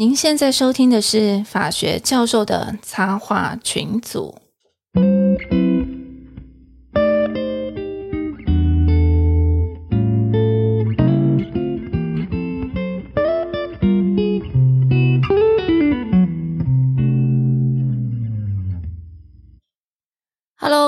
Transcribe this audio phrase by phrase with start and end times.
[0.00, 4.34] 您现在收听的是法学教授的插画群组。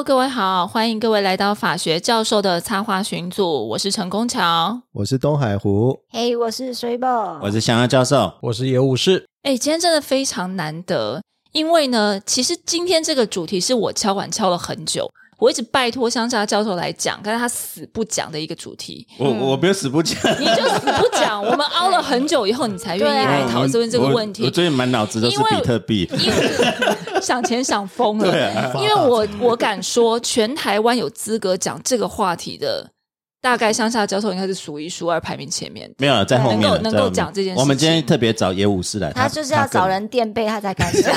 [0.02, 4.82] Hello，各位好，欢迎各位来到法学教授的插画群组，我是陈功桥。
[4.90, 15.08] 我是东海湖，嘿我是水宝，我是香香教授，我是野武士，哎，今天真的非常难得，因为呢，其实今天这个主题是我敲碗敲了很久，
[15.42, 24.44] 我一直拜托乡下教授来讲，但是他死不讲的一个主题，我我没有死不讲，你就死不讲，我们熬了很久以后，你才愿意来讨论这个问题。
[24.44, 24.50] 我我。
[24.52, 26.52] 最近满脑子都是比特币，因为
[27.20, 28.26] 想钱想疯了，
[28.76, 32.92] 因为我我敢说，全台湾有资格讲这个话题的，
[33.42, 35.96] 大概乡下教授应该是数一数二排名前面的。
[35.98, 41.12] 没有在后面能够讲这件事情我们今天特别找野武士来，他就是要找人垫背，他才敢讲。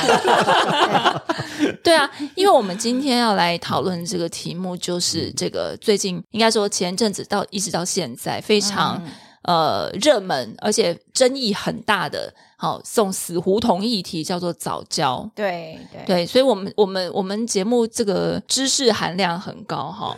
[1.83, 8.99] 对啊，因为我们今天要来讨论这个题目，就是这个最近应该说前阵子到一直到现在非常、
[9.43, 12.33] 呃热门，而且争议很大的，
[12.65, 15.29] 好、送死胡同议题叫做早教。
[15.35, 20.07] 对对对，所以，我们我们我们节目这个知识含量很高哈。
[20.07, 20.15] 哦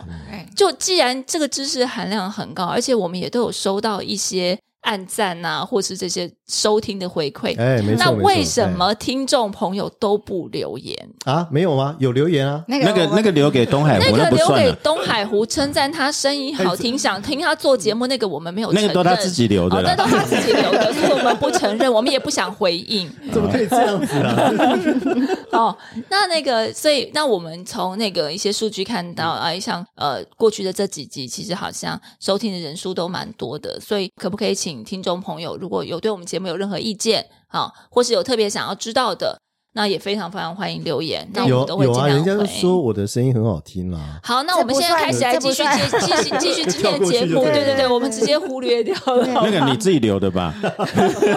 [0.56, 10.96] 就既然这个知识含量很高，而且我们也都有收到一些暗赞呐、或是这些收听的回馈，哎，没错，那没错为什么听众朋友都不留言？
[11.24, 11.48] 哎啊？
[11.50, 11.94] 没有吗？
[11.98, 12.64] 有留言啊？
[12.66, 19.96] 那那个那个留给东海湖，那个留给东海湖称赞他声音好听，想听他做节目，那个我们没有承认，那个都他自己留的哦，那啦。
[19.96, 23.10] 都他自己留的，所以我们不承认， 我们也不想回应。
[23.30, 24.52] 怎么可以这样子啊？
[25.52, 25.76] 哦，
[26.08, 39.40] 那那个，所以那我们从那个一些数据看到，啊，像呃过去的这几集，其实好像收听的人数都蛮多的，所以可不可以请听众朋友，如果有对我们节目有任何意见，啊，或是有特别想要知道的，
[39.74, 42.44] 那也非常非常欢迎留言，那我有们都会有啊，尽量人家都。
[42.46, 43.98] 说我的声音很好听啦。
[44.22, 49.26] 好，那我们现在开始来继续这不继继续继续今天的节目， 对对对对，我们直接忽略掉了。
[49.44, 50.52] 那个你自己留的吧？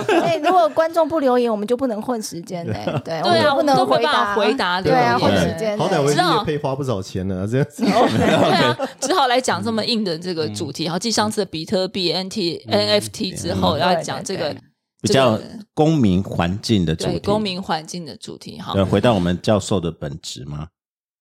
[0.07, 2.83] 对，如果观众不留言，我们就不能混时间嘞。
[3.05, 5.77] 对对啊，我们就不能回我们都没办法答回答对啊，混时间。
[5.77, 7.83] 好歹我知道也配花不少钱呢，这样子。
[7.83, 10.85] 对啊，只好来讲这么硬的这个主题。
[10.85, 14.57] 然后继上次的比特币、NT、NFT 之后，嗯要讲这个对
[15.01, 15.39] 比较
[15.73, 18.59] 公民环境的主题，对公民环境的主题。
[18.59, 20.67] 哈对，，回到我们教授的本质吗？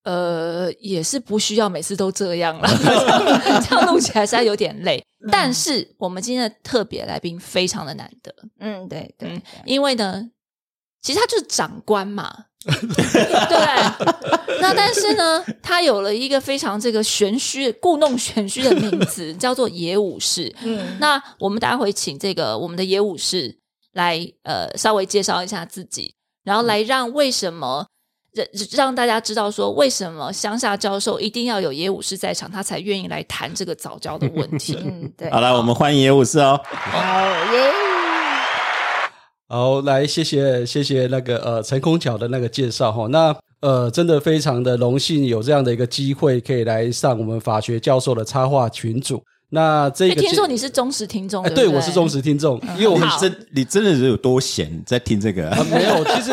[0.05, 2.69] 呃，也是不需要每次都这样了，
[3.69, 5.05] 这样录起来实在有点累。
[5.31, 10.31] 但是我们今天的特别来宾非常的难得，嗯，对对嗯，因为呢，
[11.03, 14.61] 其实他就是长官嘛， 对？
[14.63, 20.51] 那但是呢，他有了一个非常这个玄虚、故弄玄虚的名字， 叫做野武士。
[20.63, 23.55] 嗯，那我们待会请这个我们的野武士
[23.93, 26.15] 来呃稍微介绍一下自己，
[26.45, 27.87] 然后来让为什么。
[28.33, 34.79] 让让大家知道说，为什么乡下教授一定要有野武士在场，他才愿意来谈这个早教的问题。
[34.87, 36.61] 嗯，对，好了，我们欢迎野武士哦。
[36.63, 37.21] 好
[37.53, 37.73] 耶，
[39.49, 49.21] 好，来谢谢谢谢那个呃陈空巧的那个介绍哈，那呃真的非常的荣幸有这样的一个机会可以来上我们法学教授的插画群组。
[49.51, 51.77] 那这听说你是忠实听众，哎，对对对？
[51.77, 55.59] 我是忠实听众，因为我们真你真的是有多闲在听这个啊？
[55.59, 56.31] 啊，没有，其实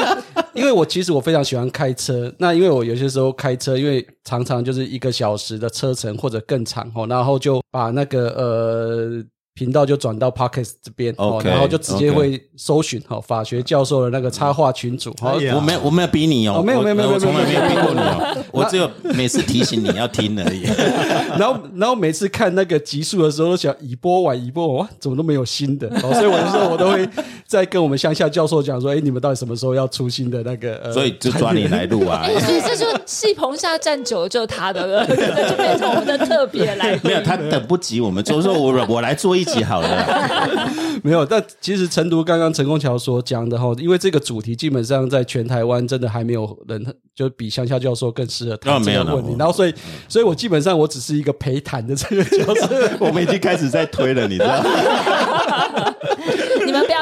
[0.53, 9.23] 因为我其实我非常喜欢开车，那因为我有些时候开车，因为常常就是一个小时的车程或者更长哦，然后就把那个呃
[9.57, 15.39] 频道就转到 Podcast 这边哦然后就直接会搜寻哈、哦、法学教授的那个插画群组好。
[15.39, 20.61] 哎我没有我没有逼你哦，哦没有没有没有我从来没有逼过你哦，我只有每次提醒你要听而已。
[21.39, 27.07] 然后，然后每次看那个集数的时候，都想已播完，已播完，哇，怎么都没有新的哦，所以我有时候我都会
[27.47, 30.75] 在跟我们乡下教授讲说，哎，你们到底什么时候要出新的那个？
[30.83, 32.21] 呃、所以就抓你来录啊。
[32.29, 35.15] 哎，所以这就戏棚下站久了就是他的了，这
[35.49, 37.01] 就变成我们的特别来宾。
[37.05, 40.69] 没有，他等不及我们做，说我我来做一集好了。
[41.03, 46.85] 没有，但其实陈独刚刚陈功桥所讲的哈，因为这个主题基本上在全台湾真的还没有人
[47.15, 49.35] 就比乡下教授更适合哦谈这没有啦个问题。
[49.37, 49.73] 然后所以，
[50.07, 52.89] 所以我基本上我只是一个陪谈的这个角色。
[52.99, 54.63] 我们已经开始在推了，你知道？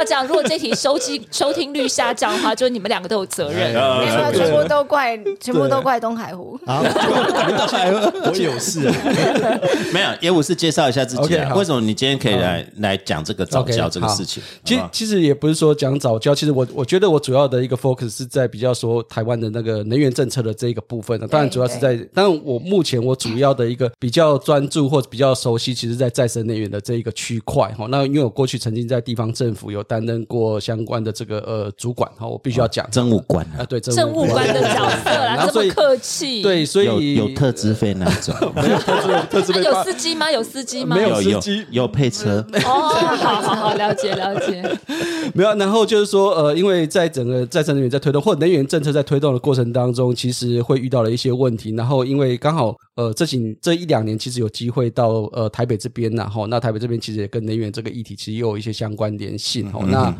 [0.06, 3.74] 这样，如果这题收听 收听率下降的话，就是你们两个都有责任。
[3.74, 6.57] 没有，全部都怪，全部都怪东海湖。
[6.66, 8.94] 啊，我有事啊。
[9.94, 14.42] 没有，野武是介绍一下自己为什么你今天可以来来讲这个早教这个事情？
[14.63, 21.28] 其实其实也不是说讲早教，其实我我觉得我主要的一个 focus 是在比较说台湾的那个能源政策的这一个部分呢。
[21.28, 27.88] 当然主要是在，当然我目前我主要的一个比较专注或者比较熟悉，其实在再生能源的这一个区块哈。
[27.90, 36.42] 那因为我过去曾经在地方政府有担担任过相关的这个呃主管哈，我必须要讲政务官啊，对政务官的角色啦，这么客气。
[36.42, 40.30] 对，，所以有特资费那种， 没有特资特资那有司机吗？
[40.30, 40.95] 有司机吗？
[40.97, 44.62] 没有司机有配车，哦， 好好好，了解了解。
[45.33, 51.74] 没有，然后就是说，呃，因为在整个再生能源在推动或者能源政策在推动的过程当中，其实会遇到了一些问题。
[51.75, 59.86] 然后因为刚好呃这几这一两年其实有机会到呃台北这边然后那台北这边其实也跟能源这个议题其实也有一些相关联性哦。
[59.88, 60.15] 那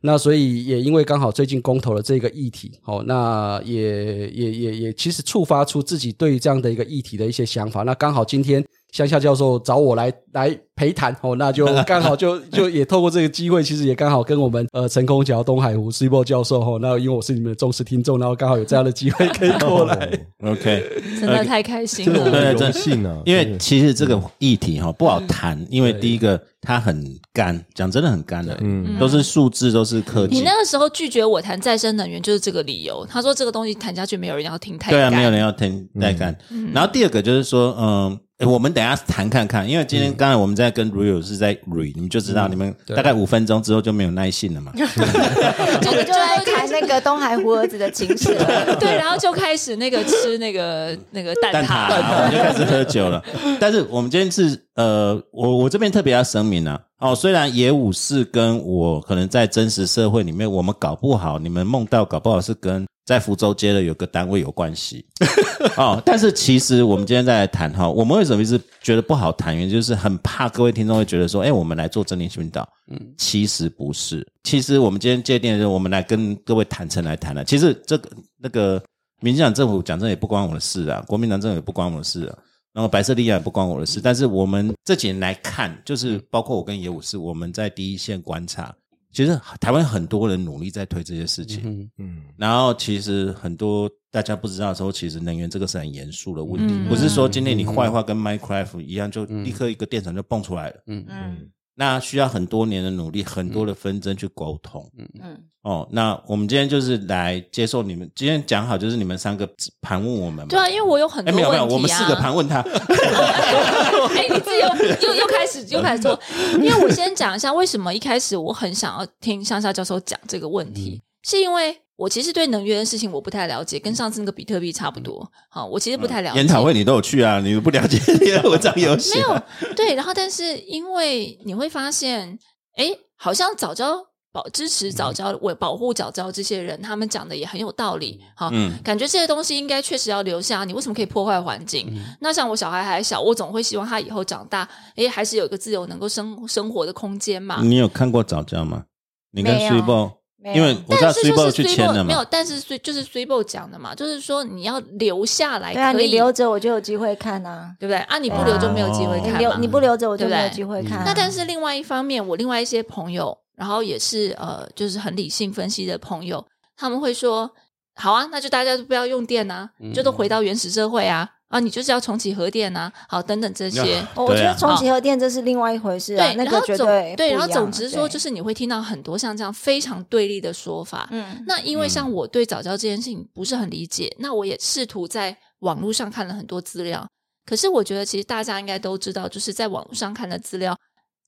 [0.00, 7.82] 那所以也因为刚好最近公投了这个议题哦，那也也也也其实触发出自己对于这样的一个议题的一些想法。
[7.82, 8.64] 那刚好今天。
[8.94, 20.16] 乡下教授找我来来陪谈哦，那就 刚好就就也透过这个机会，其实也刚好跟我们呃陈空桥、东海湖 C 波教授哦，那因为我是你们的忠实听众，然后刚好有这样的机会可以过来。
[20.44, 20.84] OK，
[21.20, 22.52] 真的太开心这个了。
[22.52, 33.06] 荣幸啊，因为其实这个议题哈不好谈，因为第一个它很干，讲真的很干的，嗯，都是数字，都是科技你那，个时候拒绝我谈再生能源，就是这个理由。
[33.08, 36.36] 他说这个东西谈下去没有人要听，太干对啊，没有人要听太干。
[36.72, 38.18] 然后第二个就是说，嗯。
[38.38, 44.72] 诶我们等一下谈看看，因为今天刚才我们在跟 Rio 是在 re，你们就知道，你们大概五分钟之后就没有耐性了嘛。
[44.74, 44.80] 我
[45.94, 48.76] 们就来谈那个东海胡儿子的情史了。
[48.80, 53.22] 对，然后就开始那个吃那个那个蛋蛋挞，就开始喝酒了。
[53.60, 65.04] 但是我们今天是呃，我我这边特别要声明啊，哦，虽然野武士跟我可能在真实社会里面，我们搞不好你们梦到搞不好是跟在福州街的有个单位有关系
[65.76, 69.54] 哦，但是其实我们今天再来谈哈，我们为什么一直觉得不好谈？
[69.54, 77.44] 原因就是很怕各位听众会觉得说，哎，我们来做真理训导，嗯，其实不是，其实我们今天界定的是，我们来跟各位坦诚来谈了。
[77.44, 78.10] 其实这个
[78.40, 78.82] 那个
[79.20, 82.38] 民进党政府讲真的也不关我的事啊，国民党政府也不关我的事啊。
[82.74, 88.74] 然后白色力量也不关我的事，但是我们这几年来看，就是包括我跟野武士，我们在第一线观察，
[89.12, 96.88] 其实台湾很多人努力在推这些事情，嗯，嗯，然后其实很多大家不知道的时候，其实能源这个是很严肃的问题，嗯。
[96.88, 100.82] 不是说今天你坏话跟 Minecraft 一样，就立刻一个电厂就蹦出来了。
[100.88, 101.06] 嗯。
[101.08, 104.88] 嗯那需要很多年的努力，很多的纷争去沟通。
[104.96, 109.48] 嗯嗯，哦，那我们今天就是来接受你们今天讲好，就是你们三个
[109.80, 110.46] 盘问我们嘛。
[110.48, 111.76] 对啊，因为我有很哎，多没有没有，问题啊。
[111.76, 112.60] 我们四个盘问他。
[114.16, 116.18] 哎，你自己又又又开始又开始说，
[116.60, 125.30] 因为我先讲一下为什么一开始我很想要听向下教授讲这个问题，是因为我其实对能源的事情我不太了解，跟上次那个比特币差不多。
[125.48, 126.38] 好，我其实不太了解。
[126.38, 129.14] 研讨会你都有去啊，你不了解你的文章有写。
[129.14, 129.42] 没有
[129.76, 132.36] 对，然后但是因为你会发现，
[132.76, 132.86] 哎，
[133.16, 133.94] 好像早教
[134.32, 138.20] 保支持早教为保护早教这些人，他们讲的也很有道理。
[138.34, 140.64] 好，嗯感觉这些东西应该确实要留下。
[140.64, 141.86] 你为什么可以破坏环境？
[142.20, 147.60] 那像我小孩还小，我总会希望他以后长大，哎，还是有一个自由能够生生活的空间嘛。
[147.62, 148.86] 你有看过早教吗？
[149.30, 152.78] 你跟没有 s u b o 没有因为我知道但是 s 就 b o 是去 s 签 u 了没有，但是 s
[152.80, 157.74] 就是 s b o 讲的嘛，就是说你要留下来，对啊，可以你留着我就有机会看啊。
[157.80, 157.98] 对不对？
[158.00, 159.38] 啊，你不留就没有机会哦看嘛。
[159.38, 161.04] 你留你不留着我就没有机会看啊。
[161.06, 166.44] 那但是另外一方面，我另外一些朋友，然后也是呃，就是很理性分析的朋友，
[166.76, 167.50] 他们会说：
[167.94, 174.04] 好啊，那就大家都不要用电啊，就都回到原始社会啊，啊，你就是要重启核电啊，好，等等这些。
[174.14, 181.08] 我我觉得重启核电这是另外一回事啊，对，那个然后总绝对对，然后总之说，就是你会听到很多像这样非常对立的说法。
[181.12, 187.06] 嗯那因为像我对早教这件事情不是很理解，那我也试图在网络上看了很多资料。
[187.46, 190.74] 可是我觉得，其实大家应该都知道，就是在网络上看的资料，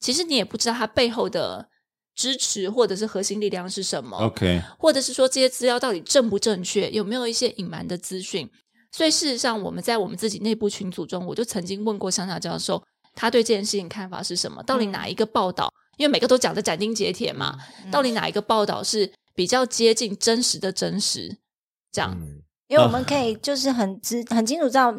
[0.01, 1.69] 其实你也不知道它背后的
[2.15, 4.17] 支持或者是核心力量是什么。
[4.17, 8.51] OK，或者是说这些资料到底正不正确，有没有一些隐瞒的资讯？
[8.97, 12.83] 所以事实上，我们在我们自己内部群组中，我就曾经问过香夏教授，
[13.15, 14.63] 他对这件事情看法是什么？
[14.63, 15.71] 到底哪一个报道？
[15.99, 17.59] 因为每个都讲的斩钉截铁嘛，
[17.93, 21.37] 到底哪一个报道是比较接近真实的真实？
[21.93, 24.91] 这样，嗯因为我们 可以就是很知很清楚知道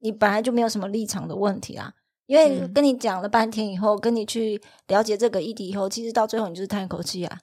[0.00, 1.94] 你本来就没有什么立场的问题啦。
[2.26, 7.38] 因为嗯跟你讲了半天以后，跟你去了解这个议题以后，其实到最后你就是叹一口气啊，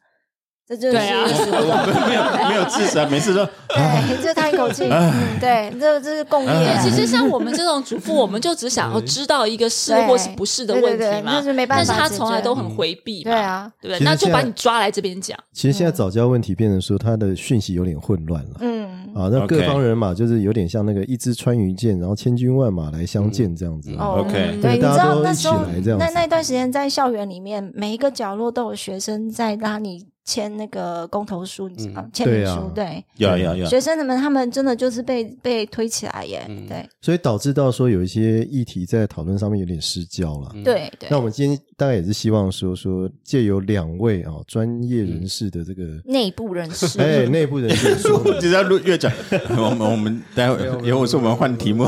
[0.69, 14.05] 这就是没有没有自杀，每次说 对，就叹一口气，嗯，对，这这是共业其实像我们这种主妇，我们就只想要知道一个是或是不是的问题嘛，那是没办法但是他从来都很回避嘛，对啊，对不对？
[14.05, 18.57] 那就把你抓来这边讲，其实现在早教问题变成说，他的讯息有点混乱了。
[18.59, 23.91] 嗯，啊，那各方人马就是有点像那个一支穿云箭，然后千军万马来相见这样子。
[23.97, 25.61] 哦 OK 对，你知道那时候
[25.97, 36.67] 那那段时间在校园里面，每一个角落都有学生在拉你签那个公投书，你知道嗯签名书，对，有有有，学生们他们真的就是被被推起来耶，嗯。
[36.67, 36.87] 对。
[37.01, 40.51] 所以导致到说有一些议题在讨论上面有点失焦了。
[40.63, 41.09] 对对。
[41.09, 49.11] 那，我们今天大概也是希望说说借由两位啊专业人士的这个内部人士， 哎内部人士的说明， 只要录越讲，
[49.57, 51.85] 我们我们待会因为我说我们换题目，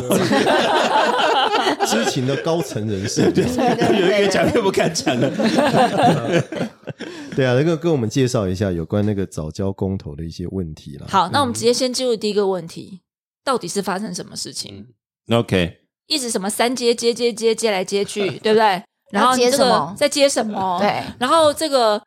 [1.87, 5.29] 知情的高层人士， 对对对越越讲越不敢讲了。
[7.35, 11.07] 对啊，那个跟我们介绍一下有关那个早教公投的一些问题啦。
[11.09, 13.01] 好，那我们直接先进入第一个问题，
[13.43, 14.87] 到底是发生什么事情
[15.31, 18.83] ？OK，一直什么三接接接接接来接去， 对不对？
[19.11, 20.77] 然后接这个什么在接什么？
[20.79, 22.01] 对，然后这个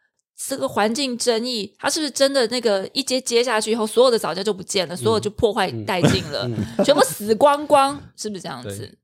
[0.47, 6.49] 这个环境争议，它是不是真的那个一接接下去以后，所有的早教就不见了，所有就破坏殆尽了，
[6.85, 8.99] 全部死光光，是不是这样子？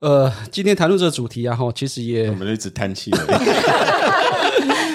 [0.00, 3.10] 呃，今天谈论这个主题啊，哈，其实也我们一直叹气。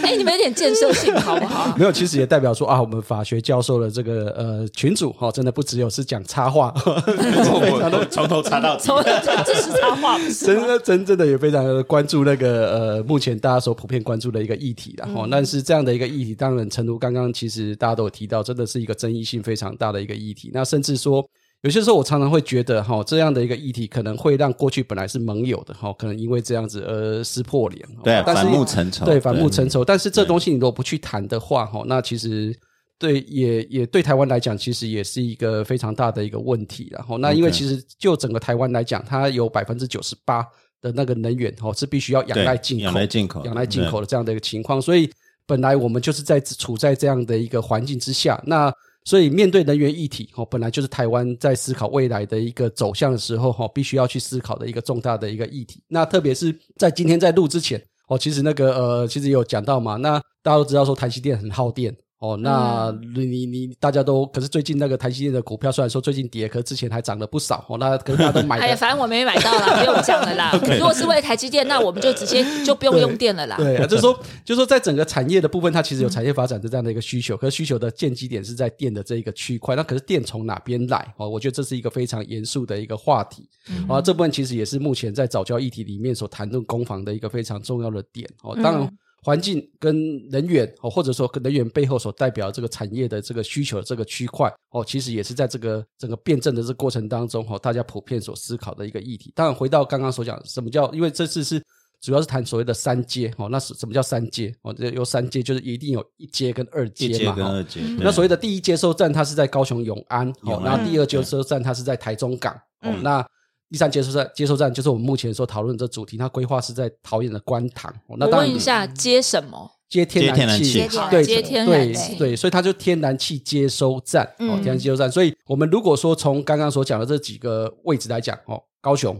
[0.03, 1.73] 哎，你们有点建设性好不好？
[1.79, 8.83] 没有，其实也代表说啊，我们法学教授的这个呃群主哈、真的不只有是讲插画， 我从头插到底。
[8.83, 10.17] 从这是插画？
[10.45, 20.51] 真的真正的也非常的关注那个呃目前大家所普遍关注的一个议题然后、但是这样的一个议题，当然诚如刚刚其实大家都有提到，真的是一个争议性非常大的一个议题。
[20.53, 21.25] 那甚至说。
[21.63, 27.87] 有些时候，我常常会觉得，哈，这样的一个议题可能会让过去本来是盟友的，哈，可能因为这样子而撕破脸。
[28.03, 29.05] 对啊，但反目成仇。
[29.05, 29.83] 对，反目成仇。
[29.83, 32.53] 但是这东西你如果不去谈的话，哈，那其实
[32.99, 36.89] 对也也对台湾来讲，其实也是一个非常大的一个问题。
[36.91, 40.45] 然后，那因为其实就整个台湾来讲，它有百分之九十八
[40.81, 44.81] 的那个能源，哦，是必须要仰对赖进口、仰赖进口仰赖进口的这样的一个情况。
[44.81, 45.09] 所以
[45.47, 48.69] 本来我们就是在处在这样的一个环境之下，那。
[49.05, 55.83] 所以，面对能源议题，哦，本来就是台湾在思考未来的一个走向的时候，哈，必须要去思考的一个重大的一个议题。
[55.89, 59.97] 那特别是在今天在录之前，哦，其实那个呃，其实也有讲到嘛。
[59.97, 61.93] 那大家都知道说台积电很耗电
[62.23, 67.77] 哦，那你你你大家都可是最近那个台积电的股票虽然说最近跌，可是之前还涨了不少哦。
[67.77, 70.57] 那可是大家都买哎呀，反正我没买到啦，不用讲了啦。
[70.79, 73.57] 如果是为了台积电，那我们就直接就不用用电了啦。
[73.57, 79.75] 对，就是说，就是说，在整个产业的部分，它其实有产业发展的这样的一个需求，可是需求的建基点是在电的这一个区块。
[79.75, 81.13] 那可是电从哪边来？
[81.17, 83.45] 哦，我觉得这是一个非常严肃的一个话题。
[83.89, 88.25] 啊，这部分其实也是目前在早教议题里面所谈论攻防的一个非常重要的点。
[88.43, 88.89] 哦，当然。
[89.23, 99.31] 环境跟能源哦，或者说跟能源背后所代表这个产业的这个需求的这个区块哦，其实也是在这个整个辩证的这个过程当中哦，大家普遍所思考的一个议题。
[99.33, 100.91] 当然，回到刚刚所讲，什么叫？
[100.91, 101.63] 因为这次是
[102.01, 104.73] 主要是谈所谓的三阶哦，那是什么叫三阶哦？
[104.73, 107.31] 这有三阶就是一定有一阶跟二阶一阶嘛。
[107.31, 113.25] 哦跟二阶，那所谓的第一接收站，它是在高雄永安，哦，永安那第二接收站它是在台中港，哦，嗯那
[113.69, 117.91] 第三接收站接收站就是我们目前所讨论的这主题，它规划是在桃园的观塘。
[118.07, 119.71] 哦，那我当然问一下，接什么？
[119.89, 125.11] 接天然气接天然对接天然对气对，所以它就天然气接收站哦，嗯天然气接收站。
[125.11, 129.19] 所以我们如果说从刚刚所讲的这几个位置来讲哦，高雄、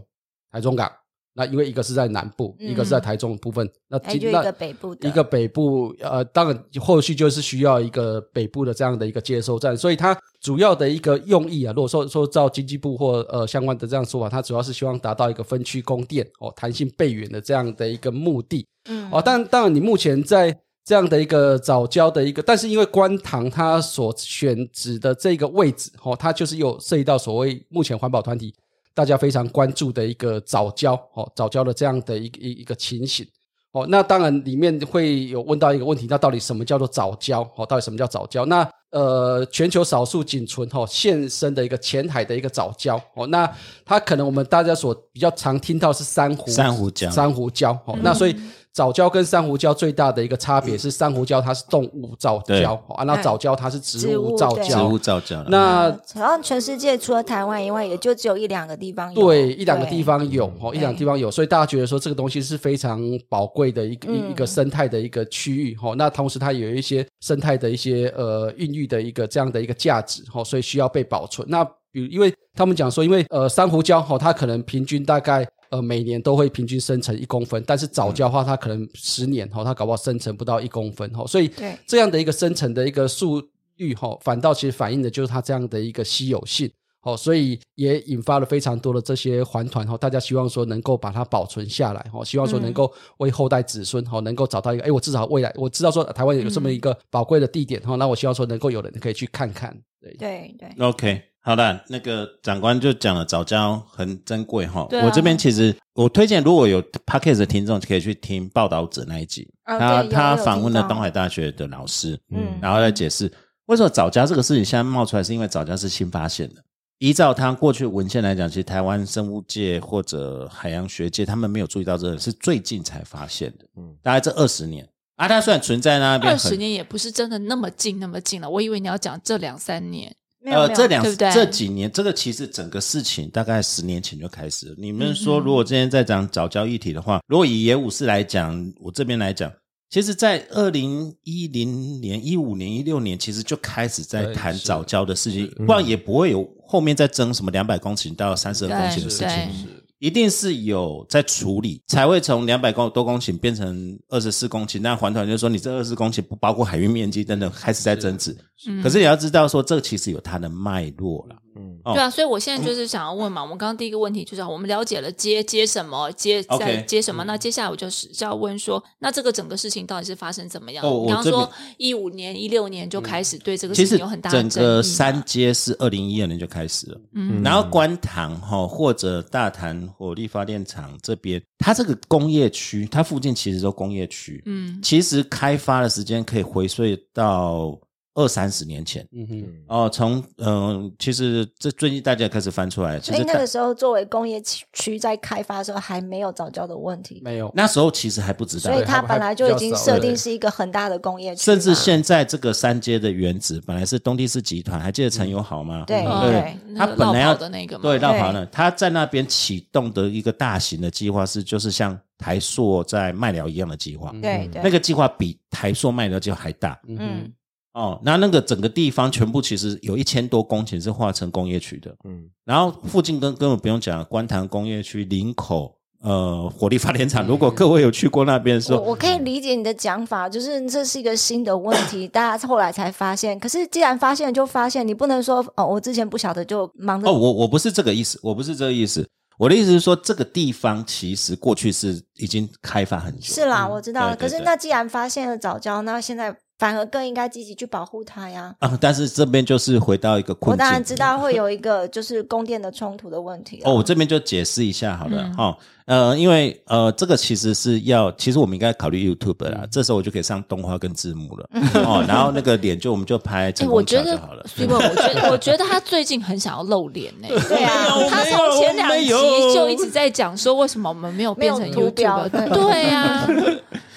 [0.52, 0.92] 台中港，
[1.36, 2.70] 那因为一个是在南部，嗯。
[2.70, 18.66] 一个是在台中的部分，那今那还有一个北部的，一个北部，呃，当然后续就是需要一个北部的这样的一个接收站，所以它主要的一个用意啊，如果说说照经济部或呃相关的这样说法，它主要是希望达到一个分区供电哦、弹性备援的这样的一个目的。
[18.90, 19.10] 嗯。
[19.12, 28.54] 哦，但当然，你目前在这样的一个早教的一个，但是因为观塘它所选址的这个位置，哦，它就是有涉及到所谓目前环保团体
[28.94, 33.26] 大家非常关注的一个早教，哦，早教的这样的一个一一个情形。
[33.72, 37.42] 哦，那当然里面会有问到一个问题，那到底什么叫做早教？
[37.56, 38.46] 哦，到底什么叫早教？
[38.46, 43.52] 那呃，全球少数仅存哦现身的一个浅海的一个早教哦，那
[43.84, 48.36] 它可能我们大家所比较常听到是珊瑚珊瑚礁珊瑚礁哦，那所以
[48.74, 54.98] 早教跟珊瑚礁最大的一个差别是珊瑚礁它是动物造对礁，哦啊，那藻礁它是植植物造礁植物。
[54.98, 55.44] 造礁。
[55.48, 59.22] 那好像全世界除了台湾以外，也就只有一两个地方有。
[59.22, 63.00] 对，一两个地方有哦，一两个地方有，所以大家觉得说这个东西是非常
[63.30, 65.94] 宝贵的一个一嗯一个生态的一个区域哦。
[65.96, 71.48] 那同时它有一些生态的一些呃孕育的一个这样的一个价值哦，所以需要被保存。
[71.48, 75.48] 那比如因为他们讲说，因为呃珊瑚礁哦，它可能平均大概。
[75.74, 81.52] 呃，每年都会平均生成一公分，但是早教的话，它可能十年哦，它搞不好生成不到一公分哦，所以
[81.88, 83.42] 这样的一个生成的一个速
[83.78, 86.72] 率哈，反倒其实反映的就是它这样的一个稀有性。
[87.02, 104.82] 哦，所以也引发了非常多的这些环团哦，大家希望说能够把它保存下来哦，希望说能够为后代子孙哦，能够找到一个，哎，我至少未来我知道说台湾有这么一个宝贵的地点哈、哦，那我希望说能够有人可以去看看，对，对对，OK，好的，那个长官就讲了，早教很珍贵哈。
[104.84, 113.30] 啊我这边其实我推荐，如果有 podcast 的听众，可以去听报道者那一集，啊他他访问了东海大学的老师，嗯然后来解释
[113.66, 116.64] 为什么早教这个事情现在冒出来，是因为早教是新发现的。
[117.00, 123.66] 依照他过去文献来讲，其实台湾生物界或者海洋学界，他们没有注意到这个，是最近才发现的。
[123.76, 128.50] 嗯嗯，大概这二十年啊，它虽然存在那边二很十年也不是真的那么近那么近了。
[128.50, 130.16] 我以为你要讲这两三年。
[130.46, 134.76] 呃，这两对不对这几年，这个其实整个事情大概十年前就开始了。
[134.78, 139.52] 你们嗯说，如果今天在讲早教议题的话，如果以野武士来讲，我这边来讲，
[139.90, 149.70] 其实，在二零一零年、一五年、一六年，其实就开始在谈早教的事情，不然也不会有后面再争什么两百公顷到三十二公顷的事对情。
[150.04, 154.82] 一定是有在处理，才会从两百公多公顷变成二十四公顷。
[154.82, 158.38] 那环团就说你这二十四公顷不包括海域面积等等，开始在争执。
[158.68, 161.38] 嗯可是你要知道说，这其实有它的脉络了。
[161.86, 170.86] 对啊，所以我现在就是想要问嘛，我们刚刚第一个问题就是我们了解了接接什么，接在接什么，那接下来我就是就要问说，那这个整个事情到底是发生怎么样？
[170.86, 177.42] 哦我这边你刚刚说一五年、一六年就开始对这个事情有很大的整个三阶是二零一二年就开始了，嗯。
[177.44, 184.80] 然后观塘哈或者大潭火力发电厂这边，它这个工业区，它附近其实都工业区，嗯。
[184.82, 187.78] 其实开发的时间可以回溯到
[188.16, 189.08] 二三十年前。
[189.12, 205.84] 嗯哼，哦，从嗯、呃其实这最近大家开始翻出来，其实大所以那个时候作为工业区区在开发的时候还没有早教的问题，没有，那时候其实还不知道所，以它本来就已经设定是一个很大的工业区，甚至现在这个三阶的原址本来是东地市集团，还记得陈友好吗？
[205.88, 214.12] 对哦对他本来要的那个嘛，对，绕跑呢，他在那边启动的一个大型的计划是，就是像台塑在麦寮一样的计划。
[214.22, 214.62] 对对。
[214.64, 216.80] 那个计划比台塑麦寮计划还大。
[216.88, 217.34] 嗯嗯
[217.74, 218.00] 哦。
[218.04, 233.40] 那那个整个地方全部其实有一千多公顷是划成工业区的，嗯然后附近根根本不用讲，观塘工业区、林口呃火力发电厂，如果各位有去过那边的时候，我我可以理解你的讲法，就是这是一个新的问题， 大家后来才发现。
[233.40, 239.08] 可是既然发现就发现，你不能说哦，我之前不晓得就忙着哦，我我不是这个意思，我不是这个意思。
[239.40, 244.10] 我的意思是说，这个地方其实过去是已经开发很久，是啦，我知道。
[244.10, 248.56] 对对对可是那既然发现了早教，那现在反而更应该积极去保护它呀。
[248.60, 250.52] 啊，但是这边就是回到一个困境。
[250.54, 261.50] 我当然知道会有一个就是供电的冲突的问题啊哦，我这边就解释一下好了嗯哈、呃，因为呃，这个其实是要，其实我们应该考虑 YouTube 嗯啦，这时候我就可以上动画跟字幕了
[261.84, 264.46] 哦，然后那个脸就我们就拍哎，成功我觉得桥就好了。
[264.48, 267.28] 苏文，我觉得 我觉得他最近很想要露脸呢。
[267.28, 269.10] 对啊，他从前两集
[269.54, 272.30] 就一直在讲说，为什么我们没有变成没有图标 YouTube？
[272.30, 273.28] 对对啊，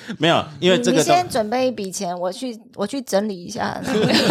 [0.18, 3.80] 没有，因为这个你先准备一笔钱，我去我去整理一下。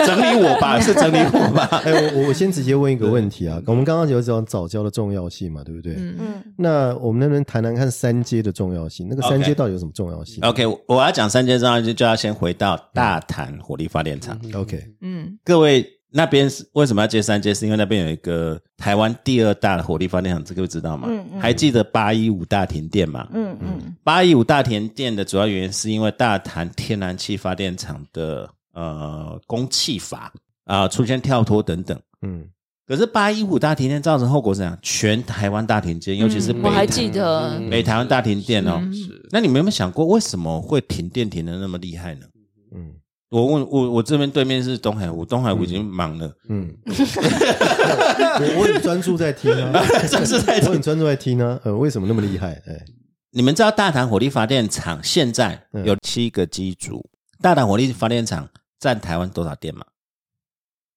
[0.06, 1.82] 整理我吧，是整理我吧。
[1.84, 5.96] 哎，我我先直接问一个问题啊，我们刚刚有讲早教的重要性嘛，对不对？
[5.98, 9.08] 嗯，嗯，那我们能不能谈谈看三阶的重要性？
[9.10, 14.40] 那个三阶到底有什么重要性 OK，我我要讲三阶重要就就要先回到大潭火力发电厂。
[14.54, 15.86] OK，嗯各位
[16.18, 17.54] 那边是为什么要接三阶？
[17.54, 21.10] 是因为那边有一个台湾第二大的火力发电厂，这个位知道吗？
[21.12, 23.28] 嗯嗯还记得八一五大停电吗？
[23.34, 30.32] 嗯嗯八一五大停电的主要原因是因为大潭天然气发电厂的呃供气阀
[30.64, 32.00] 啊、出现跳脱等等。
[32.22, 32.48] 嗯
[32.88, 34.78] 可是八一五大停电造成后果是怎样？
[34.82, 38.80] 全台湾大停电，尤其是北嗯我还台记得，北台湾大停电哦。
[38.94, 42.26] 是那你们有没有想过，为什么会停电停的那么厉害呢？
[42.74, 42.94] 嗯
[43.30, 50.70] 我问我我这边对面是东海湖，东海湖已经忙了，嗯，我我很专注在听啊， 专注在听。
[50.70, 51.60] 我很专注在听啊。
[51.64, 52.54] 呃，为什么那么厉害？
[52.68, 52.86] 哎，
[53.32, 55.84] 你们知道大潭火力发电厂现在嗯。
[55.86, 57.10] 有七个机组，
[57.42, 58.48] 大潭火力发电厂
[58.80, 59.86] 占台湾多少电吗？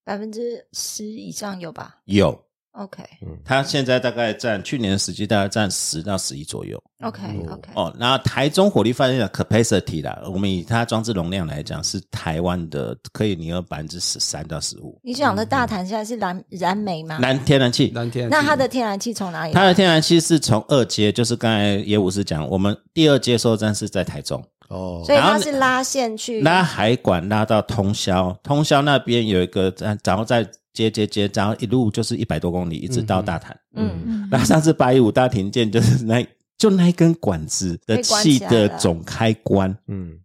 [0.05, 1.97] 百分之十以上有吧？
[2.05, 2.45] 有，
[2.79, 3.03] ？OK
[3.45, 7.97] 它现在大概占去年的实际大概占十到十一左右 OK 哦 OK，哦。
[7.99, 14.99] 那台中火力发电的 capacity 啦，我们以它装置容量来讲，是台湾的可以拟有百分之十三到十五。
[15.03, 17.19] 你讲的大潭现在是燃燃煤吗？
[17.21, 19.53] 燃天然气，燃天，那它的天然气从哪里？
[19.53, 24.43] 它的天然气是从二阶，就是刚才野武士讲，我们第二接收站是在台中。
[24.69, 29.73] 哦，所以它是拉线去拉海管拉到通宵，通宵那边有一个，
[30.05, 30.47] 然后再
[30.79, 33.59] 接接接，然后一路就是一百多公里，一直到大潭。
[33.75, 34.29] 嗯嗯。
[34.31, 36.25] 那上次八一五大停电就是那
[36.57, 40.19] 就那一根管子的气的总开关，嗯。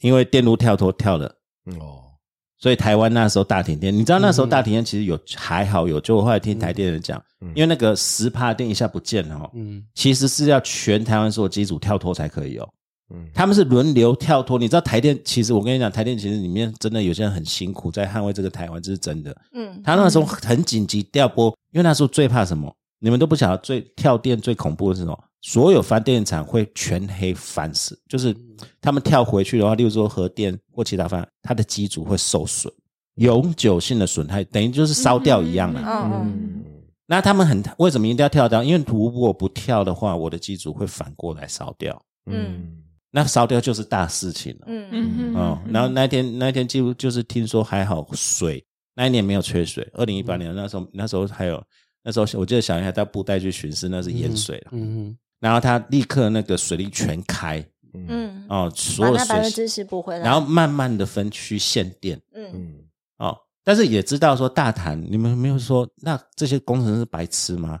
[0.00, 1.26] 因为电路跳脱跳了。
[1.66, 2.02] 嗯哦，
[2.58, 12.68] 所以台湾那时候大停电，你知道那时候大停电其实有还好有，就我后来听台电人讲，嗯因为那个十帕电一下不见了哦，嗯，其实是要全台湾所有机组跳脱才可以哦。
[13.10, 14.58] 嗯他们是轮流跳脱。
[14.58, 19.36] 你知道台电，其实我跟你讲，台电其实里面真的有些人很辛苦，在捍卫这个台湾，这是真的。
[19.54, 22.74] 嗯，他那时候很紧急调拨，因为那时候最怕什么？
[23.00, 25.18] 你们都不晓得最跳电最恐怖的是什么？
[25.40, 28.34] 所有发电厂会全黑烦死，就是
[28.80, 32.72] 他们跳回去的话，例如说核电或其他方，它的机组会受损，
[33.14, 35.80] 永久性的损害，等于就是烧掉一样了。
[35.80, 36.64] 嗯嗯嗯
[37.06, 38.62] 那他们很为什么一定要跳掉？
[38.64, 44.66] 因为如果不跳的话，我的机组会反过来烧掉，嗯那烧掉就是大事情了。
[44.66, 44.88] 嗯。
[44.90, 51.62] 嗯嗯哦，然后那天那天几乎就是听说还好水那一年没有缺水，二零一八年那时候那时候还有
[52.02, 62.50] 那时候我记得小英还到布袋去巡视，那是淹水了，嗯然后他立刻那个水力全开嗯，哦，所有把那百分水之十补回来，然后慢慢的分区限电嗯。
[62.52, 62.74] 嗯。
[63.18, 67.80] 哦，但是也知道说大潭，你们没有说那这些工程师白痴吗？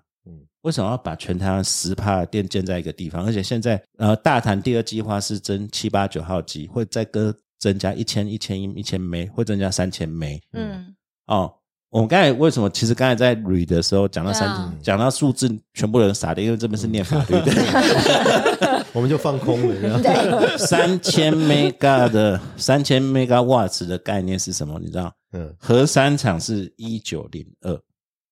[0.68, 3.24] 嗯为什么要把全台湾十帕的电建在一个地方？
[3.24, 10.38] 而且现在呃，大潭第二计划是增七八九号机，会再跟增加一千一千一一千枚，会增加三千枚。
[10.52, 10.94] 嗯
[11.26, 11.50] 哦，
[11.88, 12.68] 我们刚才为什么？
[12.68, 18.84] 其实刚才在捋的时候讲到三对啊，讲到数字，全部人傻的，因为这边是念法律的。
[18.92, 24.78] 我们就放空了，三千 mega 的三千 mega watts 的概念是什么？
[24.78, 25.10] 你知道？
[25.32, 27.72] 嗯核三厂是一九零二，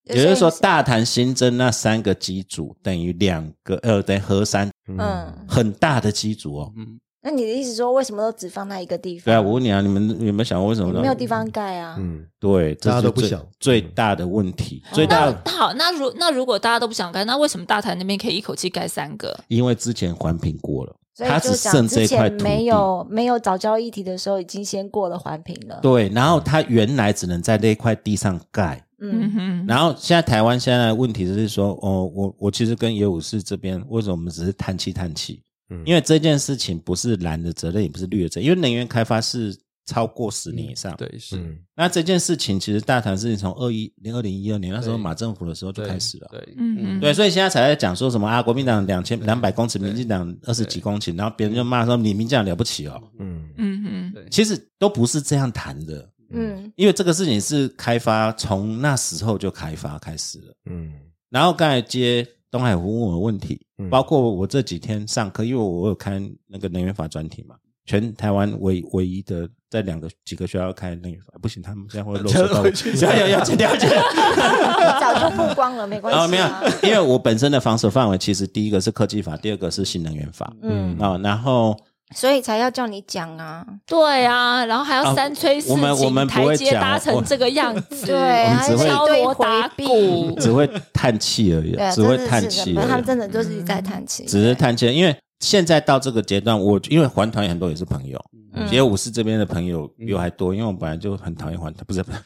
[0.07, 6.73] 也就是说，大潭新增那三个机组等于两个呃，等于核三嗯，很大的机组哦。
[6.77, 9.25] 嗯，那你的意思说，为什么都只放在一个地方？
[9.25, 11.97] 对啊，我问你啊，你们有没有想过为什么没有地方盖啊？
[11.99, 19.37] 嗯对，这大家是最都不想最大的问题，最大的那好，那如那如果大家都不想盖，那为什么大潭那边可以一口气盖三个？
[19.49, 22.67] 因为之前环评过了，所以它只就讲之剩这一块没。
[22.67, 25.81] 有没有早教议题的时候，已经先过了环评了。
[25.83, 29.23] 对，然后他原来只能在那块地上盖，嗯。
[29.23, 35.43] 嗯哼，然后现在台湾现在的问题就是说，哦，我我其实跟野武士这边为什么我们只是叹气叹气？
[35.71, 35.83] 嗯。
[35.85, 41.59] 因为这件事情不是蓝的责任，也不是绿的责任，因为能源开发是超过十年以上。，对，是，嗯。
[41.77, 46.29] 那这件事情其实大谈是从二一零二零一二年那时候马政府的时候就开始了。
[46.31, 47.01] 对，嗯嗯。
[47.01, 53.01] 对，所以现在才在讲说什么啊，国民党两千两百公尺，民进党二十几公顷，然后别人就骂说你民进党了不起哦。
[53.19, 53.49] 嗯。
[53.59, 54.27] 嗯哼，对。
[54.31, 60.55] 其实都不是这样谈的，嗯因为这个事情是开发从那时候就开发开始了。
[60.71, 60.93] 嗯
[61.31, 72.69] 然后刚才接东海湖问我的问题，嗯包括我这几天上课，因为我有开那个能源法专题嘛，全台湾唯唯一的在两个几个学校开能源法，不行，他们现在会漏收到 我，
[73.03, 73.91] 要要要剪掉剪。
[75.01, 76.25] 早就曝光了，没关系、啊。
[76.25, 76.47] 哦，没有，
[76.89, 81.77] 因为我本身的防守范围其实第一个是科技法，第二个是新能源法嗯，啊、然后
[82.15, 83.67] 所以才要叫你讲啊。
[83.87, 89.69] 对啊，然后还要啊三催四我们我请，们台阶搭成这个样子， 对，我们只会还是一敲锣打。
[89.69, 98.19] 鼓，只会叹气而已只会叹气的，他，们真的就是一直在叹气，只是叹气，因为现在到这个阶段，我因为环团也很多也是朋友，
[98.55, 98.67] 嗯。
[98.69, 102.03] 其实武士这边的朋友比我还多，因为我本来就很讨厌还团，不是？
[102.05, 102.19] 不是，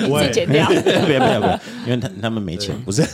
[0.00, 0.66] 你自己剪掉。
[0.66, 3.02] 不要不要不要，因为他他们没钱，不是，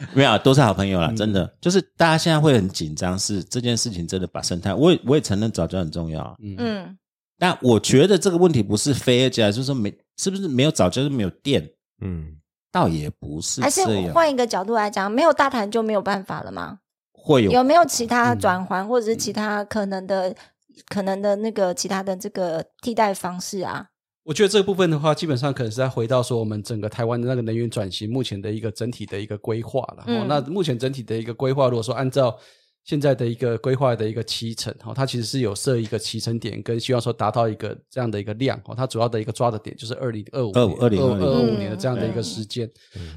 [0.14, 6.96] 没有，都是好朋友啦，真的，就是大家现在会很紧张，是这件事情真的把生态，我也我也承认早教很重要啊，嗯。
[7.38, 12.36] 但我觉得这个问题不是非而就是说没是不是没有早教就没有电，嗯。
[12.72, 13.82] 倒也不是还是，
[14.12, 16.78] 换一个角度来讲，没有大谈就没有办法了吗？
[17.12, 17.50] 会有。
[17.50, 20.32] 有没有其他转环或者是其他可能的、
[20.88, 23.88] 可能的那个其他的这个替代方式啊？
[24.30, 30.04] 我觉得这个部分的话，基本上可能是在回到说我们整个台湾的那个能源转型目前的一个整体的一个规划了。
[30.06, 32.38] 嗯哦，那目前整体的一个规划，如果说按照
[32.84, 38.60] 现在的一个规划的一个七成，哦，它其实是有设一个期程点，跟希望说达到一个这样的一个量。
[38.64, 42.68] 哦，它主要的一个抓的点就是二零二五25二2025五年的这样的一个时间。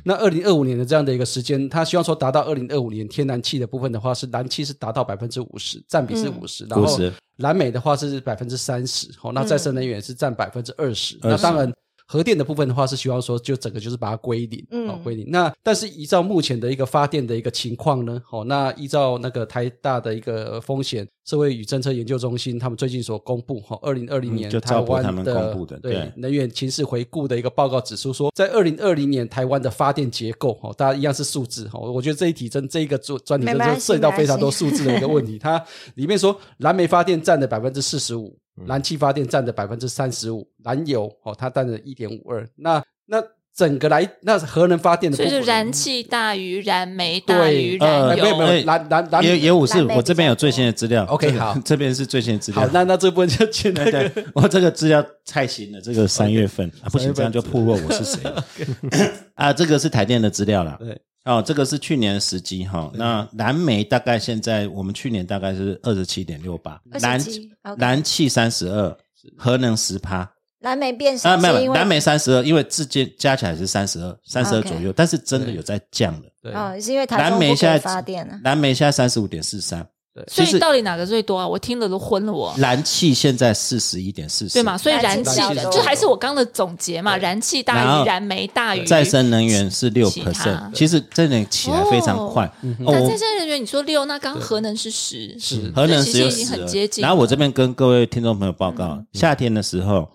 [0.03, 11.17] 那二零二五年的这样的一个时间，它希望说达到二零二五年天然气的部分的话，是燃气是达到百分之五十，占比是嗯五十，然后50燃煤的话是百分之三十，哦，那再生能源是占百分之二十。
[11.21, 11.73] 20那当然，
[12.05, 15.25] 核电的部分的话是希望说就整个就是把它归零，嗯哦，归零。
[15.29, 35.39] 那但是依照目前的一个发电的一个情况呢，哦，那依照那个台大的一个风险社会与政策研究中心他们最近所公布，哈，二零二零年台湾赵博他们公布的对对能源情势回顾的一个报告指出说，在二零二零年台湾的发电结构，哦，大家一样是数字，哦，我觉得这一题真这一个专专题真的没关系涉及到非常多数字的一个问题。
[35.39, 35.63] 它
[35.95, 42.47] 里面说，燃煤发电占的百分之四十五，嗯燃气发电占的百分之三十五，燃油哦它占了一点五二。
[42.55, 43.21] 那那
[43.55, 51.05] 整个来，那核能发电的所以是燃气大于燃煤大于呃燃油，没有没有燃燃燃也也武士蓝，莓我这边有最新的资料。
[51.05, 52.69] OK，好 这边是最新的资料好，。
[52.73, 58.19] 那那这部分就进那对个， 我这个资料太新了，这个三月份啊，不行，这样就破落我是谁
[59.35, 59.53] 啊。
[59.53, 60.75] 这个是台电的资料了。
[60.79, 62.91] 对哦，这个是去年的时机哈。
[62.95, 68.97] 那蓝煤大概现在我们去年大概是二十七点六八，蓝 27，OK 蓝气三十二，
[69.37, 76.21] 核能十趴蓝莓变啊，少是因为没有蓝煤三十二，因为至今加起来是三十二，三十二左右，但是真的有在降了。
[76.41, 78.39] 对，哦，是因为台蓝煤现在发电了。
[78.43, 80.23] 蓝煤现在三十五点四三，对。
[80.27, 81.47] 所以到底哪个最多啊？
[81.47, 82.53] 我听了都昏了我。
[82.57, 84.77] 燃气现在四十一点四十，对嘛？
[84.77, 90.31] 所以燃燃气就还是我刚的总结嘛，燃气大于燃煤大于再生能源是六其他。
[90.31, 92.51] percent，其实真的起来非常快。
[92.79, 95.71] 那再生能源你说六，那刚核能是十，是。
[95.75, 100.07] 核能其实已经很接近然后我这边跟各位听众朋友报告，夏天的时候，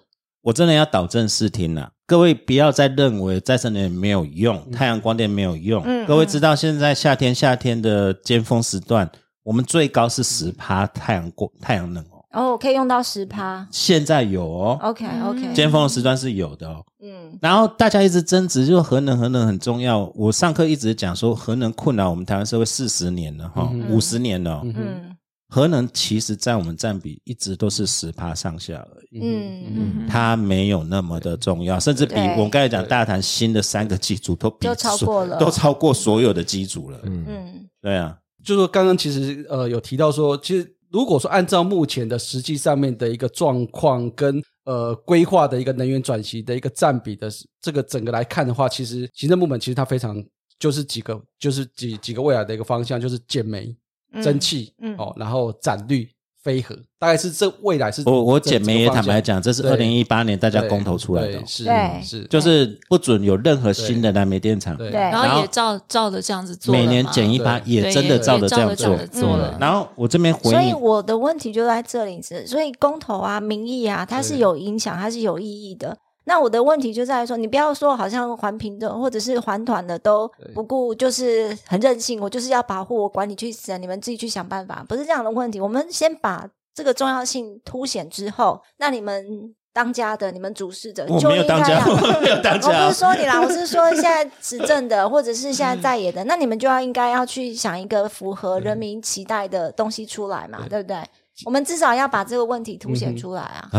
[0.42, 1.90] 我真的要导正视听了。
[2.06, 5.82] 各位不要再认为再生能源没有用，太阳光电没有用。
[5.84, 9.11] 嗯各位知道现在夏天夏天的尖峰时段，
[9.48, 13.66] 我们最高是十趴太阳光太阳能哦，哦，可以用到十趴。
[13.70, 16.84] 现在有哦，OK OK，尖峰的时段是有的哦。
[17.00, 17.38] 嗯。
[17.40, 20.04] 然后大家一直争执，就是核能，核能很重要。
[20.14, 24.56] 我上课一直讲说，核能困扰我们台湾社会四十年了哈，五十年了。
[24.56, 24.62] 哦。
[24.64, 25.16] 嗯
[25.50, 35.38] 核能其实占我们占比一直都是十趴上下而已，嗯嗯它没有那么的重要，甚至比我们刚才讲大谈新的三个机组都比都超过了。
[35.38, 36.98] 都超过所有的机组了。
[37.04, 37.66] 嗯，嗯。
[37.80, 38.14] 对啊，
[38.48, 47.28] 就说刚刚其实呃有提到说，其实如果说按照目前的实际上面的一个状况跟呃规划的一个能源转型的一个占比的
[47.61, 50.24] 这个整个来看的话，其实行政部门其实它非常
[50.58, 53.76] 就是几个就是几几个未来的一个方向，就是减煤、
[54.12, 54.96] 嗯蒸汽，嗯。
[54.96, 56.08] 哦，然后展绿、
[56.42, 61.38] 飞核，大概是这未来是我我这简梅也坦白讲，这是对二零一八年大家公投出来的。
[61.38, 61.64] 哦，是
[62.03, 64.90] 是，就是不准有任何新的燃煤电厂，对。
[64.90, 65.01] 对。
[65.01, 67.64] 然然后后也照照着这样子做，每年减一趴，对。
[67.64, 68.96] 对也真的照着这样做。
[69.07, 69.38] 做嗯。
[69.38, 69.59] 了。
[69.61, 75.96] 然后我这边回所以应，我的问题就在这里是，所以公投啊、民意啊，它是有影响，它是有意义的。
[76.28, 85.58] 那我的问题就在于说，你不要说好像环评的或者是环团的都不顾，就是很任性，我就是要保护，我管你去死啊，你们自己去想办法，不是这样的问题。
[85.58, 89.24] 我们先把这个重要性凸显之后，那你们
[89.72, 92.98] 当家的、你们主事者我就应没有当家，该要我没有当我不是。
[92.98, 100.98] 说你啦，我 是说现在执政的，或者是现在在野的，那你们就要应该要去想一个符合人民期待的东西出来嘛，对不对？
[101.46, 103.70] 我们至少要把这个问题凸显出来啊！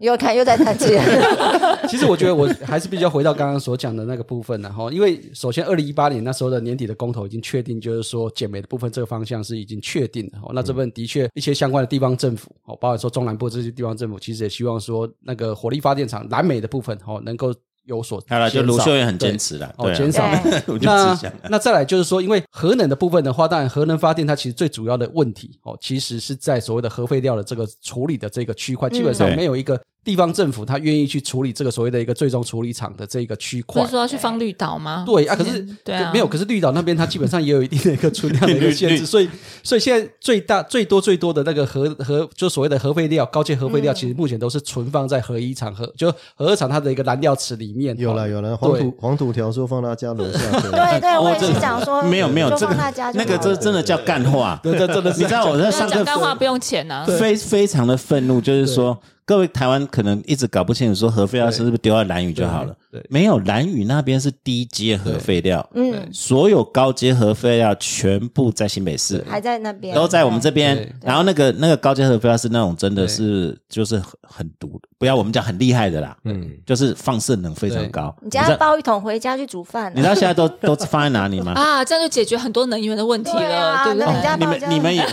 [0.00, 1.02] 又看又在叹气了，
[1.90, 10.52] 其实我觉得我还是比较回到刚刚所讲的那个部分然后因为首先二零一八年那时候的年底的公投已经确定，就是说减煤的部分这个方向是已经确定的哦。
[10.54, 17.52] 那这份的确一些相关的地方政府哦，包括说中南部这些地方政府，其实也希望说那个火力发电厂南美的部分哦能够
[17.88, 20.30] 有所好了，就卢秀燕很坚持了，哦减少。
[20.82, 33.82] 那那再来就是说，因为核能的部分的话，当然核能发电它其实最主要的问题哦，其实是在所谓的核废料的这个处理的这个区块，基本上没有一个地方政府他愿意去处理这个所谓的一个最终处理厂的这个区块。
[33.82, 33.90] 不是。
[33.90, 35.04] 说要去放绿岛吗？
[35.06, 39.28] 对啊，可是对啊，没有，可是绿岛那边它基本上也有一定的一个存量的一个 限制，所以
[39.62, 47.94] 所以现在最大最多最多的那个核核就所谓的核废料高阶核废料，其实目前都是存放在核一厂核就核二厂它的一个燃料池里面。
[47.94, 51.00] 哦有了有了，黄土黄土条说放他家楼下， 对。
[51.00, 57.04] 对，我也是讲说，没有没有就这个放他家那个这真的叫干话，对，这真的是你知道我在那上干话不用钱呢。
[57.18, 62.74] 非非常的愤怒，就是说各位台湾可能一直搞不清楚，说核废料是不是丢在蓝屿就好了？
[62.90, 63.06] 对对。
[63.10, 70.94] 没有，蓝屿那边是低阶核废料，嗯，所有高阶核废料全部在新北市，还在那边，都在我们这边。
[71.02, 78.12] 然后那个那个高阶核废料是那种真的是就是很很毒的，不要我们讲很厉害的啦，嗯，就是放射能非常高。
[78.20, 81.52] 你家抱一桶回家去煮饭啊，你知道现在都都放在哪里吗？
[81.60, 84.44] 啊，这样就解决很多能源的问题对了，啊对不那你家对？
[84.44, 85.06] 你们你们也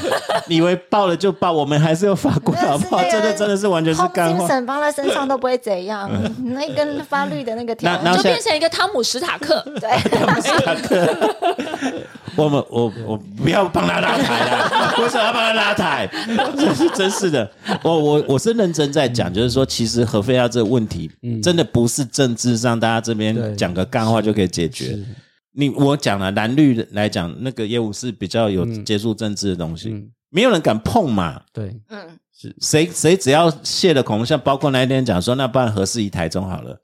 [0.48, 3.04] 以为爆了就爆，我们还是有法规好不好？
[3.04, 4.38] 真的真的是完全是干话。
[4.40, 6.10] 精神放在身上都不会怎样，
[6.46, 9.90] 那根发绿的那个条就变成一个汤姆史塔克， 对，
[12.36, 14.94] 我们我我不要帮他拉台啊！
[15.00, 16.08] 为什么要帮他拉台？
[16.58, 17.50] 真是真是的，
[17.84, 21.10] 我我我是认真在讲，就是说，其实核废料这个问题，
[21.42, 24.98] 真的不是政治上大家这边对讲个干话就可以解决。
[25.58, 31.42] 你我讲了蓝绿来讲，那个业务是比较有接触政治的东西，嗯没有人敢碰嘛。
[31.54, 32.20] 对，嗯，
[32.60, 36.78] 谁谁只要泄了恐龙，像包括那一天讲说，那不然合适宜台中好了。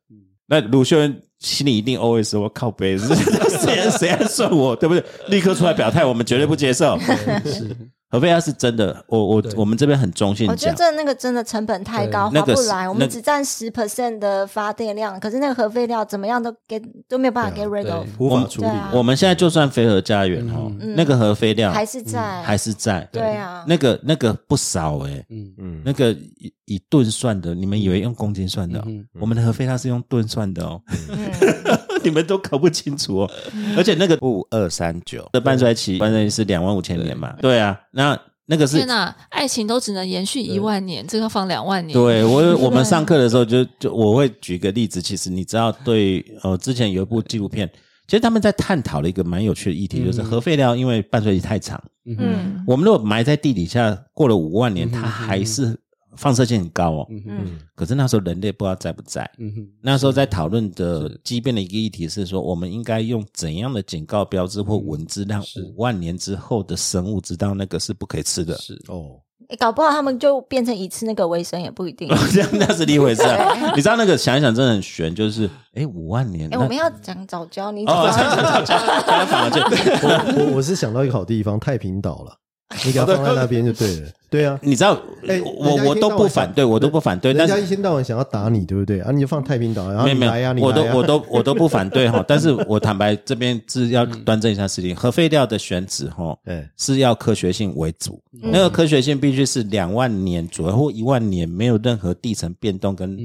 [0.51, 5.01] 那鲁迅心里一定 always 我靠背， 谁谁还算我，对不对？
[5.29, 6.99] 立刻出来表态，我们绝对不接受。
[7.45, 7.73] 是
[8.11, 12.89] 核废料是真的，我我我们这边很中性我觉得讲，这那个真的成本太高，对那个是划不来。
[12.89, 17.65] 我那们只占十 percent 的发电量，可是那个核废料怎么样都给都没有办法对。
[17.65, 18.67] get rid 对 of，无法处理。
[18.67, 18.69] 对。
[18.69, 18.91] 啊。
[18.93, 25.53] 我们现在就算飞核家园哦，那个核废料还是在，还是在，对啊，那个那个不少哎，嗯。
[25.57, 28.85] 嗯，那个以以吨算的，你们以为用公斤算的？
[29.19, 30.81] 我们的核废料是用吨算的哦。
[31.09, 31.31] 嗯，
[32.05, 33.31] 你们都搞不清楚哦。
[33.77, 37.35] 而且那个五二三九的半衰期，半衰期是两万五千年嘛？
[37.41, 41.93] 对啊，那那个是天哪，爱情都只能延续一万年，这个放两万年。
[41.93, 47.69] 对我，我们 上课的时候就就我会举个例子，其实你知道，对呃，之前有一部纪录片，
[48.07, 55.79] 其实他们在探讨了一个蛮有趣的议题，就是核废料因为半衰期太长，嗯，我们如果埋在地底下过了五万年，它还是
[56.17, 57.07] 放射性很高哦。
[57.09, 68.55] 嗯可是那时候人类不知道在不在，嗯哼，那时候在讨论的激变的一个议题是说，我们应该用怎样的警告标志或文字，让五万年之后的生物知道那个是不可以吃的。
[68.57, 69.19] 是哦，
[69.49, 72.07] 诶搞不好他们就变成一次那个为生，也不一定。
[72.31, 73.71] 这样那是另一回事啊！
[73.75, 79.59] 你知道那个想一想真的很悬，就是哎五万年，哎，那我们要讲早教，你哦，早这样这样这样这样反而就
[80.07, 82.37] 我我我是想到一个好地方，太平岛了，
[82.85, 84.09] 你给它放在那边就对了。
[84.31, 89.01] 对啊，你知道，哎我我都不反对，我都不反对，但是人家一天到晚想要打你，对不对？
[89.01, 92.23] 啊，你就放太平岛，然后没有没你来呀，你有，我都来呀我都我都不反对哈。
[92.25, 103.17] 但是 我坦白这边是要端正一下事情，核废料的选址哈，哎是要科学性为主，那个科学性必须是两万年左右或一万年，没有任何地层变动跟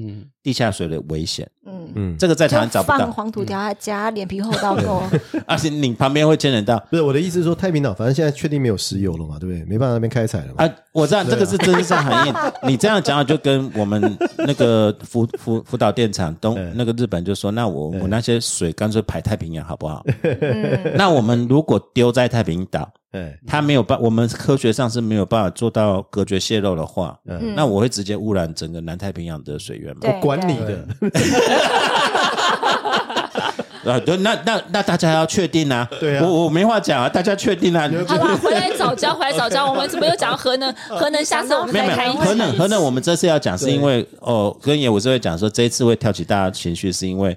[0.42, 1.48] 地下水的危险。
[1.68, 5.02] 嗯，嗯，这个在台湾找不到，放黄土条他家，脸皮厚到够。
[5.46, 9.64] 而且你旁边会牵连到不是我的意思是说，太平岛反正现在确定没有石油了嘛，对不对？
[9.64, 10.64] 没办法那边开采了嘛。
[10.64, 12.32] 啊，我知道这个是真实上含义。
[12.66, 20.02] 你这样讲就跟我们那个福 福福岛电厂东嗯那个日本就说，那我我那些水干脆排太平洋好不好？
[20.22, 20.92] 嗯。
[20.96, 27.54] 那我们如果丢在太平岛，哎，它没有办，我们科学上是没有办法做到隔绝泄漏的话，嗯。
[27.54, 30.00] 那我会直接污染整个南太平洋的水源嘛？
[30.04, 30.86] 我管你的，
[33.86, 37.90] 啊，对，那那那大家要确定啊，对啊我我没话讲啊，大家确定啊。
[38.06, 39.68] 好啦，回来早教，回来早教。
[39.70, 40.74] 我们怎么又讲到核能？
[40.88, 42.16] 核能下次我们再开一。
[42.16, 47.36] 核能核能，我们这次要讲是因为哦，跟野武是会讲说这一次会挑起大家情绪，是因为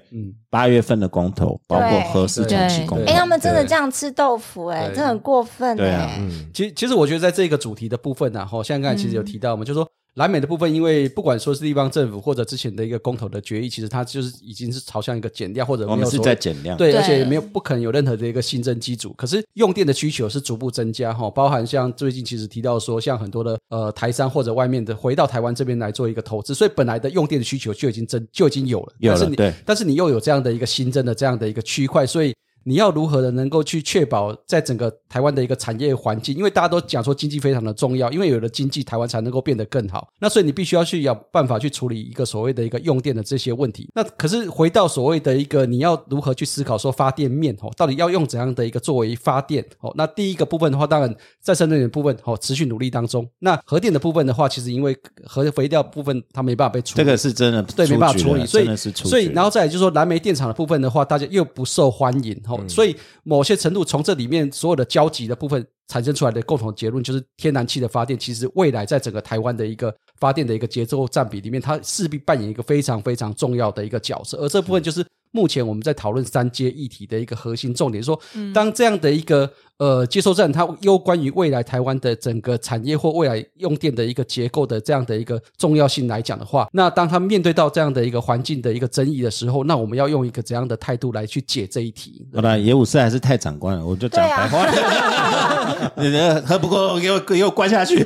[0.50, 6.10] 八月份的公投，包括对核四重启公投哎，投他，们真的这样吃豆腐，哎，对这很过分对啊
[6.52, 16.76] 其实，其实我觉得在这个主题的部分呢、哈，像刚才其实有提到嘛，就说蓝美的部分，因为不管说是地方政府或者之前的一个公投的决议，其实它就是已经是朝向一个减量或者我们是没有所谓在减量。
[16.76, 32.34] 对，对而且没有不可能有任何的一个新增机组，可是用电的需求是逐步增加哈，包含像最近其实提到说，像很多的呃台商或者外面的回到台湾这边来做一个投资，所以本来的用电的需求就已经增就已经有了，但是你有了对但是你又有这样的一个新增的这样的一个区块，所以。
[32.64, 36.36] 你要如何的能够去确保在整个台湾的一个产业环境？
[36.36, 40.08] 因为大家都讲说经济非常的重要，因为有了经济，台湾才能够变得更好。
[40.18, 43.88] 那所以你必须要去有办法去处理一个所谓的一个用电的这些问题。
[43.94, 49.92] 那可是回到所谓的一个你要如何去思考说发电面哦，到底要用怎样的一个作为发电哦？
[49.96, 53.28] 那第一个部分的话，当然再生能源部分哦，持续努力当中。
[53.38, 75.04] 那核电的部分的话，其实因为核肥料部分它没办法被处理，这个是真的对，没办法处理，所以所以然后再来就是说，燃煤电厂的部分的话，大家又不受欢迎嗯哦，所以某些程度从这里面所有的交集的部分产生出来的共同结论，就是天然气的发电，其实未来在整个台湾的一个发电的一个节奏占比里面，它势必扮演一个非常非常重要的一个角色，而这部分就是。
[75.32, 78.18] 目前我们在讨论三阶议题的一个核心重点，说
[78.52, 92.26] 当这样的一个呃接收站，它攸关于未来台湾的整个产业或未来用电的一个结构的这样的一个重要性来讲的话，那当他面对到这样的一个环境的一个争议的时候，那我们要用一个怎样的态度来去解这一题？
[92.34, 95.59] 好了，野武士还是太长官了，我就讲白话。
[95.96, 98.04] 你的喝不够，给我给我关下去。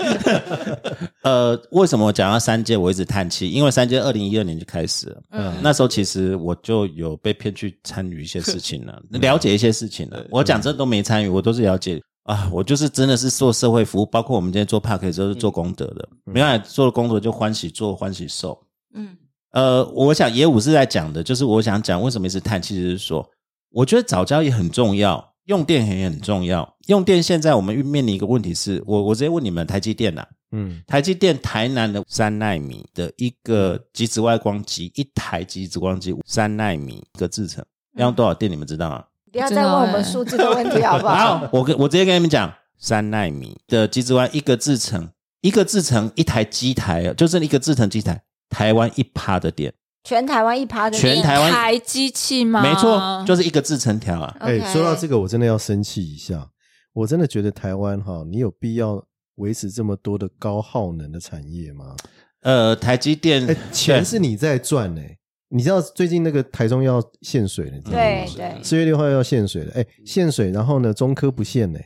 [1.23, 3.49] 呃，为什么我讲到三阶，我一直叹气？
[3.51, 10.25] 因为三阶二零一二年就开始了，嗯，那时候其实我就有被骗去参与一些事情了， 了解一些事情了。
[10.31, 12.01] 我讲真的都没参与，我都是了解。
[12.25, 16.09] 啊，我就是真的是做社会服务，包括我们今天做 p a r k 都是做功德的。
[16.25, 18.59] 没办法做功德就欢喜做，欢喜受。
[18.95, 19.15] 嗯
[19.53, 23.25] 呃，我想野武是在讲的，就是我想讲为什么一直叹气，就是说，
[23.71, 26.77] 我觉得早教也很重要，用电也很重要。
[26.87, 37.65] 用电现在我们面临一个问题是，我我直接问你们，台积电呐、啊，嗯，台积电台南的三纳米的一个极紫外光机，一台极紫光机三纳米一个制程，
[37.97, 38.51] 要用多少电？
[38.51, 39.05] 你们知道吗？
[39.33, 41.39] 不要再问我们数字的问题好不好？
[41.39, 49.73] 好，我跟我直接跟你们讲，三纳米的极紫外一个制程，一个制程一台机台，就是一个制程机台，台湾一趴的电。
[50.05, 52.63] 全台湾一趴的全台湾一台机器吗？
[52.63, 54.37] 没错，就是一个制成条啊。
[54.39, 56.51] 哎说到这个，我真的要生气一下。
[56.93, 59.03] 我真的觉得台湾哈，你有必要
[59.37, 61.97] 维持这么多的高耗能的产业吗？
[62.43, 65.17] 呃，台积电哎，钱是你在赚哎、
[65.49, 71.81] 你知道最近那个台中要限水了，你知道吗对对，四月六号要限水了，哎，限水，然后呢，中科不限呢、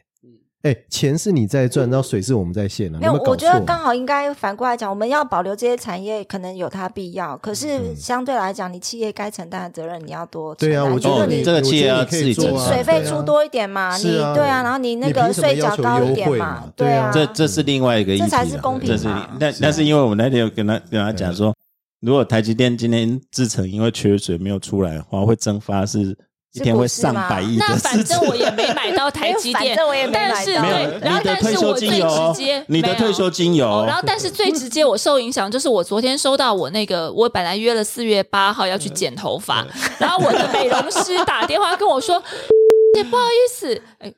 [0.62, 2.98] 哎，钱是你在赚，然后水是我们在献啊。
[2.98, 7.37] 没有，有没有我觉得刚好应该反过来讲，我们要保留这些产业，可能有它必要。
[7.37, 7.94] 可是嗯。
[7.96, 17.11] 相对来讲，你企业该承担的责任你要多承对啊，担我觉得你这个企业要自己做啊你水费出多一点嘛，你是啊对啊，然后你那个税缴高一点嘛对对啊。
[17.13, 21.54] 这这是另外一个议题啦，这才是公平这是嘛那那是因为我们那天有跟他跟他讲说，
[22.00, 26.17] 如果台积电今天制程因为缺水没有出来的话，会蒸发是
[26.53, 27.77] 一天会上百亿那。
[27.77, 39.67] 反正我也没 买到台积电，反正我也没买但是对没有，然后但你的退休是我最金有哦直接，你的退休金有然后但是最直接我受影响就是我昨天收到我那个，我本来约了四月八号要去剪头发，
[39.99, 42.23] 然后我的美容师打电话跟我说，
[42.94, 44.13] 姐不好意思，哎。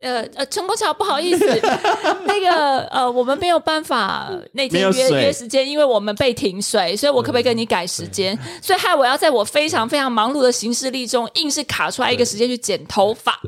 [0.00, 1.44] 呃呃，陈国桥，不好意思，
[2.24, 8.38] 那个呃，我们没有办法那没天约约时间，因为我们被停水，所以我可不可以跟你改时间？
[8.62, 13.38] 所以害我要在我非常非常忙碌的行事历中，硬是卡出来一个时间去剪头发。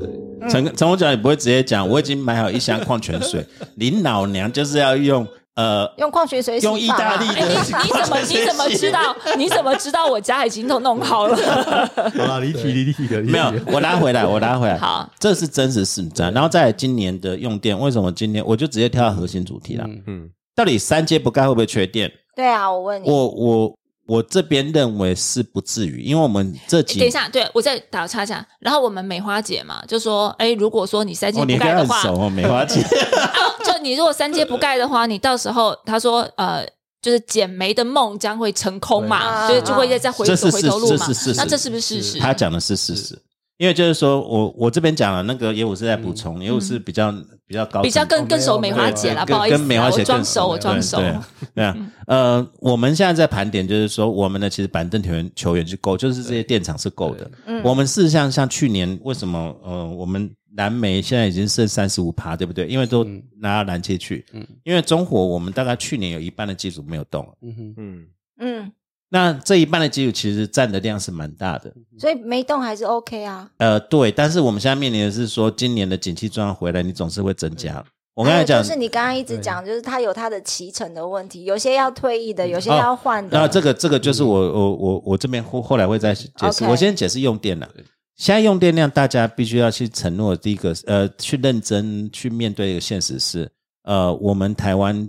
[0.50, 3.42] 陈陈国桥也不会直接讲，我已经买好一箱矿泉水，
[3.76, 9.16] 林老娘就是要用呃用矿泉水洗用意大利哎，你你怎么你怎么知道？
[9.36, 11.36] 你怎么知道我家已经都弄好了？
[12.16, 14.78] 好啦，离题离题的，没有，我拿回来，我拿回来。
[14.78, 16.32] 好，这是真实实战。
[16.32, 19.84] 然后在今年的用电，为什么今年我就直接跳到核心主题了？
[19.86, 22.10] 嗯嗯，到底三阶不盖会不会缺电？
[22.34, 23.76] 对啊，我问你，我我
[24.06, 28.46] 我这边认为是不至于，因为我们这几等一下，对我再打个岔岔。
[28.58, 32.80] 然后我们梅花姐嘛，就说，哎，如果说你三阶哦，不盖的话，他很熟哦，梅花姐。
[33.16, 33.32] 啊，
[33.64, 36.66] 就你如果三阶不盖的话，你到时候他说，呃。
[37.02, 41.36] 就是减煤的梦将会成空嘛，所以就会再再回走回头路嘛这是事实。
[41.36, 42.20] 那这是不是事实？
[42.20, 43.20] 他讲的是事实，
[43.58, 47.12] 因为就是说我我这边讲了，那个业务是在补充，因为我是比较
[47.52, 50.96] 比较高，比较更哦更熟梅花姐啦，不好意思啊，跟梅花姐我装熟，我装熟。
[50.96, 51.14] 对
[51.54, 51.76] 对啊，
[52.06, 57.30] 呃，我们现在在盘点，就是说我们的其实板凳球员球员是够，就是这些电厂是够的。
[57.62, 62.66] 我们事实上像去年为什么呃我们蓝莓现在已经剩三十五趴，对不对？
[62.68, 63.04] 因为都
[63.38, 64.24] 拿到蓝切去，
[64.64, 68.06] 因为中火我们大概去年有一半的技术没有动，嗯哼，嗯，
[68.38, 68.72] 嗯，
[69.14, 71.70] 那这一半的基础其实占的量是蛮大的。
[71.98, 73.50] 所以没动还是 OK 啊。
[73.58, 77.84] 呃，对，但是我们现在面临的是说，今年的景气状况回来，你总是会增加。
[78.14, 83.38] 我刚才讲就是你刚刚一直讲，就是它有它的脐橙的问题，有些要退役的，有些要换的。
[83.38, 86.64] 那这个这个就是我我我我这边后后来会再解释。
[86.64, 87.68] 我先解释用电了。
[88.16, 93.50] 现在用电量，大家必须要去承诺第一个，呃，去认真去面对一个现实是，
[93.84, 95.08] 呃，我们台湾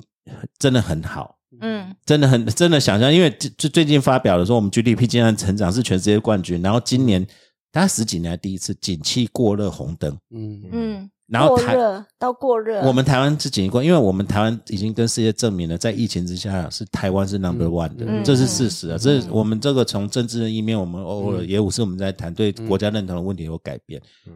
[0.58, 1.96] 真的很好，嗯。
[2.06, 7.26] 真的很真的想象，因为就就最近发表的说，我们 GDP 竟然成长是全世界冠军，然后今年
[7.72, 10.62] 大概十几年来第一次景气过热红灯，嗯。
[10.72, 18.24] 嗯，然后台过热到过热，我们台湾是景气过，因为我们台湾已经跟世界证明了，在疫情之下是台湾是 number one 的，嗯。
[18.24, 18.98] 这是事实啊。
[18.98, 24.34] 这是我们这个从政治的一面，我们偶尔也有是我们在谈对国家认同的问题有改变，嗯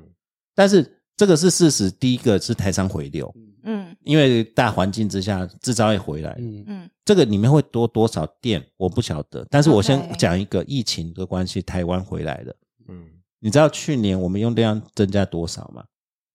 [0.55, 1.91] 但是这个是事实。
[1.91, 3.31] 第一个是台商回流，
[3.67, 3.95] 嗯。
[4.03, 6.63] 因为大环境之下制造业回来，嗯。
[6.67, 6.89] 嗯。
[7.05, 12.55] 这个里面会多多少电我不晓得，但是我先讲一个疫情的关系，台湾回来的。
[12.89, 13.05] 嗯，
[13.39, 15.83] 你知道去年我们用电量增加多少吗？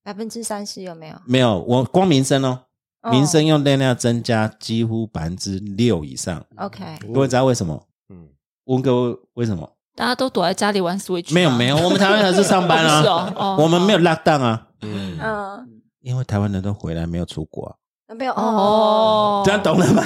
[0.04, 1.16] 百分之三十有没有？
[1.26, 2.60] 没有，我光民生哦，
[3.02, 3.10] 哦。
[3.10, 6.42] 民生用电量增加几乎百分之六以上。
[6.56, 7.86] OK，各位知道为什么？
[8.08, 8.28] 嗯，
[8.64, 9.70] 问各位为什么？
[9.94, 13.56] 大家都躲在家里玩 Switch，吗没有没有，我们台湾人是上班是啊， 哦哦。
[13.60, 17.76] 我们没有 lock down 啊，嗯，嗯，因为台湾人都回来没有出国
[18.08, 20.02] 啊，没有哦，哦，这样懂了吗？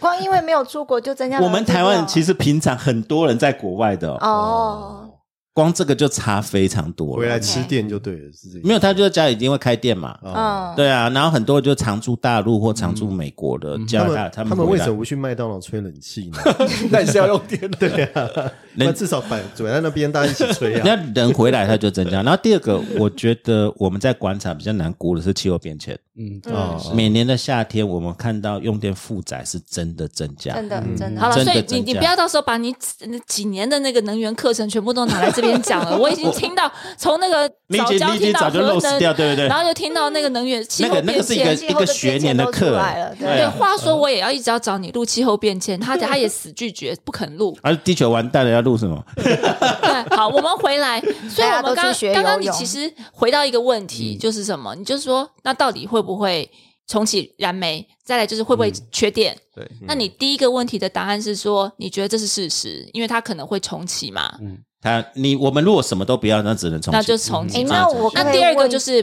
[0.00, 5.10] 光因为没有出国就增加我们台湾其实实平常很多人在国外的哦，哦，
[5.54, 7.22] 光这个就差非常多了。
[7.22, 8.66] 回来吃店就对了，是这个。
[8.66, 10.18] 没有，他就在家里一定会开店嘛。
[10.20, 16.38] 哦，嗯，对啊，然后很多就常驻大陆或常驻美国的加他拿大，他们为什么不去麦当劳吹冷气呢？
[16.90, 18.28] 那你是要用电的， 对啊，
[18.74, 21.04] 那至少摆摆在那边，大家一起吹那啊。
[21.14, 22.20] 人回来他就增加。
[22.22, 25.96] 然后第二个，我觉得我们在观察比较难估的是气候变迁。
[26.16, 30.54] 嗯，哦每年的夏天，我们看到用电负载是真的增加。
[30.54, 35.98] 真的嗯真的好了，所以你你不要到时候把你几几年的那个能源课程全部都拿来这边讲了。
[35.98, 39.46] 我已经听到从那个你已经你已经早就漏掉，对不对？
[39.48, 41.68] 然后就听到那个能源气候那个那变迁个是一个。
[41.68, 47.56] 气候的学年的课了，对，话说我也要一直要找你录气候变迁，他 他也死拒绝，不肯录。
[47.62, 49.02] 而地球完蛋了，要录什么？
[49.16, 51.00] 对，好，我们回来。
[51.28, 54.74] 所以我们刚刚刚你其实回到一个问题，就是什么？
[54.74, 56.50] 你就是说，那到底会不会
[56.86, 57.86] 重启燃煤？
[58.04, 59.36] 再来就是会不会缺电？
[59.54, 64.36] 对，那你第一个问题的答案是说，你觉得这是事实，因为它可能会重启嘛？
[64.42, 66.96] 嗯，它你我们如果什么都不要，那只能重启。
[66.96, 67.62] 那就重启。
[67.64, 69.02] 那我那第二个就是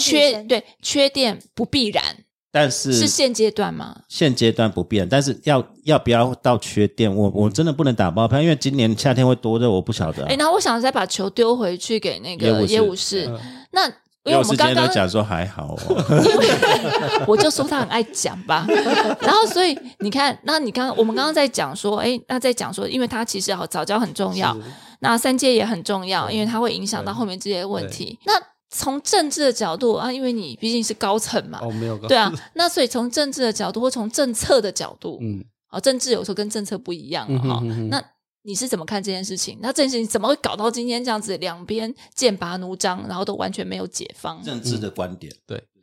[0.00, 2.02] 缺对缺电不必然
[2.52, 4.02] 但是是现阶段吗？
[4.08, 13.26] 现阶段不变，但是要要不要到缺电，我我真的不能打包票，因为今年夏天会多热，我不晓得啊、哎，那我想再把球丢回去给那个业务室务室。
[13.28, 13.38] 嗯
[13.70, 13.88] 那
[14.24, 15.74] 因为我有时间都们刚刚讲说还好
[17.26, 18.66] 我就说他很爱讲吧，
[19.20, 24.54] 然后所以你看，那你刚我们刚刚在讲说，哎，那在讲说，因为他其实好早教很重要，
[25.00, 28.18] 那三阶也很重要，因为它会影响到后面这些问题。
[28.26, 28.32] 那
[28.68, 38.02] 从政治的角度啊，因为你毕竟是高层嘛，哦，没有，对啊，那所以从政治的角度或从政策的角度，嗯，啊，政治有时候跟政策不一样哈、嗯那
[38.42, 39.58] 你是怎么看这件事情？
[39.60, 44.42] 那这件事情怎么会搞到今天这样子，两边剑拔弩张，然后都完全没有解放？
[44.42, 45.32] 政治的观点，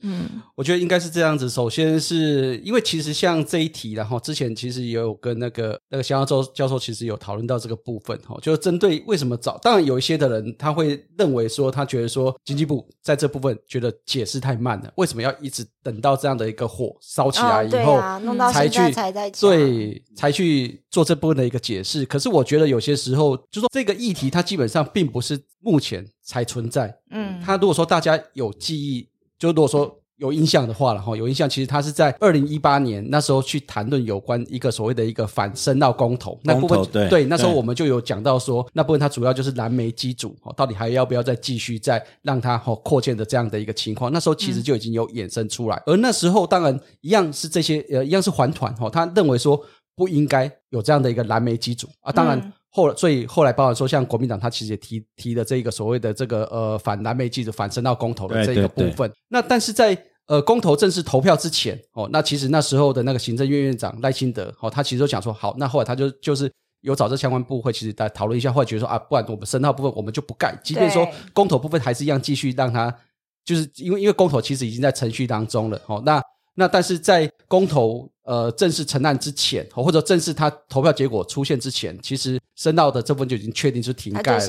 [0.02, 1.50] 嗯我觉得应该是这样子。
[1.50, 22.06] 首先是因为其实像这一题，然后之前其实也有跟那个那个肖教授教授其实有讨论到这个部分哈，就是针对为什么早，当然有一些的人他会认为说，他觉得说经济部在这部分觉得解释太慢了，为什么要一直等到这样的一个火烧起来以后，啊弄到才去才在讲对才去做这部分的一个解释？
[22.06, 29.08] 可是我觉得有些时候，就说这个议题它基本上并不是目前才存在，嗯，他如果说大家有记忆，
[29.38, 49.64] 就如果说有印象的话了哈，有印象，其实他是在二零一八年那时候去谈论有关一个所谓的一个反深澳公投那部分公投对那时候我们就有讲到说，那部分它主要就是蓝莓机组哦，到底还要不要再继续再让它哦扩建的这样的一个情况，那时候其实就已经有衍生出来，而那时候当然一样是这些呃一样是还团哈，他认为说
[49.96, 52.40] 不应该有这样的一个蓝莓机组啊，当然。
[52.40, 59.12] 嗯后所以后来包含说，像国民党他其实也提提了这个所谓的这个呃反蓝莓记者反深到公投的这个对对对部分。
[59.30, 59.98] 那但是在
[60.28, 66.52] 呃公投正式投票之前哦，那其实那时候的那个行政院院长赖清德哦，他其实就讲说好，那后来他就就是。
[66.82, 72.96] 有找这相关部会，其实在讨论一下，或者觉得说啊，不然我们深澳部分我们就不盖，即便说公投部分还是一样继续让它，
[73.44, 76.22] 就是因为因为公投其实已经在程序当中了，哦，那
[76.54, 84.40] 那但是在公投呃正式成案之前，哦或者正式他投票结果出现之前，其实申奥的这部分就已经确定是停盖了，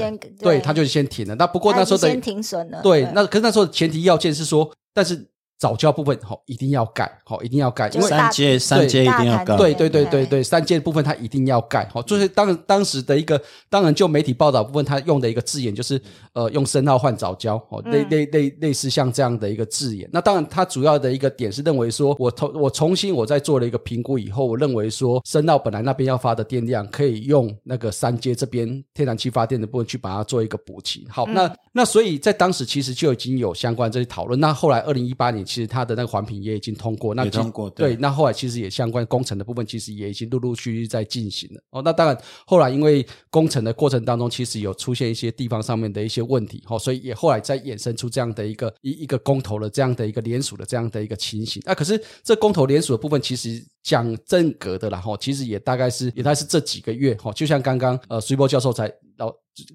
[0.41, 1.35] 对，他就先停了。
[1.37, 5.25] 那不过那时候的先停损了，对，那可是那时候的前提要件是说，但是
[5.59, 16.01] 早教部分好、一定要盖，好、一定要盖，因为三阶三阶一定要盖，对对对对对对，三阶部分它一定要盖，好，就是当当时的一个，当然就媒体报道部分，它用的一个字眼就是
[16.33, 20.09] 呃用深奥换早教，哦，类类类类似像这样的一个字眼。
[20.13, 31.05] 那当然，它主要的一个点是认为说，我重我重新我在做了一个评估以后，我认为说深奥本来那边要发的电量可以用那个三阶这边天然气发电的部分去把它做一个补齐。
[31.11, 34.39] 好，那那所以在当时其实就已经有相关这些讨论。
[34.39, 41.63] 那后来二零一八年，其实它的那个环评也已经通过，那通过对对，那后来其实也相关工程的部分，其实也已经陆陆续续在进行了。
[41.71, 51.63] 哦，那当然后来因为工程的过程当中，其实有出现一些地方上面的一些问题，哦，所以也后来再衍生出这样的一个一一个公投的这样的一个联署的这样的一个情形。
[51.65, 58.93] 那、可是这公投联署的部分，其实讲正格的啦，哈，其实也大概是也大概是这几个月，哈，就像刚刚呃，隋波教授才老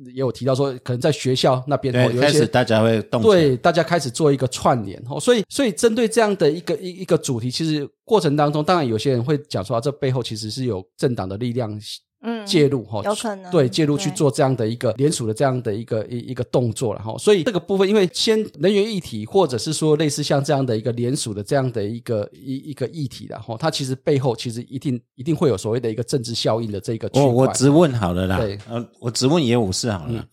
[0.05, 11.79] 也有提到说，可能在学校那边哦对，有一些开始大家会动对，大家开始做一个串联哦，所以所以针对这样的一个一一个主题，其实过程当中，当然有些人会讲说、啊，这背后其实是有政党的力量
[12.23, 12.43] 嗯。
[12.45, 27.09] 介入哈，有可能对介入去做这样的一个联署的这样的一个一一个动作了哈，所以这个部分，因为先能源议题，或者是说类似像这样的一个联署的这样的一个一一个议题然后它其实背后其实一定一定会有所谓的一个政治效应的这个。
[27.13, 28.57] 我我只问好了啦，对。
[28.69, 30.25] 呃，我只问野武士好了。